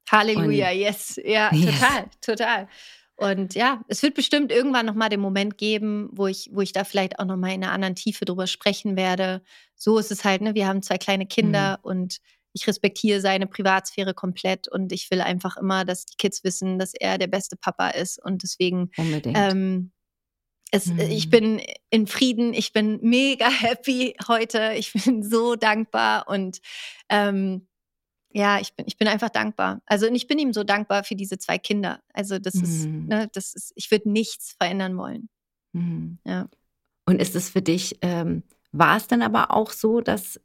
Halleluja, 0.09 0.71
Und, 0.71 0.77
yes. 0.77 1.19
Ja, 1.23 1.49
total, 1.51 1.65
yes. 1.65 2.19
total. 2.21 2.67
Und 3.15 3.53
ja, 3.53 3.81
es 3.89 4.01
wird 4.01 4.15
bestimmt 4.15 4.49
irgendwann 4.49 4.85
nochmal 4.85 5.09
den 5.09 5.19
Moment 5.19 5.57
geben, 5.57 6.09
wo 6.13 6.27
ich, 6.27 6.49
wo 6.53 6.61
ich 6.61 6.71
da 6.71 6.85
vielleicht 6.85 7.19
auch 7.19 7.25
nochmal 7.25 7.51
in 7.51 7.63
einer 7.63 7.73
anderen 7.73 7.95
Tiefe 7.95 8.23
drüber 8.23 8.47
sprechen 8.47 8.95
werde. 8.95 9.43
So 9.75 9.97
ist 9.97 10.09
es 10.09 10.23
halt, 10.23 10.41
ne? 10.41 10.55
Wir 10.55 10.67
haben 10.67 10.81
zwei 10.81 10.97
kleine 10.97 11.25
Kinder 11.25 11.79
mhm. 11.79 11.89
und 11.89 12.17
ich 12.53 12.65
respektiere 12.65 13.19
seine 13.19 13.45
Privatsphäre 13.45 14.13
komplett 14.13 14.67
und 14.69 14.91
ich 14.93 15.11
will 15.11 15.21
einfach 15.21 15.57
immer, 15.57 15.83
dass 15.83 16.05
die 16.05 16.15
Kids 16.17 16.43
wissen, 16.43 16.79
dass 16.79 16.93
er 16.93 17.17
der 17.17 17.27
beste 17.27 17.57
Papa 17.57 17.89
ist. 17.89 18.23
Und 18.23 18.41
deswegen 18.41 18.89
ähm, 18.97 19.91
es, 20.71 20.87
mhm. 20.87 20.99
Ich 20.99 21.29
bin 21.29 21.61
in 21.89 22.07
Frieden, 22.07 22.53
ich 22.53 22.73
bin 22.73 22.99
mega 23.01 23.49
happy 23.49 24.15
heute, 24.27 24.73
ich 24.77 24.93
bin 24.93 25.23
so 25.23 25.55
dankbar 25.55 26.27
und 26.27 26.61
ähm, 27.09 27.67
ja, 28.31 28.59
ich 28.59 28.73
bin, 28.75 28.85
ich 28.87 28.97
bin 28.97 29.07
einfach 29.07 29.29
dankbar. 29.29 29.81
Also 29.85 30.05
ich 30.07 30.27
bin 30.27 30.37
ihm 30.37 30.53
so 30.53 30.63
dankbar 30.63 31.03
für 31.03 31.15
diese 31.15 31.39
zwei 31.39 31.57
Kinder. 31.57 31.99
Also 32.13 32.37
das 32.37 32.53
mhm. 32.55 32.63
ist, 32.63 32.85
ne, 32.85 33.29
das 33.33 33.53
ist, 33.55 33.71
ich 33.75 33.89
würde 33.89 34.09
nichts 34.09 34.55
verändern 34.59 34.97
wollen. 34.97 35.29
Mhm. 35.73 36.19
Ja. 36.25 36.47
Und 37.05 37.19
ist 37.19 37.35
es 37.35 37.49
für 37.49 37.63
dich, 37.63 37.97
ähm, 38.01 38.43
war 38.71 38.97
es 38.97 39.07
dann 39.07 39.23
aber 39.23 39.51
auch 39.51 39.71
so, 39.71 39.99
dass 39.99 40.39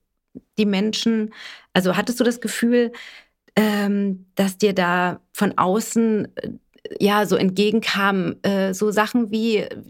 die 0.56 0.64
Menschen, 0.64 1.34
also 1.74 1.96
hattest 1.96 2.18
du 2.20 2.24
das 2.24 2.40
Gefühl, 2.40 2.92
ähm, 3.54 4.26
dass 4.34 4.58
dir 4.58 4.72
da 4.72 5.20
von 5.32 5.56
außen 5.58 6.36
äh, 6.36 6.50
ja 6.98 7.26
so 7.26 7.36
entgegenkamen 7.36 8.42
äh, 8.42 8.74
so 8.74 8.90
Sachen 8.90 9.30
wie 9.30 9.58
äh, 9.58 9.82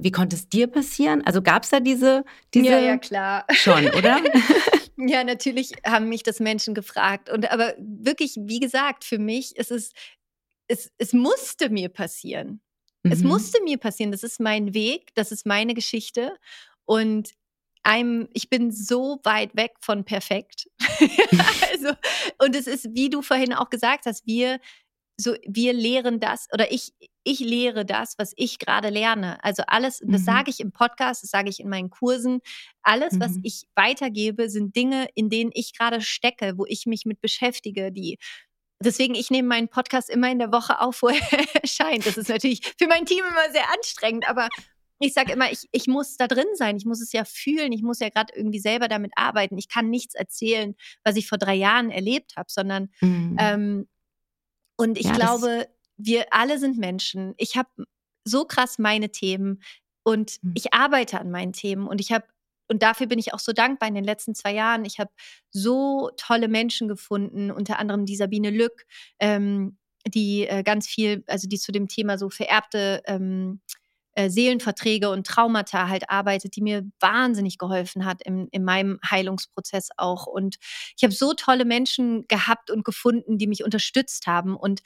wie 0.00 0.10
konnte 0.10 0.36
es 0.36 0.48
dir 0.48 0.66
passieren? 0.66 1.22
Also 1.26 1.42
gab 1.42 1.64
es 1.64 1.70
da 1.70 1.80
diese, 1.80 2.24
diese 2.54 2.66
Ja, 2.66 2.78
ja, 2.78 2.96
klar. 2.96 3.44
Schon, 3.50 3.86
oder? 3.90 4.20
ja, 4.96 5.24
natürlich 5.24 5.72
haben 5.84 6.08
mich 6.08 6.22
das 6.22 6.40
Menschen 6.40 6.74
gefragt 6.74 7.30
und 7.30 7.50
aber 7.50 7.74
wirklich, 7.78 8.36
wie 8.38 8.60
gesagt, 8.60 9.04
für 9.04 9.18
mich 9.18 9.56
ist 9.56 9.70
es 9.70 9.92
es, 10.68 10.90
es 10.98 11.12
musste 11.12 11.68
mir 11.70 11.88
passieren. 11.88 12.60
Mhm. 13.02 13.12
Es 13.12 13.22
musste 13.22 13.62
mir 13.62 13.78
passieren. 13.78 14.12
Das 14.12 14.22
ist 14.22 14.40
mein 14.40 14.74
Weg, 14.74 15.14
das 15.14 15.32
ist 15.32 15.46
meine 15.46 15.74
Geschichte 15.74 16.36
und 16.84 17.30
I'm, 17.84 18.28
ich 18.32 18.48
bin 18.48 18.70
so 18.70 19.20
weit 19.24 19.56
weg 19.56 19.72
von 19.80 20.04
perfekt. 20.04 20.68
also, 21.72 21.92
und 22.38 22.54
es 22.54 22.68
ist, 22.68 22.88
wie 22.94 23.10
du 23.10 23.22
vorhin 23.22 23.52
auch 23.52 23.70
gesagt 23.70 24.06
hast, 24.06 24.24
wir 24.24 24.60
so 25.18 25.34
wir 25.46 25.72
lehren 25.72 26.20
das 26.20 26.48
oder 26.52 26.70
ich 26.72 26.94
ich 27.24 27.40
lehre 27.40 27.84
das, 27.84 28.14
was 28.18 28.32
ich 28.36 28.58
gerade 28.58 28.90
lerne. 28.90 29.42
Also 29.44 29.62
alles, 29.66 30.00
mhm. 30.00 30.12
das 30.12 30.24
sage 30.24 30.50
ich 30.50 30.60
im 30.60 30.72
Podcast, 30.72 31.22
das 31.22 31.30
sage 31.30 31.48
ich 31.48 31.60
in 31.60 31.68
meinen 31.68 31.90
Kursen. 31.90 32.40
Alles, 32.82 33.14
mhm. 33.14 33.20
was 33.20 33.32
ich 33.42 33.64
weitergebe, 33.74 34.48
sind 34.50 34.74
Dinge, 34.76 35.08
in 35.14 35.30
denen 35.30 35.50
ich 35.54 35.76
gerade 35.76 36.00
stecke, 36.00 36.54
wo 36.56 36.66
ich 36.66 36.86
mich 36.86 37.04
mit 37.04 37.20
beschäftige, 37.20 37.92
die 37.92 38.18
Deswegen, 38.84 39.14
ich 39.14 39.30
nehme 39.30 39.46
meinen 39.46 39.68
Podcast 39.68 40.10
immer 40.10 40.28
in 40.30 40.40
der 40.40 40.50
Woche 40.50 40.80
auf, 40.80 41.02
wo 41.02 41.08
er 41.08 41.62
erscheint. 41.62 42.04
Das 42.04 42.16
ist 42.16 42.28
natürlich 42.28 42.60
für 42.78 42.88
mein 42.88 43.06
Team 43.06 43.24
immer 43.24 43.52
sehr 43.52 43.72
anstrengend, 43.72 44.28
aber 44.28 44.48
ich 44.98 45.14
sage 45.14 45.32
immer, 45.32 45.50
ich, 45.50 45.68
ich 45.72 45.86
muss 45.86 46.16
da 46.16 46.28
drin 46.28 46.46
sein, 46.54 46.76
ich 46.76 46.84
muss 46.84 47.00
es 47.00 47.12
ja 47.12 47.24
fühlen, 47.24 47.72
ich 47.72 47.82
muss 47.82 47.98
ja 48.00 48.08
gerade 48.08 48.32
irgendwie 48.36 48.60
selber 48.60 48.88
damit 48.88 49.12
arbeiten. 49.16 49.58
Ich 49.58 49.68
kann 49.68 49.90
nichts 49.90 50.14
erzählen, 50.14 50.74
was 51.04 51.16
ich 51.16 51.28
vor 51.28 51.38
drei 51.38 51.54
Jahren 51.54 51.90
erlebt 51.90 52.34
habe, 52.36 52.48
sondern 52.50 52.88
mhm. 53.00 53.36
ähm, 53.38 53.88
und 54.76 54.98
ich 54.98 55.06
ja, 55.06 55.12
glaube, 55.12 55.68
wir 56.04 56.26
alle 56.32 56.58
sind 56.58 56.78
Menschen. 56.78 57.34
Ich 57.36 57.56
habe 57.56 57.68
so 58.24 58.44
krass 58.44 58.78
meine 58.78 59.10
Themen 59.10 59.62
und 60.04 60.38
mhm. 60.42 60.52
ich 60.54 60.72
arbeite 60.72 61.20
an 61.20 61.30
meinen 61.30 61.52
Themen 61.52 61.86
und 61.86 62.00
ich 62.00 62.12
habe 62.12 62.24
und 62.68 62.82
dafür 62.82 63.06
bin 63.06 63.18
ich 63.18 63.34
auch 63.34 63.38
so 63.38 63.52
dankbar 63.52 63.88
in 63.88 63.94
den 63.94 64.04
letzten 64.04 64.34
zwei 64.34 64.54
Jahren. 64.54 64.86
Ich 64.86 64.98
habe 64.98 65.10
so 65.50 66.10
tolle 66.16 66.48
Menschen 66.48 66.88
gefunden, 66.88 67.50
unter 67.50 67.78
anderem 67.78 68.06
die 68.06 68.16
Sabine 68.16 68.48
Lück, 68.48 68.86
ähm, 69.18 69.76
die 70.06 70.46
äh, 70.46 70.62
ganz 70.62 70.88
viel, 70.88 71.22
also 71.26 71.48
die 71.48 71.58
zu 71.58 71.70
dem 71.70 71.88
Thema 71.88 72.16
so 72.16 72.30
vererbte 72.30 73.02
ähm, 73.04 73.60
äh, 74.14 74.28
Seelenverträge 74.28 75.10
und 75.10 75.26
Traumata 75.26 75.88
halt 75.88 76.10
arbeitet, 76.10 76.56
die 76.56 76.62
mir 76.62 76.82
wahnsinnig 77.00 77.58
geholfen 77.58 78.04
hat 78.04 78.22
in, 78.22 78.48
in 78.48 78.64
meinem 78.64 78.98
Heilungsprozess 79.08 79.88
auch. 79.96 80.26
Und 80.26 80.56
ich 80.96 81.02
habe 81.02 81.14
so 81.14 81.32
tolle 81.34 81.64
Menschen 81.64 82.26
gehabt 82.28 82.70
und 82.70 82.84
gefunden, 82.84 83.38
die 83.38 83.46
mich 83.46 83.64
unterstützt 83.64 84.26
haben. 84.26 84.56
Und 84.56 84.80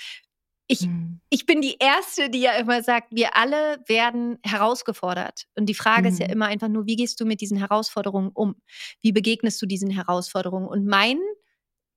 ich, 0.69 0.83
mhm. 0.83 1.21
ich 1.31 1.47
bin 1.47 1.61
die 1.61 1.77
Erste, 1.79 2.29
die 2.31 2.41
ja 2.41 2.53
immer 2.53 2.83
sagt, 2.83 3.09
wir 3.12 3.37
alle 3.37 3.79
werden 3.87 4.39
herausgefordert. 4.43 5.47
Und 5.55 5.67
die 5.67 5.75
Frage 5.75 6.03
mhm. 6.03 6.09
ist 6.09 6.19
ja 6.19 6.27
mhm. 6.27 6.33
immer 6.33 6.47
einfach 6.47 6.69
nur, 6.69 6.87
wie 6.87 6.97
gehst 6.97 7.21
du 7.21 7.25
mit 7.25 7.41
diesen 7.41 7.57
Herausforderungen 7.57 8.31
um? 8.35 8.57
Wie 9.01 9.12
begegnest 9.12 9.61
du 9.62 9.67
diesen 9.67 9.91
Herausforderungen? 9.91 10.67
Und 10.67 10.87
mein, 10.87 11.19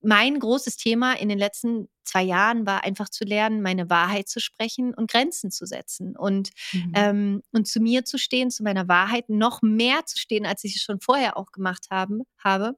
mein 0.01 0.39
großes 0.39 0.77
Thema 0.77 1.13
in 1.13 1.29
den 1.29 1.39
letzten 1.39 1.89
zwei 2.03 2.23
Jahren 2.23 2.65
war 2.65 2.83
einfach 2.83 3.09
zu 3.09 3.23
lernen, 3.23 3.61
meine 3.61 3.89
Wahrheit 3.89 4.27
zu 4.27 4.39
sprechen 4.39 4.93
und 4.93 5.09
Grenzen 5.09 5.51
zu 5.51 5.65
setzen 5.65 6.15
und, 6.15 6.49
mhm. 6.73 6.93
ähm, 6.95 7.43
und 7.51 7.67
zu 7.67 7.79
mir 7.79 8.05
zu 8.05 8.17
stehen, 8.17 8.51
zu 8.51 8.63
meiner 8.63 8.87
Wahrheit, 8.87 9.29
noch 9.29 9.61
mehr 9.61 10.05
zu 10.05 10.17
stehen, 10.17 10.45
als 10.45 10.63
ich 10.63 10.75
es 10.75 10.81
schon 10.81 10.99
vorher 10.99 11.37
auch 11.37 11.51
gemacht 11.51 11.87
haben, 11.89 12.21
habe. 12.37 12.75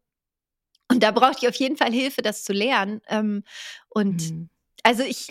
Und 0.89 1.03
da 1.03 1.11
brauchte 1.11 1.45
ich 1.45 1.47
auf 1.47 1.55
jeden 1.55 1.77
Fall 1.77 1.91
Hilfe, 1.91 2.21
das 2.21 2.43
zu 2.43 2.53
lernen. 2.53 3.01
Ähm, 3.07 3.43
und 3.89 4.31
mhm. 4.31 4.49
also 4.83 5.03
ich. 5.03 5.29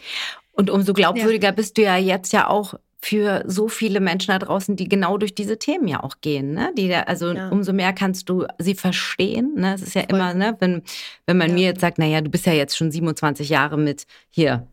Und 0.53 0.71
umso 0.71 0.93
glaubwürdiger 0.93 1.49
ja. 1.49 1.53
bist 1.53 1.79
du 1.79 1.83
ja 1.83 1.97
jetzt 1.97 2.33
ja 2.33 2.49
auch 2.49 2.75
für 3.03 3.45
so 3.47 3.69
viele 3.69 4.01
Menschen 4.01 4.33
da 4.33 4.39
draußen, 4.39 4.77
die 4.77 4.89
genau 4.89 5.17
durch 5.17 5.35
diese 5.35 5.59
Themen 5.59 5.89
ja 5.89 6.03
auch 6.03 6.17
gehen. 6.21 6.53
Ne? 6.53 6.73
Die 6.77 6.89
da, 6.89 7.03
also 7.03 7.33
ja. 7.33 7.49
umso 7.49 7.73
mehr 7.73 7.93
kannst 7.93 8.29
du 8.29 8.47
sie 8.59 8.75
verstehen. 8.75 9.55
Ne? 9.57 9.75
Es 9.75 9.83
ist 9.83 9.95
ja 9.95 10.03
Voll. 10.03 10.17
immer, 10.17 10.35
ne, 10.35 10.57
wenn, 10.61 10.83
wenn 11.27 11.39
man 11.39 11.49
ja. 11.51 11.55
mir 11.55 11.65
jetzt 11.69 11.81
sagt, 11.81 11.99
naja, 11.99 12.21
du 12.21 12.31
bist 12.31 12.45
ja 12.45 12.53
jetzt 12.53 12.77
schon 12.77 12.91
27 12.91 13.49
Jahre 13.49 13.79
mit 13.79 14.07
hier, 14.29 14.67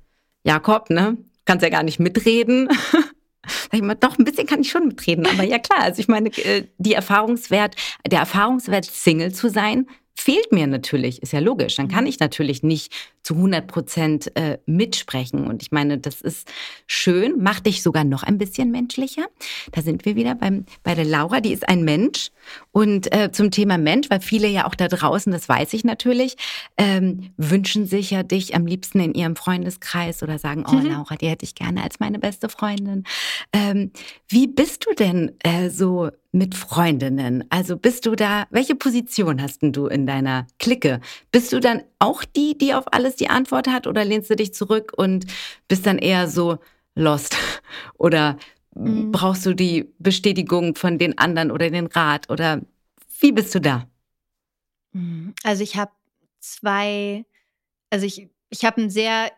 Jakob, 0.44 0.90
ne? 0.90 1.18
Kannst 1.46 1.64
ja 1.64 1.70
gar 1.70 1.84
nicht 1.84 2.00
mitreden. 2.00 2.68
Sag 3.48 3.74
ich 3.74 3.82
mal, 3.82 3.96
doch, 3.96 4.18
ein 4.18 4.26
bisschen 4.26 4.46
kann 4.46 4.60
ich 4.60 4.70
schon 4.70 4.88
mitreden. 4.88 5.26
Aber 5.26 5.44
ja 5.44 5.58
klar, 5.58 5.80
also 5.82 6.02
ich 6.02 6.10
meine, 6.10 6.30
äh, 6.30 6.66
die 6.78 6.94
Erfahrungswert, 6.94 7.76
der 8.06 8.20
Erfahrungswert, 8.20 8.84
Single 8.84 9.34
zu 9.34 9.50
sein, 9.50 9.88
fehlt 10.20 10.52
mir 10.52 10.66
natürlich, 10.66 11.22
ist 11.22 11.32
ja 11.32 11.40
logisch. 11.40 11.76
Dann 11.76 11.88
kann 11.88 12.06
mhm. 12.06 12.10
ich 12.10 12.20
natürlich 12.20 12.64
nicht 12.64 12.92
zu 13.22 13.36
100 13.36 13.68
Prozent 13.68 14.36
äh, 14.36 14.58
mitsprechen. 14.66 15.46
Und 15.46 15.62
ich 15.62 15.72
meine, 15.72 16.00
das 16.00 16.22
ist 16.22 16.50
schön, 16.88 17.42
macht 17.42 17.68
dich 17.68 17.84
sogar 17.84 18.04
noch 18.04 18.24
ein 18.24 18.38
bisschen 18.38 18.72
menschlicher. 18.72 19.28
Da 19.72 19.82
sind 19.82 20.06
wir 20.06 20.16
wieder 20.16 20.34
beim, 20.34 20.66
bei 20.84 20.96
der 20.96 21.06
Laura, 21.06 21.40
die 21.40 21.54
ist 21.54 21.70
ein 21.70 21.84
Mensch. 21.84 22.32
Und 22.72 23.14
äh, 23.16 23.32
zum 23.32 23.52
Thema 23.52 23.78
Mensch, 23.78 24.10
weil 24.10 24.22
viele 24.22 24.48
ja 24.48 24.66
auch 24.66 24.76
da 24.76 24.88
draußen, 24.88 25.32
das 25.32 25.48
weiß 25.48 25.74
ich 25.74 25.84
natürlich, 25.84 26.36
ähm, 26.78 27.32
wünschen 27.38 27.86
sich 27.86 28.12
ja 28.12 28.24
dich 28.24 28.56
am 28.56 28.66
liebsten 28.66 29.00
in 29.00 29.14
ihrem 29.14 29.36
Freundeskreis 29.36 30.24
oder 30.24 30.40
sagen, 30.40 30.64
oh 30.68 30.76
mhm. 30.76 30.88
Laura, 30.88 31.16
die 31.16 31.28
hätte 31.28 31.46
ich 31.46 31.54
gerne 31.54 31.84
als 31.84 32.00
meine 32.00 32.18
beste 32.18 32.50
Freundin. 32.50 33.04
Ähm, 33.54 33.92
wie 34.30 34.48
bist 34.48 34.86
du 34.88 34.96
denn 34.96 35.34
äh, 35.44 35.70
so 35.70 36.10
mit 36.32 36.56
Freundinnen? 36.56 37.46
Also 37.50 37.78
bist 37.78 38.06
du 38.06 38.16
da, 38.16 38.46
welche 38.50 38.76
Position 38.76 39.42
hast 39.42 39.62
denn 39.62 39.74
du 39.74 39.88
in 39.88 40.06
deiner 40.06 40.48
Clique? 40.60 41.00
Bist 41.32 41.54
du 41.54 41.60
dann 41.60 41.84
auch 42.00 42.24
die, 42.24 42.58
die 42.58 42.74
auf 42.74 42.86
alles 42.92 43.16
die 43.16 43.30
Antwort 43.30 43.68
hat 43.68 43.88
oder 43.88 44.06
lehnst 44.06 44.30
du 44.30 44.36
dich 44.36 44.54
zurück 44.54 44.94
und 44.96 45.26
bist 45.68 45.86
dann 45.86 45.98
eher 45.98 46.28
so 46.28 46.60
lost? 46.96 47.38
Oder 47.98 48.38
mhm. 48.74 49.12
brauchst 49.12 49.46
du 49.46 49.54
die 49.54 49.94
Bestätigung 50.00 50.76
von 50.76 50.98
den 50.98 51.18
anderen 51.18 51.52
oder 51.52 51.70
den 51.70 51.88
Rat? 51.88 52.30
Oder 52.30 52.62
wie 53.20 53.32
bist 53.32 53.54
du 53.54 53.60
da? 53.60 53.88
Mhm. 54.94 55.34
Also 55.44 55.64
ich 55.64 55.76
habe 55.76 55.92
zwei, 56.40 57.26
also 57.90 58.06
ich, 58.06 58.30
ich 58.50 58.66
habe 58.66 58.82
einen 58.82 58.90
sehr 58.90 59.32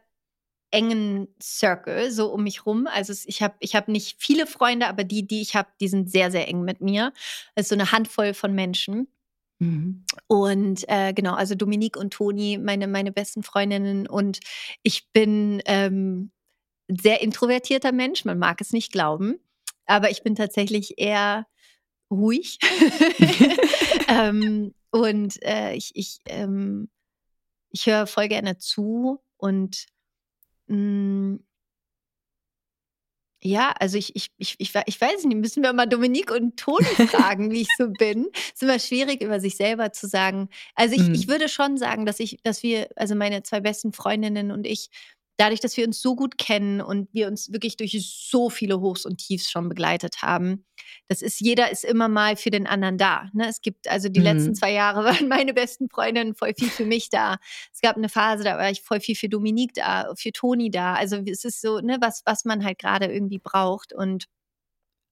engen 0.71 1.27
Circle 1.41 2.11
so 2.11 2.31
um 2.31 2.43
mich 2.43 2.65
rum. 2.65 2.87
Also 2.87 3.13
ich 3.25 3.41
habe 3.41 3.55
ich 3.59 3.75
hab 3.75 3.87
nicht 3.87 4.21
viele 4.21 4.45
Freunde, 4.45 4.87
aber 4.87 5.03
die, 5.03 5.25
die 5.25 5.41
ich 5.41 5.55
habe, 5.55 5.69
die 5.79 5.87
sind 5.87 6.11
sehr, 6.11 6.31
sehr 6.31 6.47
eng 6.47 6.63
mit 6.63 6.81
mir. 6.81 7.13
Es 7.55 7.65
ist 7.65 7.69
so 7.69 7.75
eine 7.75 7.91
Handvoll 7.91 8.33
von 8.33 8.53
Menschen. 8.53 9.07
Mhm. 9.59 10.05
Und 10.27 10.87
äh, 10.87 11.13
genau, 11.13 11.33
also 11.33 11.55
Dominique 11.55 11.97
und 11.97 12.13
Toni, 12.13 12.57
meine, 12.57 12.87
meine 12.87 13.11
besten 13.11 13.43
Freundinnen. 13.43 14.07
Und 14.07 14.39
ich 14.83 15.11
bin 15.11 15.61
ähm, 15.65 16.31
sehr 16.87 17.21
introvertierter 17.21 17.91
Mensch, 17.91 18.25
man 18.25 18.39
mag 18.39 18.61
es 18.61 18.71
nicht 18.71 18.91
glauben, 18.91 19.39
aber 19.85 20.09
ich 20.09 20.23
bin 20.23 20.35
tatsächlich 20.35 20.97
eher 20.97 21.45
ruhig. 22.09 22.59
ähm, 24.07 24.73
und 24.91 25.41
äh, 25.43 25.73
ich, 25.73 25.91
ich, 25.93 26.19
ähm, 26.25 26.89
ich 27.69 27.85
höre 27.85 28.07
voll 28.07 28.27
gerne 28.27 28.57
zu 28.57 29.19
und 29.37 29.85
mh, 30.69 30.75
mm, 30.77 31.39
ja, 33.41 33.73
also 33.79 33.97
ich, 33.97 34.15
ich, 34.15 34.31
ich, 34.37 34.55
ich, 34.59 34.73
ich 34.85 35.01
weiß 35.01 35.23
nicht, 35.23 35.37
müssen 35.37 35.63
wir 35.63 35.71
mal 35.71 35.85
Dominique 35.85 36.31
und 36.31 36.57
Toni 36.57 36.83
fragen, 36.85 37.51
wie 37.51 37.61
ich 37.61 37.69
so 37.77 37.89
bin. 37.97 38.27
Es 38.33 38.55
ist 38.55 38.63
immer 38.63 38.79
schwierig, 38.79 39.21
über 39.21 39.39
sich 39.39 39.55
selber 39.55 39.93
zu 39.93 40.07
sagen. 40.07 40.49
Also 40.75 40.95
ich, 40.95 41.07
mhm. 41.07 41.13
ich 41.13 41.29
würde 41.29 41.47
schon 41.47 41.77
sagen, 41.77 42.05
dass 42.05 42.19
ich, 42.19 42.39
dass 42.43 42.63
wir, 42.63 42.89
also 42.97 43.15
meine 43.15 43.41
zwei 43.43 43.61
besten 43.61 43.93
Freundinnen 43.93 44.51
und 44.51 44.67
ich, 44.67 44.89
dadurch, 45.39 45.61
dass 45.61 45.77
wir 45.77 45.87
uns 45.87 46.01
so 46.01 46.15
gut 46.15 46.37
kennen 46.37 46.81
und 46.81 47.07
wir 47.13 47.27
uns 47.27 47.51
wirklich 47.53 47.77
durch 47.77 47.97
so 48.29 48.49
viele 48.49 48.81
Hochs 48.81 49.05
und 49.05 49.19
Tiefs 49.19 49.49
schon 49.49 49.69
begleitet 49.69 50.21
haben, 50.21 50.65
das 51.07 51.21
ist, 51.21 51.39
jeder 51.39 51.71
ist 51.71 51.85
immer 51.85 52.09
mal 52.09 52.35
für 52.35 52.49
den 52.49 52.67
anderen 52.67 52.97
da. 52.97 53.29
Ne? 53.33 53.47
Es 53.47 53.61
gibt, 53.61 53.89
also 53.89 54.09
die 54.09 54.19
mhm. 54.19 54.25
letzten 54.25 54.55
zwei 54.55 54.73
Jahre 54.73 55.03
waren 55.05 55.29
meine 55.29 55.53
besten 55.53 55.89
Freundinnen 55.89 56.35
voll 56.35 56.53
viel 56.57 56.69
für 56.69 56.85
mich 56.85 57.09
da. 57.09 57.37
Es 57.73 57.79
gab 57.79 57.95
eine 57.95 58.09
Phase, 58.09 58.43
da 58.43 58.57
war 58.57 58.69
ich 58.69 58.81
voll 58.81 58.99
viel 58.99 59.15
für 59.15 59.29
Dominique 59.29 59.73
da, 59.75 60.13
für 60.17 60.33
Toni 60.33 60.71
da. 60.71 60.95
Also 60.95 61.17
es 61.25 61.45
ist 61.45 61.61
so, 61.61 61.79
ne, 61.79 61.97
was, 62.01 62.21
was 62.25 62.43
man 62.43 62.65
halt 62.65 62.77
gerade 62.77 63.05
irgendwie 63.05 63.39
braucht. 63.39 63.93
Und 63.93 64.25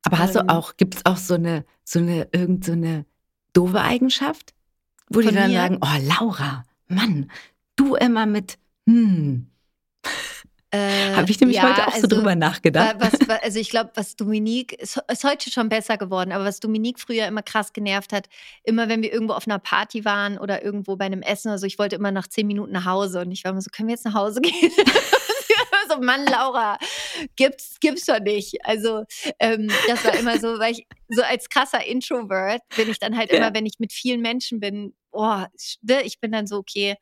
aber 0.03 0.19
hast 0.19 0.35
ähm, 0.35 0.47
du 0.47 0.53
auch, 0.53 0.75
gibt 0.75 0.95
es 0.95 1.05
auch 1.05 1.17
so 1.17 1.35
eine, 1.35 1.65
so 1.85 1.99
eine, 1.99 2.27
irgend 2.33 2.65
so 2.65 2.73
eine 2.73 3.05
doofe 3.53 3.79
Eigenschaft? 3.79 4.53
Wo 5.09 5.21
die 5.21 5.33
dann 5.33 5.51
mir? 5.51 5.57
sagen, 5.57 5.77
oh 5.79 6.19
Laura, 6.19 6.65
Mann, 6.89 7.31
du 7.77 7.95
immer 7.95 8.25
mit, 8.25 8.57
hm, 8.87 9.49
äh, 10.71 11.13
Habe 11.15 11.31
ich 11.31 11.39
nämlich 11.39 11.57
ja, 11.57 11.63
heute 11.63 11.87
auch 11.87 11.93
also, 11.93 12.01
so 12.01 12.07
drüber 12.07 12.35
nachgedacht. 12.35 12.95
Was, 12.99 13.13
was, 13.25 13.41
also 13.41 13.59
ich 13.59 13.69
glaube, 13.69 13.91
was 13.95 14.17
Dominique, 14.17 14.73
ist, 14.73 15.01
ist, 15.09 15.23
heute 15.23 15.49
schon 15.49 15.69
besser 15.69 15.97
geworden, 15.97 16.33
aber 16.33 16.43
was 16.43 16.59
Dominique 16.59 16.99
früher 16.99 17.25
immer 17.25 17.41
krass 17.41 17.71
genervt 17.71 18.11
hat, 18.11 18.27
immer 18.63 18.89
wenn 18.89 19.01
wir 19.01 19.13
irgendwo 19.13 19.33
auf 19.33 19.47
einer 19.47 19.59
Party 19.59 20.03
waren 20.03 20.37
oder 20.37 20.63
irgendwo 20.63 20.97
bei 20.97 21.05
einem 21.05 21.21
Essen 21.21 21.49
oder 21.49 21.57
so, 21.57 21.65
ich 21.65 21.79
wollte 21.79 21.95
immer 21.95 22.11
nach 22.11 22.27
zehn 22.27 22.47
Minuten 22.47 22.73
nach 22.73 22.85
Hause 22.85 23.21
und 23.21 23.31
ich 23.31 23.45
war 23.45 23.51
immer 23.51 23.61
so, 23.61 23.69
können 23.71 23.87
wir 23.87 23.95
jetzt 23.95 24.05
nach 24.05 24.13
Hause 24.13 24.41
gehen? 24.41 24.71
so, 25.89 25.99
Mann, 26.01 26.25
Laura, 26.25 26.77
gibt's, 27.37 27.77
gibt's 27.79 28.05
doch 28.05 28.19
nicht. 28.19 28.57
Also, 28.65 29.05
ähm, 29.39 29.69
das 29.87 30.03
war 30.03 30.15
immer 30.15 30.37
so, 30.39 30.59
weil 30.59 30.73
ich 30.73 30.87
so 31.07 31.21
als 31.21 31.49
krasser 31.49 31.85
Introvert 31.85 32.61
bin 32.75 32.89
ich 32.89 32.99
dann 32.99 33.17
halt 33.17 33.31
immer, 33.31 33.53
wenn 33.53 33.65
ich 33.65 33.79
mit 33.79 33.93
vielen 33.93 34.21
Menschen 34.21 34.59
bin, 34.59 34.93
oh, 35.11 35.43
ich 36.03 36.19
bin 36.19 36.31
dann 36.31 36.45
so, 36.47 36.57
okay, 36.57 36.95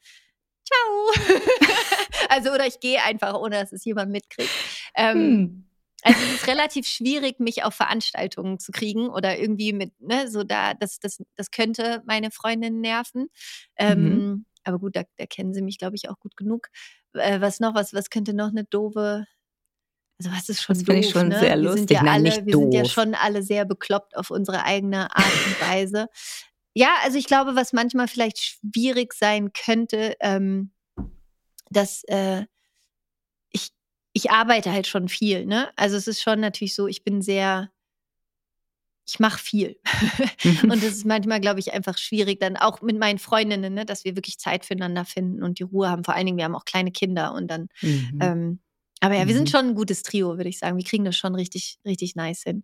ciao. 0.66 1.38
also, 2.30 2.52
oder 2.52 2.68
ich 2.68 2.80
gehe 2.80 3.02
einfach, 3.04 3.36
ohne 3.36 3.60
dass 3.60 3.72
es 3.72 3.86
jemand 3.86 4.12
mitkriegt. 4.12 4.52
Ähm, 4.96 5.16
hm. 5.16 5.66
Also 6.04 6.20
es 6.22 6.34
ist 6.36 6.48
relativ 6.48 6.88
schwierig, 6.88 7.40
mich 7.40 7.64
auf 7.64 7.74
Veranstaltungen 7.74 8.60
zu 8.60 8.72
kriegen 8.72 9.10
oder 9.10 9.40
irgendwie 9.40 9.74
mit, 9.74 10.00
ne, 10.00 10.30
so 10.30 10.44
da, 10.44 10.76
das, 10.76 11.00
das, 11.00 11.24
das 11.36 11.50
könnte 11.50 12.04
meine 12.06 12.30
Freundin 12.30 12.80
nerven. 12.80 13.28
Ähm, 13.76 14.04
mhm. 14.04 14.46
Aber 14.64 14.78
gut, 14.78 14.96
da, 14.96 15.04
da, 15.18 15.26
kennen 15.26 15.56
sie 15.56 15.64
mich, 15.64 15.80
glaube 15.80 15.96
ich, 15.96 16.08
auch 16.08 16.20
gut 16.20 16.38
genug. 16.38 16.68
Äh, 17.14 17.42
was 17.42 17.60
noch, 17.60 17.74
was, 17.74 17.94
was 17.96 18.12
könnte 18.12 18.36
noch 18.36 18.50
eine 18.50 18.66
doofe, 18.66 19.26
also 20.20 20.32
was 20.32 20.48
ist 20.48 20.62
schon 20.62 20.76
das 20.76 20.84
finde 20.84 21.02
ich 21.02 21.10
schon 21.10 21.30
ne? 21.30 21.40
sehr 21.40 21.56
lustig. 21.56 21.74
Wir, 21.74 21.78
sind 21.80 21.92
ja, 21.92 22.04
Nein, 22.04 22.26
alle, 22.26 22.46
wir 22.46 22.58
sind 22.58 22.74
ja 22.74 22.86
schon 22.86 23.16
alle 23.16 23.42
sehr 23.42 23.66
bekloppt 23.66 24.16
auf 24.16 24.30
unsere 24.30 24.64
eigene 24.64 25.16
Art 25.16 25.34
und 25.46 25.62
Weise. 25.62 26.08
Ja, 26.78 26.98
also 27.04 27.18
ich 27.18 27.26
glaube, 27.26 27.56
was 27.56 27.72
manchmal 27.72 28.10
vielleicht 28.10 28.38
schwierig 28.38 29.14
sein 29.14 29.54
könnte, 29.54 30.18
ähm, 30.20 30.72
dass 31.70 32.04
äh, 32.08 32.44
ich, 33.50 33.70
ich 34.12 34.30
arbeite 34.30 34.74
halt 34.74 34.86
schon 34.86 35.08
viel. 35.08 35.46
Ne? 35.46 35.72
Also 35.78 35.96
es 35.96 36.08
ist 36.08 36.22
schon 36.22 36.42
natürlich 36.42 36.76
so, 36.76 36.88
ich 36.88 37.06
bin 37.06 37.22
sehr, 37.22 37.72
ich 39.08 39.20
mache 39.20 39.40
viel. 39.40 39.80
Mhm. 40.44 40.70
und 40.70 40.84
es 40.84 40.98
ist 40.98 41.06
manchmal, 41.06 41.40
glaube 41.40 41.60
ich, 41.60 41.74
einfach 41.74 41.98
schwierig, 41.98 42.40
dann 42.40 42.56
auch 42.56 42.82
mit 42.82 43.00
meinen 43.00 43.18
Freundinnen, 43.18 43.74
ne, 43.74 43.84
dass 43.84 44.04
wir 44.04 44.16
wirklich 44.16 44.38
Zeit 44.38 44.64
füreinander 44.64 45.04
finden 45.04 45.42
und 45.42 45.58
die 45.58 45.64
Ruhe 45.64 45.90
haben. 45.90 46.04
Vor 46.04 46.14
allen 46.14 46.28
Dingen, 46.28 46.38
wir 46.38 46.44
haben 46.44 46.56
auch 46.56 46.66
kleine 46.66 46.92
Kinder 46.92 47.34
und 47.34 47.48
dann. 47.48 47.70
Mhm. 47.82 48.20
Ähm, 48.22 48.60
aber 49.00 49.16
ja, 49.16 49.28
wir 49.28 49.34
mhm. 49.34 49.38
sind 49.38 49.50
schon 49.50 49.70
ein 49.70 49.76
gutes 49.76 50.04
Trio, 50.04 50.38
würde 50.38 50.50
ich 50.50 50.60
sagen. 50.60 50.78
Wir 50.78 50.84
kriegen 50.84 51.06
das 51.06 51.16
schon 51.16 51.34
richtig, 51.34 51.80
richtig 51.84 52.16
nice 52.16 52.44
hin. 52.44 52.64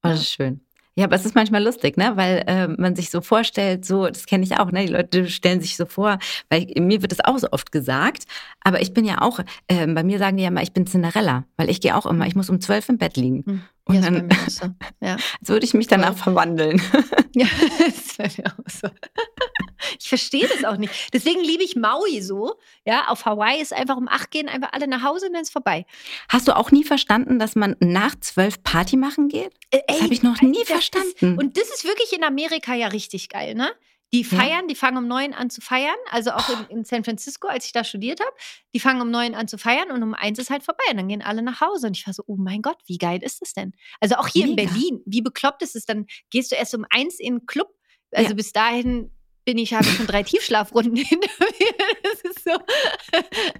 Das 0.00 0.20
ist 0.20 0.32
schön. 0.32 0.64
Ja, 0.96 1.06
aber 1.06 1.16
es 1.16 1.24
ist 1.24 1.34
manchmal 1.34 1.62
lustig, 1.62 1.96
ne? 1.96 2.12
Weil 2.14 2.44
äh, 2.46 2.68
man 2.68 2.94
sich 2.94 3.10
so 3.10 3.20
vorstellt, 3.20 3.84
so, 3.84 4.06
das 4.06 4.26
kenne 4.26 4.44
ich 4.44 4.58
auch, 4.58 4.70
ne? 4.70 4.86
Die 4.86 4.92
Leute 4.92 5.28
stellen 5.28 5.60
sich 5.60 5.76
so 5.76 5.86
vor, 5.86 6.18
weil 6.50 6.70
ich, 6.70 6.80
mir 6.80 7.02
wird 7.02 7.10
das 7.10 7.20
auch 7.20 7.38
so 7.38 7.48
oft 7.50 7.72
gesagt, 7.72 8.24
aber 8.60 8.80
ich 8.80 8.94
bin 8.94 9.04
ja 9.04 9.20
auch, 9.20 9.40
äh, 9.66 9.86
bei 9.88 10.04
mir 10.04 10.18
sagen 10.18 10.36
die 10.36 10.44
ja 10.44 10.50
immer, 10.50 10.62
ich 10.62 10.72
bin 10.72 10.86
Cinderella, 10.86 11.44
weil 11.56 11.68
ich 11.68 11.80
gehe 11.80 11.96
auch 11.96 12.06
immer, 12.06 12.26
ich 12.26 12.36
muss 12.36 12.48
um 12.48 12.60
zwölf 12.60 12.88
im 12.88 12.98
Bett 12.98 13.16
liegen. 13.16 13.44
Hm. 13.44 13.62
Und 13.86 13.94
ja, 13.96 14.00
dann 14.02 14.28
so. 14.48 14.66
ja. 15.00 15.16
so 15.42 15.52
würde 15.52 15.66
ich 15.66 15.74
mich 15.74 15.88
danach 15.88 16.16
verwandeln. 16.16 16.80
Ja, 17.36 17.46
das 18.16 18.20
auch 18.20 18.30
so. 18.30 18.53
Ich 20.04 20.10
verstehe 20.10 20.46
das 20.46 20.64
auch 20.64 20.76
nicht. 20.76 20.92
Deswegen 21.14 21.40
liebe 21.40 21.62
ich 21.64 21.76
Maui 21.76 22.20
so. 22.20 22.56
Ja, 22.84 23.08
auf 23.08 23.24
Hawaii 23.24 23.58
ist 23.62 23.72
einfach 23.72 23.96
um 23.96 24.06
acht 24.06 24.30
gehen 24.30 24.50
einfach 24.50 24.68
alle 24.72 24.86
nach 24.86 25.02
Hause 25.02 25.28
und 25.28 25.32
dann 25.32 25.40
ist 25.40 25.50
vorbei. 25.50 25.86
Hast 26.28 26.46
du 26.46 26.54
auch 26.54 26.70
nie 26.70 26.84
verstanden, 26.84 27.38
dass 27.38 27.56
man 27.56 27.74
nach 27.80 28.14
zwölf 28.20 28.62
Party 28.62 28.98
machen 28.98 29.28
geht? 29.28 29.54
Äh, 29.70 29.80
das 29.88 30.02
habe 30.02 30.12
ich 30.12 30.22
noch 30.22 30.42
nie 30.42 30.62
verstanden. 30.66 31.08
Ist, 31.16 31.22
und 31.42 31.56
das 31.56 31.70
ist 31.70 31.84
wirklich 31.84 32.12
in 32.12 32.22
Amerika 32.22 32.74
ja 32.74 32.88
richtig 32.88 33.30
geil, 33.30 33.54
ne? 33.54 33.72
Die 34.12 34.24
feiern, 34.24 34.68
die 34.68 34.74
fangen 34.74 34.98
um 34.98 35.08
neun 35.08 35.32
an 35.32 35.48
zu 35.48 35.62
feiern. 35.62 35.96
Also 36.10 36.32
auch 36.32 36.46
in, 36.50 36.76
in 36.78 36.84
San 36.84 37.02
Francisco, 37.02 37.48
als 37.48 37.64
ich 37.64 37.72
da 37.72 37.82
studiert 37.82 38.20
habe, 38.20 38.30
die 38.74 38.80
fangen 38.80 39.00
um 39.00 39.10
neun 39.10 39.34
an 39.34 39.48
zu 39.48 39.56
feiern 39.56 39.90
und 39.90 40.02
um 40.02 40.12
eins 40.12 40.38
ist 40.38 40.50
halt 40.50 40.62
vorbei. 40.62 40.84
Und 40.90 40.98
dann 40.98 41.08
gehen 41.08 41.22
alle 41.22 41.40
nach 41.40 41.62
Hause. 41.62 41.86
Und 41.86 41.96
ich 41.96 42.06
war 42.06 42.12
so, 42.12 42.22
oh 42.26 42.36
mein 42.36 42.60
Gott, 42.60 42.76
wie 42.86 42.98
geil 42.98 43.20
ist 43.22 43.40
das 43.40 43.54
denn? 43.54 43.72
Also 44.00 44.16
auch 44.16 44.28
hier 44.28 44.44
in 44.44 44.54
Mega. 44.54 44.70
Berlin, 44.70 45.00
wie 45.06 45.22
bekloppt 45.22 45.62
ist 45.62 45.74
es? 45.74 45.86
Dann 45.86 46.06
gehst 46.30 46.52
du 46.52 46.56
erst 46.56 46.74
um 46.74 46.84
eins 46.90 47.18
in 47.18 47.38
den 47.38 47.46
Club. 47.46 47.74
Also 48.12 48.28
Ja. 48.30 48.34
bis 48.36 48.52
dahin 48.52 49.10
bin 49.44 49.58
ich, 49.58 49.74
habe 49.74 49.84
ich 49.84 49.94
schon 49.94 50.06
drei 50.06 50.22
Tiefschlafrunden 50.22 50.96
hinter 51.04 51.28
mir. 51.38 51.72
Das 52.02 52.20
ist 52.22 52.44
so, 52.44 52.50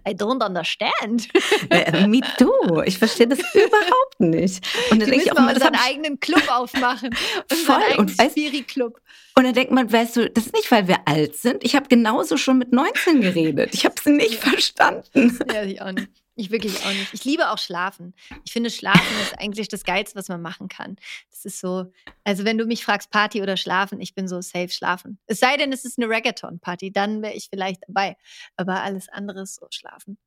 I 0.08 0.12
don't 0.14 0.44
understand. 0.44 1.28
Äh, 1.70 2.06
me 2.06 2.20
too. 2.38 2.82
Ich 2.84 2.98
verstehe 2.98 3.26
das 3.28 3.38
überhaupt 3.54 4.20
nicht. 4.20 4.66
Und 4.90 5.00
dann 5.00 5.10
denke 5.10 5.26
ich 5.26 5.32
auch 5.32 5.38
mal 5.38 5.54
unseren 5.54 5.74
eigenen 5.76 6.18
Club 6.20 6.42
aufmachen. 6.50 7.14
Voll. 7.66 7.98
Und 7.98 8.10
weißt- 8.12 8.30
Spiri-Club. 8.30 8.98
und 9.36 9.44
dann 9.44 9.54
denkt 9.54 9.72
man, 9.72 9.90
weißt 9.92 10.16
du, 10.16 10.30
das 10.30 10.46
ist 10.46 10.54
nicht, 10.54 10.70
weil 10.70 10.88
wir 10.88 10.98
alt 11.06 11.36
sind. 11.36 11.64
Ich 11.64 11.74
habe 11.76 11.88
genauso 11.88 12.36
schon 12.36 12.58
mit 12.58 12.72
19 12.72 13.20
geredet. 13.20 13.70
Ich 13.74 13.84
habe 13.84 13.94
es 13.98 14.06
nicht 14.06 14.34
verstanden. 14.36 15.38
Ja, 15.52 15.62
ich 15.64 15.80
auch 15.82 15.92
nicht. 15.92 16.08
Ich 16.36 16.50
wirklich 16.50 16.84
auch 16.84 16.90
nicht. 16.92 17.14
Ich 17.14 17.24
liebe 17.24 17.50
auch 17.50 17.58
Schlafen. 17.58 18.12
Ich 18.44 18.52
finde, 18.52 18.68
Schlafen 18.70 19.16
ist 19.22 19.38
eigentlich 19.38 19.68
das 19.68 19.84
Geilste, 19.84 20.16
was 20.18 20.28
man 20.28 20.42
machen 20.42 20.68
kann. 20.68 20.96
Das 21.30 21.44
ist 21.44 21.60
so, 21.60 21.92
also 22.24 22.44
wenn 22.44 22.58
du 22.58 22.64
mich 22.66 22.84
fragst, 22.84 23.10
Party 23.10 23.40
oder 23.40 23.56
Schlafen, 23.56 24.00
ich 24.00 24.14
bin 24.14 24.26
so 24.26 24.40
safe 24.40 24.68
schlafen. 24.70 25.18
Es 25.26 25.38
sei 25.38 25.56
denn, 25.56 25.72
es 25.72 25.84
ist 25.84 25.96
eine 25.98 26.08
Reggaeton-Party, 26.08 26.92
dann 26.92 27.22
wäre 27.22 27.34
ich 27.34 27.48
vielleicht 27.50 27.82
dabei. 27.86 28.16
Aber 28.56 28.82
alles 28.82 29.08
andere 29.08 29.42
ist 29.42 29.56
so 29.60 29.66
schlafen. 29.70 30.18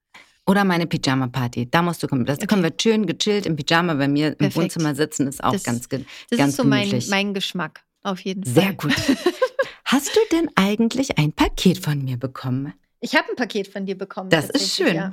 Oder 0.46 0.64
meine 0.64 0.88
Pyjama-Party. 0.88 1.70
Da 1.70 1.82
musst 1.82 2.02
du 2.02 2.08
kommen. 2.08 2.26
Das 2.26 2.38
Okay. 2.38 2.48
können 2.48 2.64
wir 2.64 2.72
schön 2.82 3.06
gechillt 3.06 3.46
im 3.46 3.58
Pyjama 3.58 3.96
bei 3.96 4.08
mir 4.08 4.28
im 4.30 4.36
Perfekt. 4.38 4.56
Wohnzimmer 4.56 4.96
sitzen. 4.96 5.28
Ist 5.28 5.44
auch 5.44 5.52
Das- 5.52 5.64
ganz, 5.64 5.90
ge- 5.90 6.06
Das 6.30 6.40
ganz 6.40 6.52
ist 6.52 6.56
so 6.58 6.64
mein, 6.64 7.04
mein 7.10 7.34
Geschmack, 7.34 7.84
auf 8.04 8.22
jeden 8.22 8.46
Fall. 8.46 8.54
Sehr 8.54 8.74
gut. 8.76 8.96
Hast 9.84 10.16
du 10.16 10.20
denn 10.32 10.50
eigentlich 10.56 11.18
ein 11.18 11.34
Paket 11.34 11.80
von 11.84 12.02
mir 12.02 12.16
bekommen? 12.18 12.74
Ich 13.02 13.14
habe 13.16 13.28
ein 13.30 13.36
Paket 13.36 13.68
von 13.68 13.86
dir 13.86 13.98
bekommen. 13.98 14.30
Das 14.30 14.50
ist 14.50 14.74
schön. 14.76 14.96
Ja. 14.96 15.12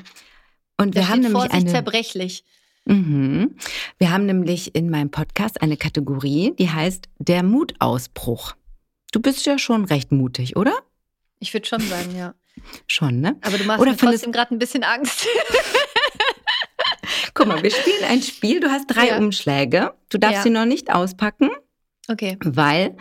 Und 0.77 0.95
wir 0.95 1.09
haben 1.09 1.20
nämlich 1.20 1.33
Vorsicht 1.33 1.55
eine. 1.55 1.70
zerbrechlich. 1.70 2.45
Mhm. 2.85 3.57
Wir 3.99 4.11
haben 4.11 4.27
nämlich 4.27 4.75
in 4.75 4.91
meinem 4.91 5.11
Podcast 5.11 5.62
eine 5.62 5.77
Kategorie, 5.77 6.55
die 6.59 6.70
heißt 6.70 7.09
der 7.18 7.43
Mutausbruch. 7.43 8.55
Du 9.12 9.20
bist 9.20 9.47
ja 9.47 9.59
schon 9.59 9.85
recht 9.85 10.12
mutig, 10.12 10.57
oder? 10.57 10.77
Ich 11.39 11.53
würde 11.55 11.66
schon 11.66 11.81
sagen, 11.81 12.16
ja. 12.16 12.35
Schon, 12.87 13.20
ne? 13.20 13.37
Aber 13.43 13.59
du 13.59 13.64
machst 13.64 13.81
Oder 13.81 13.91
mir 13.93 13.97
trotzdem 13.97 14.31
gerade 14.31 14.55
ein 14.55 14.59
bisschen 14.61 14.85
Angst. 14.85 15.27
Guck 17.35 17.47
mal, 17.49 17.62
wir 17.62 17.70
spielen 17.70 18.05
ein 18.05 18.22
Spiel. 18.22 18.61
Du 18.61 18.70
hast 18.70 18.87
drei 18.87 19.09
Ja. 19.09 19.18
Umschläge. 19.18 19.95
Du 20.09 20.18
darfst 20.18 20.37
Ja. 20.39 20.43
sie 20.45 20.51
noch 20.51 20.64
nicht 20.64 20.93
auspacken, 20.93 21.51
Okay. 22.09 22.39
weil 22.45 22.97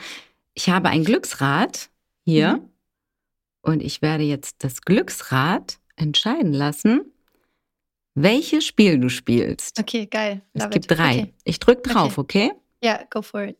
ich 0.56 0.70
habe 0.70 0.90
ein 0.90 1.04
Glücksrad 1.04 1.90
hier 2.26 2.58
Mhm. 2.58 2.70
und 3.62 3.84
ich 3.84 4.02
werde 4.02 4.24
jetzt 4.24 4.64
das 4.64 4.82
Glücksrad 4.82 5.78
entscheiden 5.96 6.52
lassen, 6.54 7.12
welches 8.16 8.66
Spiel 8.66 8.99
du 8.99 9.09
spielst. 9.09 9.80
Okay, 9.80 10.05
geil. 10.05 10.41
Es 10.53 10.70
gibt 10.70 10.86
it. 10.86 10.97
drei. 10.97 11.14
Okay. 11.14 11.34
Ich 11.43 11.59
drück 11.59 11.84
drauf, 11.84 12.18
okay? 12.18 12.51
Ja, 12.82 13.03
go 13.09 13.22
for 13.22 13.43
it. 13.43 13.57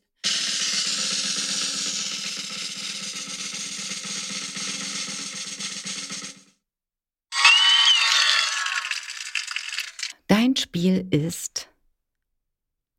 Dein 10.27 10.55
Spiel 10.55 11.07
ist 11.11 11.69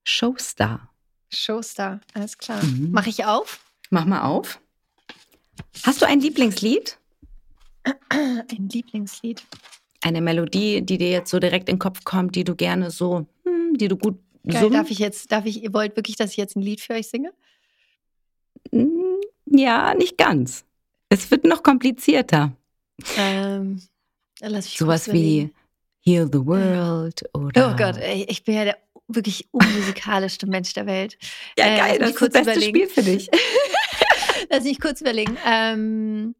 Showstar. 0.05 0.95
Showstar, 1.31 2.01
alles 2.13 2.39
klar. 2.39 2.63
Mhm. 2.63 2.93
Mache 2.93 3.11
ich 3.11 3.25
auf? 3.25 3.61
Mach 3.91 4.05
mal 4.05 4.23
auf. 4.23 4.61
Hast 5.85 6.01
du 6.01 6.07
ein 6.07 6.21
Lieblingslied? 6.21 6.99
Ein 8.09 8.69
Lieblingslied. 8.73 9.43
Eine 10.05 10.21
Melodie, 10.21 10.83
die 10.83 10.99
dir 10.99 11.09
jetzt 11.11 11.31
so 11.31 11.39
direkt 11.39 11.69
in 11.71 11.77
den 11.77 11.81
Kopf 11.81 12.05
kommt, 12.05 12.37
die 12.37 12.45
du 12.45 12.55
gerne 12.55 12.91
so, 12.91 13.27
hm, 13.45 13.79
die 13.79 13.89
du 13.89 13.97
gut 13.97 14.19
Geil, 14.47 14.61
summen? 14.61 14.75
darf 14.75 14.91
ich 14.91 14.99
jetzt, 14.99 15.33
darf 15.33 15.47
ich, 15.47 15.63
ihr 15.63 15.73
wollt 15.73 15.97
wirklich, 15.97 16.17
dass 16.17 16.33
ich 16.33 16.37
jetzt 16.37 16.57
ein 16.57 16.61
Lied 16.63 16.83
für 16.83 16.93
euch 16.93 17.09
singe? 17.09 17.33
Hm, 18.71 19.21
Ja, 19.47 19.95
nicht 19.95 20.19
ganz. 20.19 20.65
Es 21.09 21.31
wird 21.31 21.45
noch 21.45 21.63
komplizierter. 21.63 22.53
Ähm, 23.17 23.81
lass 24.41 24.67
mich 24.67 24.77
Sowas 24.77 25.11
wie 25.13 25.51
Heal 26.05 26.29
the 26.31 26.45
World 26.45 27.25
oder. 27.33 27.73
Oh 27.73 27.77
Gott, 27.77 27.97
ich 28.29 28.45
bin 28.45 28.55
ja 28.57 28.65
der 28.65 28.77
wirklich 29.09 29.47
unmusikalischste 29.53 30.47
Mensch 30.47 30.73
der 30.75 30.87
Welt. 30.87 31.17
Ja, 31.59 31.67
äh, 31.67 31.79
geil, 31.79 31.99
das 31.99 32.11
ist 32.11 32.21
das 32.21 32.29
beste 32.31 32.51
überlegen. 32.53 32.77
Spiel 32.77 32.89
für 32.89 33.03
dich. 33.03 33.31
Lass 34.51 34.65
mich 34.65 34.81
kurz 34.81 35.01
überlegen. 35.01 35.37
Ähm, 35.47 36.35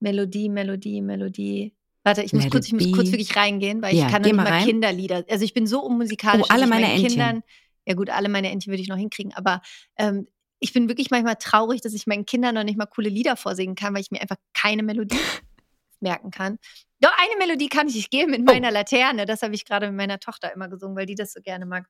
Melodie, 0.00 0.48
Melodie, 0.50 1.00
Melodie. 1.00 1.72
Warte, 2.04 2.22
ich 2.22 2.32
muss, 2.32 2.44
Let 2.44 2.52
kurz, 2.52 2.66
ich 2.66 2.72
muss 2.74 2.92
kurz 2.92 3.10
wirklich 3.10 3.34
reingehen, 3.34 3.82
weil 3.82 3.96
Ja, 3.96 4.06
ich 4.06 4.12
kann 4.12 4.22
noch 4.22 4.28
nicht 4.28 4.36
mal 4.36 4.46
rein. 4.46 4.64
Kinderlieder. 4.64 5.24
Also 5.28 5.44
ich 5.44 5.54
bin 5.54 5.66
so 5.66 5.80
unmusikalisch. 5.82 6.46
Oh, 6.48 6.52
alle 6.52 6.66
meine 6.66 6.86
Entchen. 6.86 7.08
Kindern, 7.08 7.42
ja 7.86 7.94
gut, 7.94 8.10
alle 8.10 8.28
meine 8.28 8.50
Entchen 8.50 8.70
würde 8.72 8.82
ich 8.82 8.88
noch 8.88 8.96
hinkriegen, 8.98 9.32
aber 9.34 9.62
ähm, 9.96 10.28
ich 10.60 10.72
bin 10.72 10.88
wirklich 10.88 11.10
manchmal 11.10 11.36
traurig, 11.36 11.80
dass 11.80 11.92
ich 11.94 12.06
meinen 12.06 12.24
Kindern 12.26 12.54
noch 12.54 12.64
nicht 12.64 12.76
mal 12.78 12.86
coole 12.86 13.08
Lieder 13.08 13.36
vorsingen 13.36 13.74
kann, 13.74 13.94
weil 13.94 14.02
ich 14.02 14.10
mir 14.10 14.20
einfach 14.20 14.36
keine 14.54 14.82
Melodie 14.82 15.16
merken 16.00 16.30
kann. 16.30 16.58
Doch, 17.00 17.12
eine 17.18 17.36
Melodie 17.38 17.68
kann 17.68 17.88
ich. 17.88 17.96
Ich 17.96 18.10
gehe 18.10 18.26
mit 18.26 18.40
Oh. 18.40 18.44
meiner 18.44 18.70
Laterne. 18.70 19.24
Das 19.26 19.42
habe 19.42 19.54
ich 19.54 19.64
gerade 19.64 19.86
mit 19.88 19.96
meiner 19.96 20.20
Tochter 20.20 20.52
immer 20.54 20.68
gesungen, 20.68 20.96
weil 20.96 21.06
die 21.06 21.14
das 21.14 21.32
so 21.32 21.40
gerne 21.40 21.66
mag. 21.66 21.86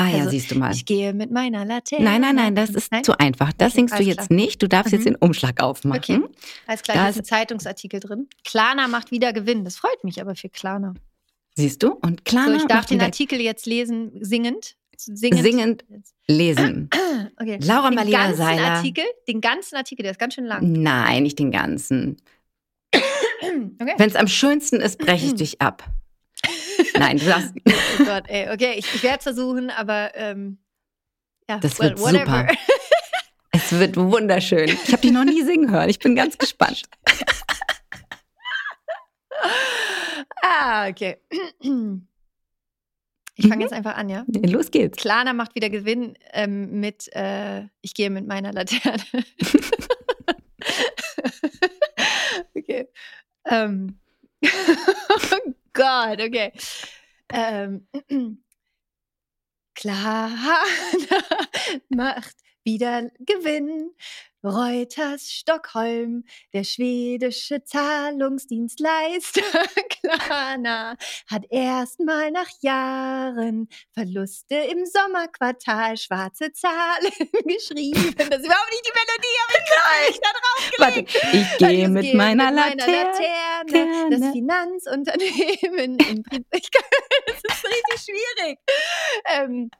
Ah 0.00 0.08
ja, 0.10 0.18
Also, 0.18 0.30
siehst 0.30 0.50
du 0.52 0.54
mal. 0.58 0.72
Ich 0.72 0.84
gehe 0.86 1.12
mit 1.12 1.32
meiner 1.32 1.64
Laterne. 1.64 2.04
Nein, 2.04 2.20
nein, 2.20 2.36
nein, 2.36 2.54
das 2.54 2.70
ist 2.70 2.92
Nein? 2.92 3.02
zu 3.02 3.18
einfach. 3.18 3.52
Das 3.52 3.72
Okay, 3.72 3.76
singst 3.80 3.98
du 3.98 4.02
jetzt 4.04 4.28
klar. 4.28 4.36
nicht. 4.36 4.62
Du 4.62 4.68
darfst 4.68 4.92
jetzt 4.92 5.00
Mhm. 5.02 5.04
den 5.06 5.16
Umschlag 5.16 5.60
aufmachen. 5.60 5.98
Okay. 6.24 6.28
Alles 6.68 6.82
klar, 6.82 6.96
Da 6.96 7.08
ist- 7.08 7.18
ein 7.18 7.24
Zeitungsartikel 7.24 7.98
drin. 7.98 8.28
Klarna 8.44 8.86
macht 8.86 9.10
wieder 9.10 9.32
Gewinn. 9.32 9.64
Das 9.64 9.76
freut 9.76 10.04
mich 10.04 10.20
aber 10.20 10.36
für 10.36 10.48
Klarna. 10.50 10.94
Siehst 11.56 11.82
du? 11.82 11.94
Und 11.94 12.24
klar, 12.24 12.46
So, 12.46 12.54
ich 12.54 12.64
darf 12.66 12.86
den 12.86 13.00
Artikel 13.00 13.40
jetzt 13.40 13.66
lesen, 13.66 14.12
singend. 14.20 14.76
Singend. 14.96 15.42
Singend 15.42 15.84
lesen. 16.28 16.88
Okay. 17.40 17.58
Laura 17.62 17.90
den 17.90 17.94
Malia 17.96 18.18
ganzen 18.26 18.36
Seiler. 18.38 18.62
Artikel, 18.74 19.04
den 19.28 19.40
ganzen 19.40 19.76
Artikel, 19.76 20.02
der 20.02 20.12
ist 20.12 20.18
ganz 20.18 20.34
schön 20.34 20.44
lang. 20.46 20.72
Nein, 20.72 21.22
nicht 21.24 21.38
den 21.38 21.50
ganzen. 21.50 22.16
Okay. 23.80 23.94
Wenn 23.96 24.08
es 24.10 24.16
am 24.16 24.28
schönsten 24.28 24.76
ist, 24.80 24.98
breche 24.98 25.26
ich 25.26 25.34
dich 25.36 25.60
ab. 25.60 25.84
Nein, 26.98 27.18
du 27.18 27.26
darfst. 27.26 27.52
Oh 28.00 28.04
Gott, 28.04 28.24
ey. 28.28 28.50
Okay, 28.50 28.74
ich, 28.76 28.94
ich 28.94 29.02
werde 29.02 29.18
es 29.18 29.22
versuchen, 29.24 29.70
aber 29.70 30.12
ähm, 30.14 30.58
ja, 31.48 31.58
Das 31.58 31.78
well, 31.78 31.90
wird 31.90 32.00
whatever. 32.00 32.40
super. 32.40 32.46
Es 33.50 33.72
wird 33.72 33.96
wunderschön. 33.96 34.68
Ich 34.68 34.92
habe 34.92 35.02
dich 35.02 35.10
noch 35.10 35.24
nie 35.24 35.42
singen 35.42 35.70
hören. 35.70 35.88
Ich 35.88 35.98
bin 35.98 36.14
ganz 36.14 36.38
gespannt. 36.38 36.82
ah, 40.42 40.88
okay. 40.88 41.16
Ich 43.40 43.44
fange 43.46 43.56
Mhm. 43.58 43.60
jetzt 43.62 43.72
einfach 43.72 43.94
an, 43.96 44.08
ja? 44.08 44.24
Los 44.46 44.72
geht's. 44.72 44.96
Klarna 44.98 45.32
macht 45.32 45.54
wieder 45.54 45.70
Gewinn 45.70 46.18
ähm, 46.32 46.80
mit 46.80 47.08
äh, 47.14 47.66
Ich 47.82 47.94
gehe 47.94 48.10
mit 48.10 48.26
meiner 48.26 48.52
Laterne. 48.52 49.00
okay. 52.56 52.88
Ähm. 53.46 54.00
oh 54.44 55.52
Gott, 55.72 56.20
okay. 56.20 56.52
Ähm. 57.30 57.86
Klarna 59.78 60.64
macht 61.88 62.36
wieder 62.64 63.10
Gewinn. 63.20 63.92
Reuters 64.44 65.30
Stockholm, 65.32 66.24
der 66.52 66.62
schwedische 66.64 67.64
Zahlungsdienstleister 67.64 69.42
Klarna 69.88 70.96
hat 71.28 71.44
erstmal 71.50 72.30
nach 72.30 72.48
Jahren 72.60 73.68
Verluste 73.92 74.54
im 74.54 74.86
Sommerquartal 74.86 75.96
schwarze 75.96 76.52
Zahlen 76.52 77.12
geschrieben. 77.46 78.14
Das 78.16 78.38
ist 78.38 78.46
überhaupt 78.46 78.70
nicht 78.70 78.86
die 78.86 78.92
Melodie, 78.94 79.38
aber 79.44 79.58
ich 79.58 79.68
kann 79.68 80.06
nicht 80.06 80.20
da 80.22 80.30
drauf 80.30 80.72
Warte, 80.78 81.00
ich 81.36 81.58
gehe 81.58 81.88
mit 81.88 82.02
gehe 82.04 82.16
meiner 82.16 82.52
Laterne, 82.52 82.92
Laterne. 82.92 84.10
das 84.10 84.32
Finanzunternehmen 84.32 85.98
im 85.98 86.22
Pri 86.22 86.44
ich 86.52 86.70
kann, 86.70 86.84
Das 87.26 87.56
ist 87.56 87.64
richtig 87.64 88.00
schwierig. 88.00 88.58
Ähm, 89.26 89.70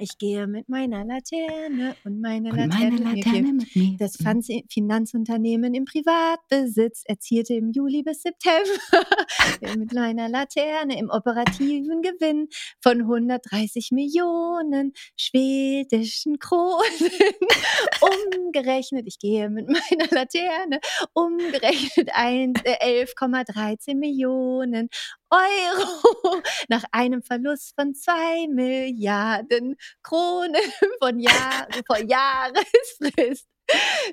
ich 0.00 0.18
gehe 0.18 0.46
mit 0.46 0.68
meiner 0.68 1.04
Laterne 1.04 1.94
und 2.04 2.20
meine 2.20 2.50
Und 2.50 2.56
Laterne, 2.56 2.90
meine. 3.00 3.16
Laterne 3.20 3.52
mit 3.52 3.76
mir. 3.76 3.96
Das 3.98 4.16
Fanz- 4.18 4.64
Finanzunternehmen 4.70 5.74
im 5.74 5.84
Privatbesitz 5.84 7.02
erzielte 7.06 7.54
im 7.54 7.70
Juli 7.70 8.02
bis 8.02 8.22
September 8.22 8.70
mit 9.78 9.92
meiner 9.92 10.28
Laterne 10.28 10.98
im 10.98 11.10
operativen 11.10 12.02
Gewinn 12.02 12.48
von 12.82 13.00
130 13.02 13.90
Millionen 13.92 14.92
schwedischen 15.16 16.38
Kronen. 16.38 16.80
umgerechnet, 18.00 19.06
ich 19.06 19.18
gehe 19.18 19.50
mit 19.50 19.68
meiner 19.68 20.06
Laterne, 20.10 20.80
umgerechnet 21.12 22.10
ein- 22.14 22.54
äh, 22.64 23.04
11,13 23.04 23.96
Millionen 23.96 24.88
Euro 25.30 26.42
nach 26.68 26.84
einem 26.92 27.22
Verlust 27.22 27.74
von 27.74 27.94
2 27.94 28.48
Milliarden 28.48 29.76
Kronen 30.02 30.62
von 31.00 31.18
Jahr, 31.20 31.68
vor 31.86 31.98
Jahresfrist. 31.98 33.46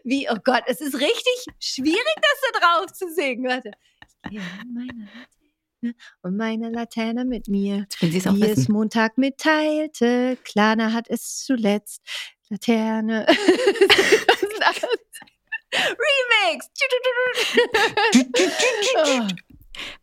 Wie, 0.03 0.29
oh 0.29 0.37
Gott, 0.43 0.63
es 0.67 0.81
ist 0.81 0.95
richtig 0.95 1.45
schwierig, 1.59 2.15
das 2.15 2.51
da 2.53 2.59
drauf 2.59 2.93
zu 2.93 3.11
singen. 3.11 3.45
Warte. 3.45 3.71
Ich 4.25 4.31
gehe 4.31 4.41
in 4.61 4.73
meine 4.73 5.09
Laterne 5.09 5.95
und 6.21 6.37
meine 6.37 6.69
Laterne 6.69 7.25
mit 7.25 7.47
mir. 7.47 7.87
Will 7.99 8.11
sie 8.11 8.17
es 8.17 8.27
auch 8.27 8.35
Wie 8.35 8.43
es. 8.43 8.67
Montag 8.67 9.17
mitteilte, 9.17 10.37
Klana 10.43 10.93
hat 10.93 11.09
es 11.09 11.43
zuletzt. 11.43 12.01
Laterne. 12.49 13.25
Remix! 15.73 16.69
Oh. 18.95 19.27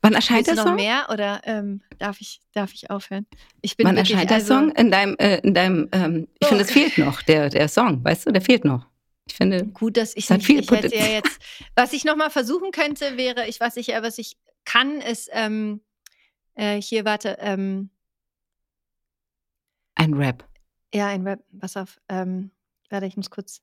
Wann 0.05 0.13
erscheint 0.13 0.47
Willst 0.47 0.49
der 0.51 0.57
noch 0.57 0.65
Song? 0.73 0.77
mehr 0.77 1.07
oder 1.11 1.41
ähm, 1.45 1.81
darf, 1.99 2.21
ich, 2.21 2.43
darf 2.53 2.75
ich 2.75 2.91
aufhören? 2.91 3.27
Ich 3.63 3.75
bin 3.79 3.87
Wann 3.87 3.97
erscheint 3.97 4.29
der 4.29 4.37
also, 4.37 4.55
Song? 4.55 4.71
In 4.73 4.91
deinem, 4.91 5.17
äh, 5.19 5.39
in 5.39 5.55
deinem 5.55 5.89
ähm, 5.93 6.29
ich 6.39 6.47
Oh. 6.47 6.49
finde, 6.51 6.65
es 6.65 6.71
fehlt 6.71 6.99
noch, 6.99 7.23
der, 7.23 7.49
der 7.49 7.69
Song, 7.69 8.05
weißt 8.05 8.27
du, 8.27 8.33
der 8.33 8.43
fehlt 8.43 8.67
noch. 8.67 8.87
Ich 9.27 9.35
finde, 9.35 9.65
Gut, 9.65 9.97
dass 9.97 10.15
ich 10.15 10.29
nicht, 10.29 10.45
viel 10.45 10.61
ich 10.61 10.71
hätte 10.71 10.95
ja 10.95 11.07
jetzt, 11.07 11.41
was 11.75 11.95
ich 11.95 12.05
nochmal 12.05 12.29
versuchen 12.29 12.71
könnte, 12.71 13.17
wäre, 13.17 13.47
ich 13.49 13.61
was 13.61 13.79
ich 13.79 13.87
ja, 13.87 14.03
was 14.03 14.19
ich 14.19 14.37
kann, 14.67 15.01
ist, 15.01 15.31
ähm, 15.33 15.81
äh, 16.55 16.79
hier, 16.83 17.07
warte, 17.07 17.39
ähm, 17.41 17.89
ein 19.95 20.13
Rap. 20.13 20.45
ja, 20.95 21.07
ein 21.07 21.27
Rap, 21.27 21.41
pass 21.59 21.79
auf, 21.79 21.99
ähm, 22.11 22.51
warte, 22.91 23.07
ich 23.07 23.17
muss 23.17 23.31
kurz. 23.31 23.63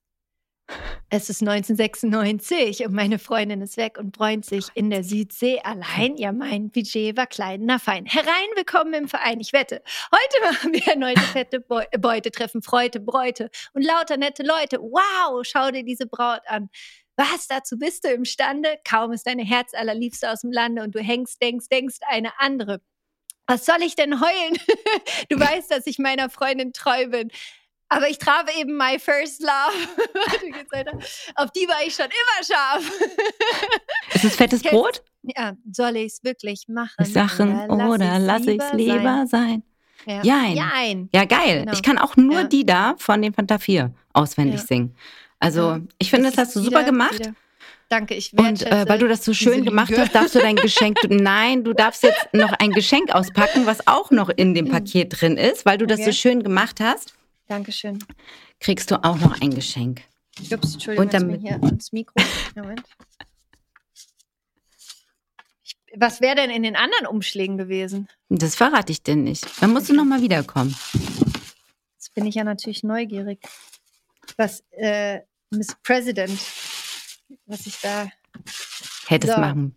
Es 1.13 1.29
ist 1.29 1.41
1996 1.41 2.85
und 2.85 2.93
meine 2.93 3.19
Freundin 3.19 3.61
ist 3.61 3.75
weg 3.75 3.97
und 3.97 4.13
bräunt 4.13 4.45
sich 4.45 4.67
in 4.75 4.89
der 4.89 5.03
Südsee 5.03 5.59
allein. 5.61 6.15
Ja, 6.15 6.31
mein 6.31 6.69
Budget 6.69 7.17
war 7.17 7.27
klein, 7.27 7.63
na 7.65 7.79
fein. 7.79 8.05
Herein, 8.05 8.47
willkommen 8.55 8.93
im 8.93 9.09
Verein. 9.09 9.41
Ich 9.41 9.51
wette, 9.51 9.83
heute 10.09 10.53
machen 10.53 10.71
wir 10.71 10.87
erneute 10.87 11.19
fette 11.19 11.59
Beu 11.59 11.83
Beute, 11.99 12.31
treffen 12.31 12.61
Freute, 12.61 13.01
Bräute 13.01 13.49
und 13.73 13.81
lauter 13.81 14.15
nette 14.15 14.43
Leute. 14.43 14.79
Wow, 14.79 15.43
schau 15.43 15.69
dir 15.69 15.83
diese 15.83 16.05
Braut 16.05 16.43
an. 16.47 16.69
Was, 17.17 17.47
dazu 17.49 17.77
bist 17.77 18.05
du 18.05 18.07
imstande? 18.07 18.77
Kaum 18.89 19.11
ist 19.11 19.27
deine 19.27 19.43
Herz 19.43 19.73
allerliebste 19.73 20.31
aus 20.31 20.39
dem 20.41 20.53
Lande 20.53 20.81
und 20.81 20.95
du 20.95 21.01
hängst, 21.01 21.41
denkst, 21.41 21.67
denkst 21.67 21.97
eine 22.07 22.39
andere. 22.39 22.79
Was 23.47 23.65
soll 23.65 23.81
ich 23.81 23.97
denn 23.97 24.21
heulen? 24.21 24.57
du 25.29 25.37
weißt, 25.37 25.71
dass 25.71 25.87
ich 25.87 25.99
meiner 25.99 26.29
Freundin 26.29 26.71
treu 26.71 27.07
bin. 27.07 27.31
Aber 27.93 28.07
ich 28.09 28.17
traf 28.19 28.45
eben 28.57 28.77
my 28.77 28.97
first 28.99 29.41
love. 29.41 29.75
Auf 31.35 31.51
die 31.51 31.67
war 31.67 31.85
ich 31.85 31.93
schon 31.93 32.05
immer 32.05 32.45
scharf. 32.45 32.91
Ist 34.13 34.23
es 34.23 34.35
fettes 34.35 34.61
Kennst- 34.61 34.73
Brot? 34.75 35.03
ja, 35.23 35.53
soll 35.71 35.97
ich's 35.97 36.23
wirklich 36.23 36.65
machen? 36.67 37.05
Sachen 37.05 37.69
oder 37.69 38.17
lass 38.19 38.45
ich's 38.47 38.65
sein? 38.69 38.77
lieber 38.77 39.25
sein? 39.27 39.63
Ja. 40.05 40.23
Jein. 40.23 40.55
Jein. 40.55 41.09
Ja, 41.13 41.25
geil. 41.25 41.59
Genau. 41.61 41.73
Ich 41.73 41.83
kann 41.83 41.97
auch 41.97 42.15
nur 42.15 42.33
Ja. 42.41 42.43
die 42.45 42.65
da 42.65 42.95
von 42.97 43.21
den 43.21 43.33
Fanta 43.33 43.59
4 43.59 43.93
auswendig 44.13 44.61
Ja. 44.61 44.65
singen. 44.67 44.95
Also, 45.39 45.61
Ja. 45.71 45.81
ich 45.99 46.09
finde, 46.09 46.27
Das 46.27 46.35
das 46.35 46.47
hast 46.47 46.55
du 46.55 46.59
super 46.61 46.77
wieder- 46.79 46.85
gemacht. 46.85 47.19
wieder- 47.19 47.35
Danke, 47.89 48.13
ich 48.15 48.31
Und 48.31 48.45
wertschätze. 48.61 48.71
äh, 48.71 48.87
weil 48.89 48.99
du 48.99 49.07
das 49.09 49.25
so 49.25 49.33
schön 49.33 49.65
gemacht 49.65 49.89
Lüge. 49.89 50.01
hast, 50.03 50.15
darfst 50.15 50.33
du 50.33 50.39
dein 50.39 50.55
Geschenk. 50.55 50.97
Du, 51.01 51.07
nein, 51.13 51.65
du 51.65 51.73
darfst 51.73 52.03
jetzt 52.03 52.33
noch 52.33 52.53
ein 52.53 52.71
Geschenk 52.71 53.13
auspacken, 53.13 53.65
was 53.65 53.85
auch 53.85 54.11
noch 54.11 54.29
in 54.29 54.53
dem 54.53 54.69
Paket 54.69 55.19
drin 55.19 55.35
ist, 55.35 55.65
weil 55.65 55.77
du 55.77 55.85
das 55.85 55.97
so. 55.97 56.03
Okay. 56.05 56.13
schön 56.13 56.41
gemacht 56.41 56.79
hast. 56.79 57.13
Dankeschön. 57.51 57.99
Kriegst 58.61 58.89
du 58.91 59.03
auch 59.03 59.17
noch 59.17 59.41
ein 59.41 59.53
Geschenk. 59.53 60.03
Ups, 60.53 60.75
Entschuldigung, 60.75 61.05
Und 61.07 61.13
damit- 61.13 61.41
hier 61.41 61.55
ans 61.61 61.91
Mikro. 61.91 62.15
Moment. 62.55 62.81
Ich, 65.61 65.75
was 65.97 66.21
wäre 66.21 66.35
denn 66.37 66.49
in 66.49 66.63
den 66.63 66.77
anderen 66.77 67.07
Umschlägen 67.07 67.57
gewesen? 67.57 68.07
Das 68.29 68.55
verrate 68.55 68.93
ich 68.93 69.03
dir 69.03 69.17
nicht. 69.17 69.45
Dann 69.61 69.73
musst 69.73 69.89
du 69.89 69.93
noch 69.93 70.05
mal 70.05 70.21
wiederkommen. 70.21 70.73
Jetzt 71.97 72.13
bin 72.13 72.25
ich 72.25 72.35
ja 72.35 72.45
natürlich 72.45 72.83
neugierig. 72.83 73.41
Was 74.37 74.63
äh, 74.71 75.19
Miss 75.49 75.75
President, 75.83 76.39
was 77.47 77.65
ich 77.65 77.77
da. 77.81 78.07
Hättest 79.07 79.33
So. 79.33 79.41
machen. 79.41 79.75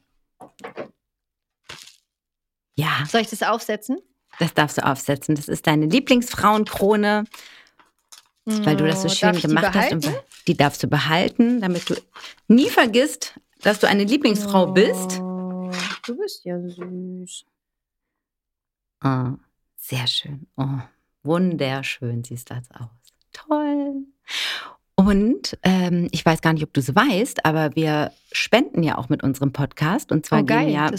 Ja, 2.76 3.04
Soll 3.08 3.22
ich 3.22 3.30
das 3.30 3.42
aufsetzen? 3.42 3.98
das 4.38 4.54
darfst 4.54 4.78
du 4.78 4.86
aufsetzen. 4.86 5.34
Das 5.34 5.48
ist 5.48 5.66
deine 5.66 5.86
Lieblingsfrauenkrone, 5.86 7.24
weil 8.46 8.76
du 8.76 8.86
das 8.86 9.02
so 9.02 9.08
Oh, 9.08 9.10
schön 9.10 9.32
darf 9.32 9.42
gemacht 9.42 9.74
hast. 9.74 9.92
Und 9.92 10.12
die 10.46 10.56
darfst 10.56 10.82
du 10.82 10.86
behalten, 10.86 11.60
damit 11.60 11.88
du 11.88 11.94
nie 12.48 12.68
vergisst, 12.68 13.38
dass 13.62 13.78
du 13.80 13.88
eine 13.88 14.04
Lieblingsfrau 14.04 14.72
bist. 14.72 15.20
Oh, 15.20 15.70
du 16.06 16.16
bist 16.18 16.44
ja 16.44 16.60
süß. 16.60 17.44
Oh, 19.04 19.32
sehr 19.76 20.06
schön. 20.06 20.46
Oh, 20.56 20.66
wunderschön 21.22 22.24
siehst 22.24 22.50
das 22.50 22.70
aus. 22.72 22.88
Toll. 23.32 24.04
Und 24.96 25.58
ähm, 25.64 26.08
ich 26.12 26.24
weiß 26.24 26.40
gar 26.40 26.52
nicht, 26.52 26.62
ob 26.62 26.72
du 26.72 26.80
es 26.80 26.94
weißt, 26.94 27.44
aber 27.44 27.74
wir 27.74 28.12
spenden 28.32 28.82
ja 28.84 28.96
auch 28.96 29.08
mit 29.08 29.22
unserem 29.24 29.52
Podcast. 29.52 30.12
Und 30.12 30.24
zwar 30.24 30.40
Oh, 30.42 30.44
geil. 30.44 30.66
gehen 30.66 30.74
ja 30.74 30.90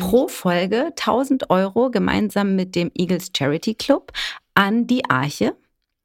pro 0.00 0.26
Folge 0.28 0.86
1000 0.96 1.48
Euro 1.50 1.90
gemeinsam 1.90 2.56
mit 2.56 2.74
dem 2.74 2.90
Eagles 2.94 3.30
Charity 3.36 3.74
Club 3.74 4.12
an 4.54 4.86
die 4.88 5.08
Arche. 5.08 5.54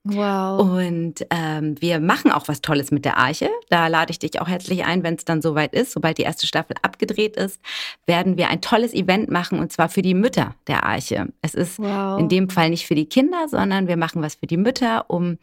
Wow. 0.04 0.62
Und 0.62 1.28
ähm, 1.30 1.76
wir 1.80 1.99
machen 1.99 2.32
auch 2.32 2.47
was 2.47 2.62
Tolles 2.62 2.89
mit 2.89 3.06
der 3.06 3.18
Arche. 3.18 3.49
Da 3.70 3.86
lade 3.86 4.10
ich 4.10 4.18
dich 4.18 4.41
auch 4.41 4.47
herzlich 4.47 4.84
ein, 4.84 5.04
wenn 5.04 5.14
es 5.14 5.26
dann 5.26 5.43
soweit 5.43 5.74
ist. 5.74 5.91
Sobald 5.91 6.18
die 6.18 6.24
erste 6.24 6.47
Staffel 6.47 6.76
abgedreht 6.82 7.36
ist, 7.36 7.62
werden 8.08 8.36
wir 8.36 8.49
ein 8.49 8.62
tolles 8.62 8.93
Event 8.95 9.30
machen 9.30 9.60
und 9.60 9.72
zwar 9.72 9.89
für 9.89 10.02
die 10.02 10.16
Mütter 10.16 10.56
der 10.66 10.86
Arche. 10.86 11.28
Es 11.43 11.54
ist 11.54 11.78
wow. 11.78 12.20
in 12.20 12.30
dem 12.30 12.49
Fall 12.49 12.72
nicht 12.72 12.88
für 12.88 12.95
die 12.95 13.06
Kinder, 13.06 13.47
sondern 13.47 13.88
wir 13.88 13.97
machen 13.97 14.24
was 14.24 14.36
für 14.36 14.47
die 14.47 14.58
Mütter, 14.58 15.06
um 15.08 15.38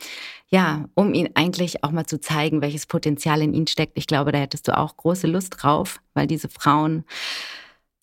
ja, 0.48 0.86
um 0.94 1.14
ihnen 1.14 1.30
eigentlich 1.34 1.84
auch 1.84 1.92
mal 1.92 2.06
zu 2.06 2.20
zeigen, 2.20 2.60
welches 2.60 2.86
Potenzial 2.86 3.42
in 3.42 3.54
ihnen 3.54 3.66
steckt. 3.66 3.92
Ich 3.96 4.06
glaube, 4.06 4.32
da 4.32 4.38
hättest 4.38 4.66
du 4.66 4.76
auch 4.76 4.96
große 4.96 5.26
Lust 5.26 5.54
drauf, 5.58 6.00
weil 6.14 6.26
diese 6.26 6.48
Frauen 6.48 7.04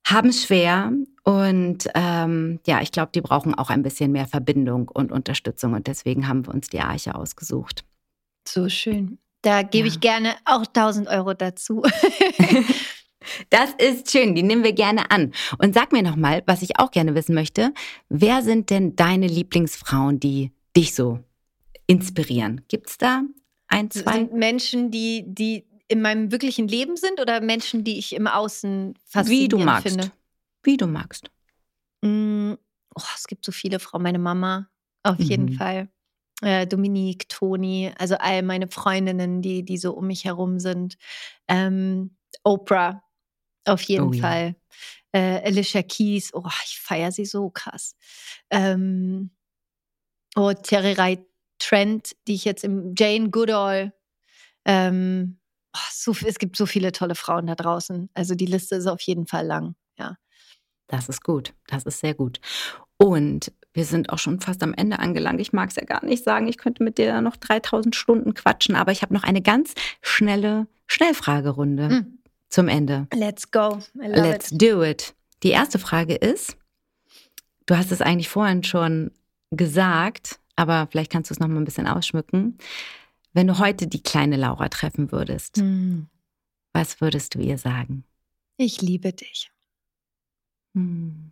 haben 0.05 0.29
es 0.29 0.43
schwer 0.43 0.91
und 1.25 1.87
ähm, 1.95 2.59
ja, 2.65 2.81
ich 2.81 2.91
glaube, 2.91 3.11
die 3.13 3.19
brauchen 3.21 3.53
auch 3.55 3.69
ein 3.69 3.83
bisschen 3.83 4.11
mehr 4.13 4.27
Verbindung 4.27 4.87
und 4.87 5.11
Unterstützung 5.11 5.73
und 5.73 5.87
deswegen 5.87 6.27
haben 6.29 6.45
wir 6.47 6.53
uns 6.53 6.69
die 6.69 6.79
Arche 6.79 7.15
ausgesucht. 7.15 7.83
so 8.47 8.69
schön. 8.69 9.17
Da 9.41 9.61
gebe 9.63 9.87
Ja. 9.87 9.93
ich 9.93 9.99
gerne 9.99 10.35
auch 10.45 10.65
1000 10.65 11.07
Euro 11.09 11.33
dazu. 11.33 11.83
Das 13.49 13.71
ist 13.79 14.11
schön, 14.11 14.35
die 14.35 14.43
nehmen 14.43 14.63
wir 14.63 14.73
gerne 14.73 15.09
an. 15.09 15.33
Und 15.57 15.73
sag 15.73 15.91
mir 15.91 16.03
noch 16.03 16.15
mal, 16.15 16.43
was 16.45 16.61
ich 16.61 16.77
auch 16.79 16.91
gerne 16.91 17.15
wissen 17.15 17.33
möchte, 17.33 17.73
wer 18.07 18.43
sind 18.43 18.69
denn 18.69 18.95
deine 18.95 19.25
Lieblingsfrauen, 19.27 20.19
die 20.19 20.51
dich 20.77 20.93
so 20.93 21.19
inspirieren? 21.87 22.61
Gibt's 22.67 22.99
da 22.99 23.23
ein, 23.67 23.89
zwei? 23.89 24.13
Sind 24.13 24.33
Menschen, 24.35 24.91
die, 24.91 25.23
die 25.25 25.65
in 25.87 26.03
meinem 26.03 26.31
wirklichen 26.31 26.67
Leben 26.67 26.97
sind 26.97 27.19
oder 27.19 27.41
Menschen, 27.41 27.83
die 27.83 27.97
ich 27.97 28.13
im 28.15 28.27
Außen 28.27 28.93
faszinierend 29.05 29.43
Wie 29.43 29.47
du 29.47 29.57
magst. 29.65 29.87
finde? 29.87 30.11
Wie 30.65 30.77
du 30.77 30.87
magst. 30.87 31.29
Mm, 32.03 32.53
oh, 32.95 33.03
es 33.15 33.27
gibt 33.27 33.45
so 33.45 33.51
viele 33.51 33.79
Frauen. 33.79 34.03
Meine 34.03 34.19
Mama, 34.19 34.69
auf 35.03 35.19
jeden 35.21 35.45
Mhm. 35.47 35.53
Fall. 35.53 35.89
Äh, 36.41 36.67
Dominique, 36.67 37.29
Toni, 37.29 37.91
also 37.97 38.15
all 38.17 38.43
meine 38.43 38.67
Freundinnen, 38.67 39.41
die, 39.41 39.63
die 39.63 39.77
so 39.77 39.93
um 39.93 40.07
mich 40.07 40.25
herum 40.25 40.59
sind. 40.59 40.97
Ähm, 41.47 42.17
Oprah, 42.43 43.03
auf 43.65 43.81
jeden 43.83 44.09
Oh 44.09 44.13
ja. 44.13 44.21
Fall. 44.21 44.55
Äh, 45.13 45.41
Alicia 45.45 45.83
Keys, 45.83 46.33
oh, 46.33 46.43
ich 46.65 46.79
feiere 46.81 47.11
sie 47.11 47.25
so 47.25 47.49
krass. 47.51 47.95
Ähm, 48.51 49.31
oh, 50.35 50.53
Terry 50.53 51.25
Trent, 51.59 52.15
die 52.27 52.35
ich 52.35 52.45
jetzt 52.45 52.63
im 52.63 52.93
Jane 52.97 53.29
Goodall. 53.29 53.93
Ähm, 54.65 55.39
oh, 55.75 55.79
so, 55.91 56.15
es 56.25 56.39
gibt 56.39 56.57
so 56.57 56.65
viele 56.65 56.91
tolle 56.91 57.15
Frauen 57.15 57.47
da 57.47 57.55
draußen. 57.55 58.09
Also 58.13 58.35
die 58.35 58.45
Liste 58.47 58.75
ist 58.75 58.87
auf 58.87 59.01
jeden 59.01 59.27
Fall 59.27 59.45
lang. 59.47 59.75
Ja. 59.97 60.17
Das 60.87 61.09
ist 61.09 61.23
gut. 61.23 61.53
Das 61.67 61.83
ist 61.83 61.99
sehr 61.99 62.13
gut. 62.13 62.39
Und 62.97 63.51
wir 63.73 63.85
sind 63.85 64.09
auch 64.11 64.19
schon 64.19 64.39
fast 64.39 64.63
am 64.63 64.73
Ende 64.73 64.99
angelangt. 64.99 65.41
Ich 65.41 65.51
mag 65.51 65.69
es 65.69 65.75
ja 65.75 65.83
gar 65.83 66.03
nicht 66.05 66.23
sagen. 66.23 66.47
Ich 66.47 66.57
könnte 66.57 66.83
mit 66.83 66.97
dir 66.97 67.19
noch 67.21 67.35
3000 67.35 67.95
Stunden 67.95 68.33
quatschen, 68.33 68.75
aber 68.75 68.91
ich 68.91 69.01
habe 69.01 69.13
noch 69.13 69.23
eine 69.23 69.41
ganz 69.41 69.73
schnelle 70.01 70.67
Schnellfragerunde 70.87 71.89
Mm. 71.89 72.17
zum 72.49 72.67
Ende. 72.67 73.07
Let's 73.13 73.51
go. 73.51 73.79
Let's 73.95 74.51
it. 74.51 74.61
do 74.61 74.83
it. 74.83 75.13
Die 75.43 75.49
erste 75.49 75.77
Frage 75.79 76.15
ist, 76.15 76.55
du 77.65 77.75
hast 77.75 77.91
es 77.91 78.01
eigentlich 78.01 78.29
vorhin 78.29 78.63
schon 78.63 79.11
gesagt, 79.51 80.39
aber 80.55 80.87
vielleicht 80.89 81.11
kannst 81.11 81.29
du 81.29 81.33
es 81.33 81.39
noch 81.39 81.47
mal 81.47 81.57
ein 81.57 81.65
bisschen 81.65 81.87
ausschmücken. 81.87 82.57
Wenn 83.33 83.47
du 83.47 83.59
heute 83.59 83.87
die 83.87 84.01
kleine 84.03 84.37
Laura 84.37 84.69
treffen 84.69 85.11
würdest, 85.11 85.57
Hm. 85.57 86.07
was 86.71 87.01
würdest 87.01 87.35
du 87.35 87.39
ihr 87.39 87.57
sagen? 87.57 88.05
Ich 88.57 88.81
liebe 88.81 89.11
dich. 89.11 89.51
Hm. 90.75 91.31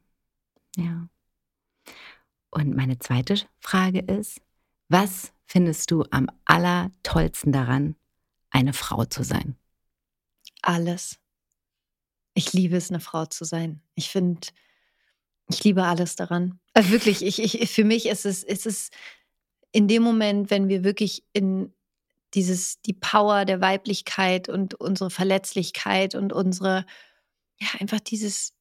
Ja. 0.77 1.07
Und 2.49 2.75
meine 2.75 2.97
zweite 2.97 3.35
Frage 3.59 3.99
ist, 3.99 4.41
was 4.89 5.33
findest 5.45 5.91
du 5.91 6.05
am 6.11 6.29
allertollsten 6.45 7.51
daran, 7.51 7.95
eine 8.49 8.73
Frau 8.73 9.05
zu 9.05 9.23
sein? 9.23 9.55
Alles. 10.61 11.19
Ich 12.33 12.53
liebe 12.53 12.77
es, 12.77 12.89
eine 12.89 12.99
Frau 12.99 13.25
zu 13.25 13.43
sein. 13.43 13.81
Ich 13.95 14.09
finde, 14.09 14.47
ich 15.49 15.63
liebe 15.63 15.83
alles 15.83 16.15
daran. 16.15 16.59
Also 16.73 16.89
wirklich, 16.91 17.21
ich, 17.21 17.39
ich, 17.39 17.69
für 17.69 17.83
mich 17.83 18.07
ist 18.07 18.25
es, 18.25 18.43
ist 18.43 18.65
es 18.65 18.89
in 19.71 19.87
dem 19.87 20.03
Moment, 20.03 20.49
wenn 20.49 20.69
wir 20.69 20.83
wirklich 20.83 21.23
in 21.33 21.73
dieses, 22.33 22.81
die 22.81 22.93
Power 22.93 23.45
der 23.45 23.61
Weiblichkeit 23.61 24.49
und 24.49 24.73
unsere 24.75 25.09
Verletzlichkeit 25.09 26.15
und 26.15 26.33
unsere, 26.33 26.85
ja, 27.59 27.67
einfach 27.79 27.99
dieses 27.99 28.53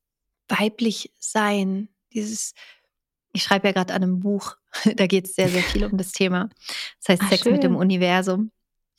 weiblich 0.58 1.12
Sein, 1.18 1.88
dieses, 2.12 2.54
ich 3.32 3.42
schreibe 3.42 3.68
ja 3.68 3.72
gerade 3.72 3.94
an 3.94 4.02
einem 4.02 4.20
Buch, 4.20 4.56
da 4.96 5.06
geht 5.06 5.26
es 5.26 5.34
sehr, 5.34 5.48
sehr 5.48 5.62
viel 5.62 5.84
um 5.84 5.96
das 5.96 6.12
Thema. 6.12 6.48
Das 7.00 7.08
heißt 7.08 7.22
Ach, 7.24 7.30
Sex 7.30 7.42
schön. 7.42 7.52
mit 7.52 7.62
dem 7.62 7.76
Universum. 7.76 8.50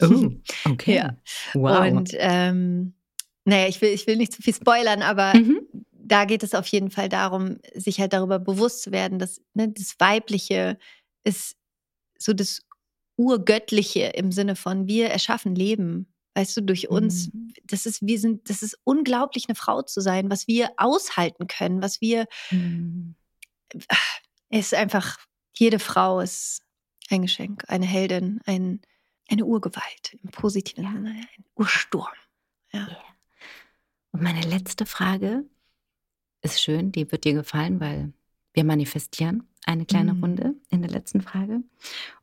Oh, 0.01 0.31
okay. 0.69 0.95
ja. 0.95 1.17
Wow. 1.53 1.91
Und 1.91 2.11
ähm, 2.13 2.93
naja, 3.45 3.67
ich 3.67 3.81
will, 3.81 3.89
ich 3.89 4.07
will 4.07 4.15
nicht 4.15 4.33
zu 4.33 4.41
viel 4.41 4.53
spoilern, 4.53 5.01
aber 5.01 5.33
mhm. 5.35 5.61
da 5.91 6.25
geht 6.25 6.43
es 6.43 6.55
auf 6.55 6.67
jeden 6.67 6.91
Fall 6.91 7.09
darum, 7.09 7.57
sich 7.73 7.99
halt 7.99 8.13
darüber 8.13 8.39
bewusst 8.39 8.83
zu 8.83 8.91
werden, 8.91 9.19
dass 9.19 9.41
ne, 9.53 9.69
das 9.69 9.95
Weibliche 9.99 10.77
ist 11.23 11.57
so 12.17 12.33
das 12.33 12.61
Urgöttliche 13.17 14.05
im 14.15 14.31
Sinne 14.31 14.55
von 14.55 14.87
wir 14.87 15.09
erschaffen 15.09 15.55
Leben. 15.55 16.12
Weißt 16.35 16.57
du, 16.57 16.61
durch 16.61 16.89
uns, 16.89 17.31
mhm. 17.33 17.53
das 17.63 17.85
ist, 17.85 18.05
wir 18.05 18.19
sind, 18.19 18.49
das 18.49 18.63
ist 18.63 18.79
unglaublich, 18.83 19.45
eine 19.47 19.55
Frau 19.55 19.81
zu 19.83 20.01
sein, 20.01 20.31
was 20.31 20.47
wir 20.47 20.71
aushalten 20.77 21.47
können, 21.47 21.81
was 21.81 22.01
wir, 22.01 22.27
mhm. 22.49 23.15
ist 24.49 24.73
einfach, 24.73 25.17
jede 25.55 25.79
Frau 25.79 26.19
ist 26.19 26.63
ein 27.09 27.21
Geschenk, 27.21 27.65
eine 27.67 27.85
Heldin, 27.85 28.39
ein, 28.45 28.81
eine 29.29 29.45
Urgewalt 29.45 30.17
im 30.23 30.31
positiven 30.31 30.91
Sinne, 30.91 31.11
ein 31.11 31.45
Ursturm. 31.55 32.07
Ja. 32.71 32.87
Yeah. 32.87 32.97
Und 34.11 34.21
meine 34.21 34.41
letzte 34.41 34.85
Frage 34.85 35.45
ist 36.41 36.61
schön, 36.61 36.91
die 36.91 37.11
wird 37.11 37.23
dir 37.23 37.33
gefallen, 37.33 37.79
weil 37.79 38.13
wir 38.53 38.63
manifestieren 38.63 39.47
eine 39.65 39.85
kleine 39.85 40.13
mhm. 40.13 40.23
Runde 40.23 40.55
in 40.69 40.81
der 40.81 40.91
letzten 40.91 41.21
Frage. 41.21 41.61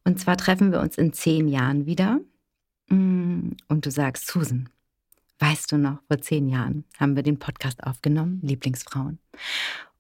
Und 0.05 0.21
zwar 0.21 0.37
treffen 0.37 0.73
wir 0.73 0.81
uns 0.81 0.99
in 0.99 1.13
zehn 1.13 1.49
Jahren 1.49 1.87
wieder. 1.87 2.21
Mm, 2.91 3.53
und 3.69 3.87
du 3.87 3.91
sagst, 3.91 4.27
Susan, 4.27 4.69
weißt 5.39 5.73
du 5.73 5.79
noch, 5.79 6.03
vor 6.07 6.21
zehn 6.21 6.49
Jahren 6.49 6.85
haben 6.99 7.17
wir 7.17 7.23
den 7.23 7.39
Podcast 7.39 7.83
aufgenommen, 7.85 8.41
Lieblingsfrauen. 8.43 9.19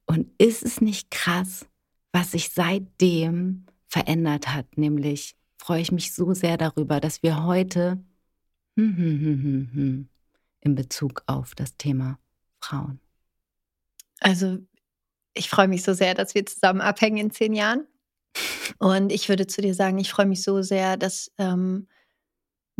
Und 0.06 0.28
ist 0.38 0.62
es 0.62 0.80
nicht 0.80 1.10
krass, 1.10 1.66
was 2.12 2.32
sich 2.32 2.50
seitdem 2.50 3.66
verändert 3.86 4.48
hat? 4.54 4.76
Nämlich 4.76 5.36
freue 5.58 5.80
ich 5.80 5.92
mich 5.92 6.12
so 6.12 6.34
sehr 6.34 6.56
darüber, 6.56 7.00
dass 7.00 7.22
wir 7.22 7.44
heute 7.44 8.02
hm, 8.76 8.96
hm, 8.96 9.70
hm, 9.72 10.08
in 10.60 10.74
Bezug 10.74 11.22
auf 11.26 11.54
das 11.54 11.76
Thema 11.76 12.18
Frauen. 12.60 13.00
Also 14.20 14.58
ich 15.34 15.48
freue 15.48 15.68
mich 15.68 15.82
so 15.82 15.92
sehr, 15.92 16.14
dass 16.14 16.34
wir 16.34 16.44
zusammen 16.46 16.80
abhängen 16.80 17.18
in 17.18 17.30
zehn 17.30 17.54
Jahren. 17.54 17.86
Und 18.78 19.12
ich 19.12 19.28
würde 19.28 19.46
zu 19.46 19.60
dir 19.60 19.74
sagen, 19.74 19.98
ich 19.98 20.10
freue 20.10 20.26
mich 20.26 20.42
so 20.42 20.62
sehr, 20.62 20.96
dass 20.96 21.32
ähm, 21.38 21.88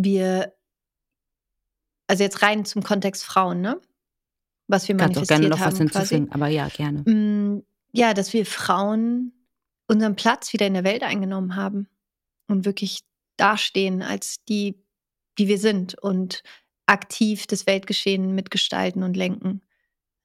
wir, 0.04 0.52
also 2.06 2.22
jetzt 2.22 2.42
rein 2.42 2.64
zum 2.64 2.82
Kontext 2.82 3.24
Frauen, 3.24 3.60
ne? 3.60 3.80
Was 4.66 4.86
wir 4.86 4.96
Kannst 4.96 5.16
manifestiert 5.16 5.38
auch 5.38 5.40
gerne 5.40 5.48
noch 5.48 5.58
haben, 5.58 5.72
was 5.72 5.78
hinzufügen, 5.78 6.32
aber 6.32 6.48
ja, 6.48 6.68
gerne. 6.68 7.00
Mm, 7.00 7.64
ja, 7.92 8.14
dass 8.14 8.32
wir 8.32 8.46
Frauen 8.46 9.32
unseren 9.88 10.14
Platz 10.14 10.52
wieder 10.52 10.66
in 10.66 10.74
der 10.74 10.84
Welt 10.84 11.02
eingenommen 11.02 11.56
haben 11.56 11.88
und 12.46 12.64
wirklich 12.64 13.00
dastehen 13.36 14.02
als 14.02 14.44
die, 14.44 14.76
die 15.38 15.48
wir 15.48 15.58
sind 15.58 15.98
und 15.98 16.42
aktiv 16.86 17.46
das 17.46 17.66
Weltgeschehen 17.66 18.34
mitgestalten 18.34 19.02
und 19.02 19.16
lenken. 19.16 19.62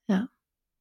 Ja. 0.08 0.28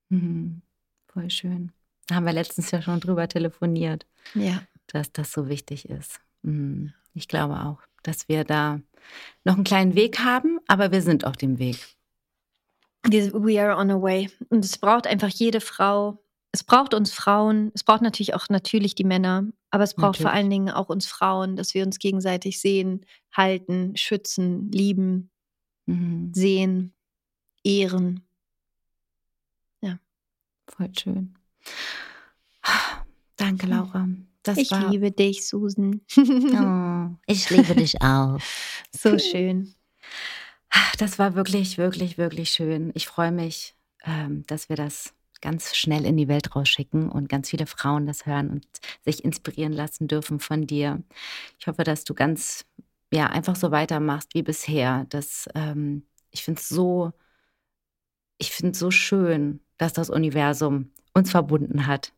Mhm. 0.09 0.61
Voll 1.07 1.31
schön. 1.31 1.71
Da 2.07 2.15
haben 2.15 2.25
wir 2.25 2.33
letztens 2.33 2.71
ja 2.71 2.81
schon 2.81 2.99
drüber 2.99 3.27
telefoniert. 3.27 4.05
Ja. 4.33 4.61
Dass 4.87 5.11
das 5.11 5.31
so 5.31 5.47
wichtig 5.47 5.89
ist. 5.89 6.19
Mhm. 6.43 6.93
Ich 7.13 7.27
glaube 7.27 7.55
auch, 7.61 7.81
dass 8.07 8.27
wir 8.27 8.43
da 8.43 8.79
noch 9.43 9.55
einen 9.55 9.63
kleinen 9.63 9.95
Weg 9.95 10.19
haben, 10.19 10.59
aber 10.67 10.91
wir 10.91 11.01
sind 11.01 11.25
auf 11.25 11.37
dem 11.37 11.59
Weg. 11.59 11.77
We 13.07 13.61
are 13.61 13.77
on 13.77 13.91
a 13.91 14.01
way. 14.01 14.31
Und 14.49 14.65
es 14.65 14.77
braucht 14.77 15.05
einfach 15.05 15.29
jede 15.29 15.61
Frau. 15.61 16.17
Es 16.51 16.63
braucht 16.63 16.93
uns 16.93 17.11
Frauen. 17.11 17.71
Es 17.75 17.83
braucht 17.83 18.01
natürlich 18.01 18.33
auch 18.33 18.49
natürlich 18.49 18.95
die 18.95 19.03
Männer. 19.03 19.45
Aber 19.69 19.83
es 19.83 19.93
braucht 19.93 20.19
natürlich. 20.19 20.21
vor 20.23 20.31
allen 20.31 20.49
Dingen 20.49 20.69
auch 20.69 20.89
uns 20.89 21.05
Frauen, 21.05 21.55
dass 21.55 21.75
wir 21.75 21.85
uns 21.85 21.99
gegenseitig 21.99 22.59
sehen, 22.59 23.05
halten, 23.31 23.95
schützen, 23.95 24.71
lieben, 24.71 25.29
mhm. 25.85 26.31
sehen, 26.33 26.93
ehren. 27.63 28.25
Voll 30.67 30.91
schön. 30.97 31.35
Danke, 33.37 33.67
Laura. 33.67 34.07
Das 34.45 34.57
ich 34.57 34.71
war... 34.71 34.89
liebe 34.89 35.11
dich, 35.11 35.47
Susan. 35.47 36.01
oh, 36.17 37.17
ich 37.25 37.49
liebe 37.49 37.75
dich 37.75 38.01
auch. 38.01 38.39
So 38.91 39.17
schön. 39.17 39.73
Das 40.99 41.19
war 41.19 41.35
wirklich, 41.35 41.77
wirklich, 41.77 42.17
wirklich 42.17 42.51
schön. 42.51 42.91
Ich 42.93 43.07
freue 43.07 43.31
mich, 43.31 43.75
ähm, 44.03 44.43
dass 44.47 44.69
wir 44.69 44.75
das 44.75 45.13
ganz 45.41 45.75
schnell 45.75 46.05
in 46.05 46.15
die 46.15 46.27
Welt 46.27 46.55
rausschicken 46.55 47.09
und 47.09 47.27
ganz 47.27 47.49
viele 47.49 47.65
Frauen 47.65 48.05
das 48.05 48.25
hören 48.25 48.49
und 48.49 48.65
sich 49.03 49.23
inspirieren 49.25 49.73
lassen 49.73 50.07
dürfen 50.07 50.39
von 50.39 50.67
dir. 50.67 51.03
Ich 51.59 51.67
hoffe, 51.67 51.83
dass 51.83 52.03
du 52.03 52.13
ganz, 52.13 52.65
ja, 53.11 53.27
einfach 53.27 53.55
so 53.55 53.71
weitermachst 53.71 54.33
wie 54.33 54.43
bisher. 54.43 55.05
Das, 55.09 55.49
ähm, 55.55 56.03
ich 56.31 56.43
finde 56.43 56.61
es 56.61 56.69
so, 56.69 57.11
ich 58.37 58.51
finde 58.51 58.71
es 58.71 58.79
so 58.79 58.91
schön, 58.91 59.59
dass 59.77 59.93
das 59.93 60.09
Universum 60.09 60.91
uns 61.13 61.31
verbunden 61.31 61.87
hat, 61.87 62.13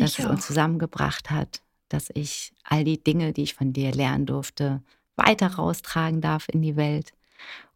dass 0.00 0.12
ich 0.12 0.18
es 0.20 0.26
auch. 0.26 0.30
uns 0.30 0.46
zusammengebracht 0.46 1.30
hat, 1.30 1.62
dass 1.88 2.10
ich 2.14 2.52
all 2.64 2.84
die 2.84 3.02
Dinge, 3.02 3.32
die 3.32 3.42
ich 3.42 3.54
von 3.54 3.72
dir 3.72 3.92
lernen 3.92 4.26
durfte, 4.26 4.82
weiter 5.16 5.48
raustragen 5.48 6.20
darf 6.20 6.48
in 6.48 6.62
die 6.62 6.76
Welt 6.76 7.12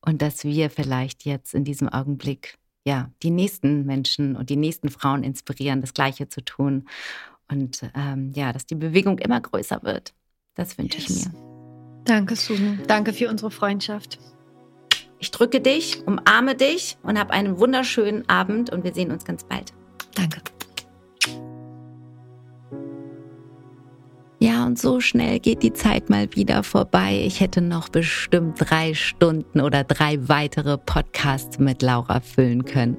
und 0.01 0.23
dass 0.23 0.45
wir 0.45 0.71
vielleicht 0.71 1.25
jetzt 1.25 1.55
in 1.55 1.65
diesem 1.65 1.89
Augenblick 1.89 2.59
ja 2.85 3.11
die 3.23 3.31
nächsten 3.31 3.85
Menschen 3.87 4.37
und 4.37 4.51
die 4.51 4.57
nächsten 4.57 4.89
Frauen 4.89 5.23
inspirieren, 5.25 5.81
das 5.81 5.95
Gleiche 5.95 6.29
zu 6.29 6.45
tun 6.45 6.87
und 7.51 7.83
ähm, 7.95 8.33
ja, 8.35 8.53
dass 8.53 8.67
die 8.67 8.75
Bewegung 8.75 9.19
immer 9.19 9.41
größer 9.41 9.83
wird. 9.83 10.15
Das 10.55 10.79
wünsche 10.79 10.99
yes. 10.99 11.11
ich 11.11 11.25
mir. 11.27 11.35
Danke, 12.05 12.37
Susan. 12.37 12.81
Danke 12.87 13.13
für 13.13 13.29
unsere 13.29 13.51
Freundschaft. 13.51 14.19
Ich 15.19 15.31
drücke 15.31 15.61
dich, 15.61 16.07
umarme 16.07 16.55
dich 16.55 16.99
und 17.03 17.19
hab 17.19 17.31
einen 17.31 17.59
wunderschönen 17.59 18.29
Abend 18.29 18.71
und 18.71 18.85
wir 18.85 18.93
sehen 18.93 19.11
uns 19.11 19.25
ganz 19.25 19.45
bald. 19.45 19.73
Danke. 20.15 20.41
Ja, 24.45 24.67
und 24.67 24.79
so 24.79 25.01
schnell 25.01 25.41
geht 25.41 25.63
die 25.63 25.73
Zeit 25.73 26.11
mal 26.11 26.29
wieder 26.35 26.63
vorbei. 26.65 27.23
Ich 27.25 27.41
hätte 27.41 27.63
noch 27.63 27.89
bestimmt 27.89 28.57
drei 28.59 28.93
Stunden 28.93 29.59
oder 29.59 29.85
drei 29.85 30.19
weitere 30.29 30.77
Podcasts 30.77 31.59
mit 31.59 31.81
Laura 31.81 32.21
füllen 32.21 32.67
können. 32.67 32.99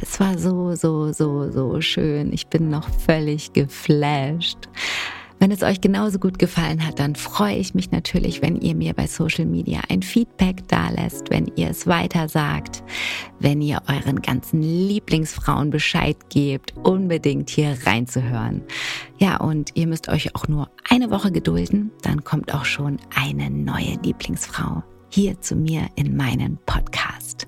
Es 0.00 0.18
war 0.18 0.38
so, 0.38 0.74
so, 0.74 1.12
so, 1.12 1.50
so 1.50 1.82
schön. 1.82 2.32
Ich 2.32 2.46
bin 2.46 2.70
noch 2.70 2.88
völlig 2.88 3.52
geflasht. 3.52 4.56
Wenn 5.38 5.50
es 5.50 5.62
euch 5.62 5.80
genauso 5.80 6.18
gut 6.18 6.38
gefallen 6.38 6.86
hat, 6.86 6.98
dann 6.98 7.14
freue 7.14 7.56
ich 7.56 7.74
mich 7.74 7.90
natürlich, 7.90 8.40
wenn 8.40 8.56
ihr 8.56 8.74
mir 8.74 8.94
bei 8.94 9.06
Social 9.06 9.44
Media 9.44 9.80
ein 9.88 10.02
Feedback 10.02 10.66
dalässt, 10.68 11.30
wenn 11.30 11.50
ihr 11.56 11.70
es 11.70 11.86
weiter 11.86 12.28
sagt, 12.28 12.82
wenn 13.38 13.60
ihr 13.60 13.82
euren 13.86 14.22
ganzen 14.22 14.62
Lieblingsfrauen 14.62 15.70
Bescheid 15.70 16.16
gebt, 16.30 16.74
unbedingt 16.82 17.50
hier 17.50 17.76
reinzuhören. 17.84 18.62
Ja, 19.18 19.36
und 19.36 19.70
ihr 19.74 19.86
müsst 19.86 20.08
euch 20.08 20.34
auch 20.34 20.48
nur 20.48 20.70
eine 20.88 21.10
Woche 21.10 21.30
gedulden, 21.30 21.90
dann 22.02 22.24
kommt 22.24 22.54
auch 22.54 22.64
schon 22.64 22.98
eine 23.14 23.50
neue 23.50 23.98
Lieblingsfrau 24.02 24.82
hier 25.10 25.40
zu 25.40 25.54
mir 25.54 25.86
in 25.96 26.16
meinen 26.16 26.58
Podcast. 26.64 27.46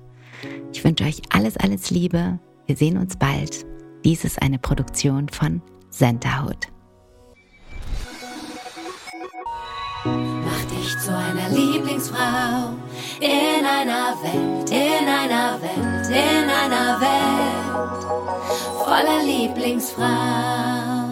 Ich 0.71 0.83
wünsche 0.83 1.05
euch 1.05 1.21
alles, 1.31 1.57
alles 1.57 1.89
Liebe. 1.89 2.39
Wir 2.67 2.75
sehen 2.77 2.97
uns 2.97 3.17
bald. 3.17 3.65
Dies 4.05 4.23
ist 4.23 4.41
eine 4.41 4.59
Produktion 4.59 5.27
von 5.27 5.61
Centerhood. 5.89 6.67
Mach 10.05 10.63
dich 10.71 10.97
zu 10.97 11.13
einer 11.13 11.49
Lieblingsfrau 11.49 12.73
in 13.19 13.65
einer 13.65 14.15
Welt, 14.23 14.69
in 14.69 15.07
einer 15.07 15.59
Welt, 15.61 16.07
in 16.07 16.49
einer 16.49 17.01
Welt 17.01 18.03
voller 18.85 19.23
Lieblingsfrau. 19.23 21.08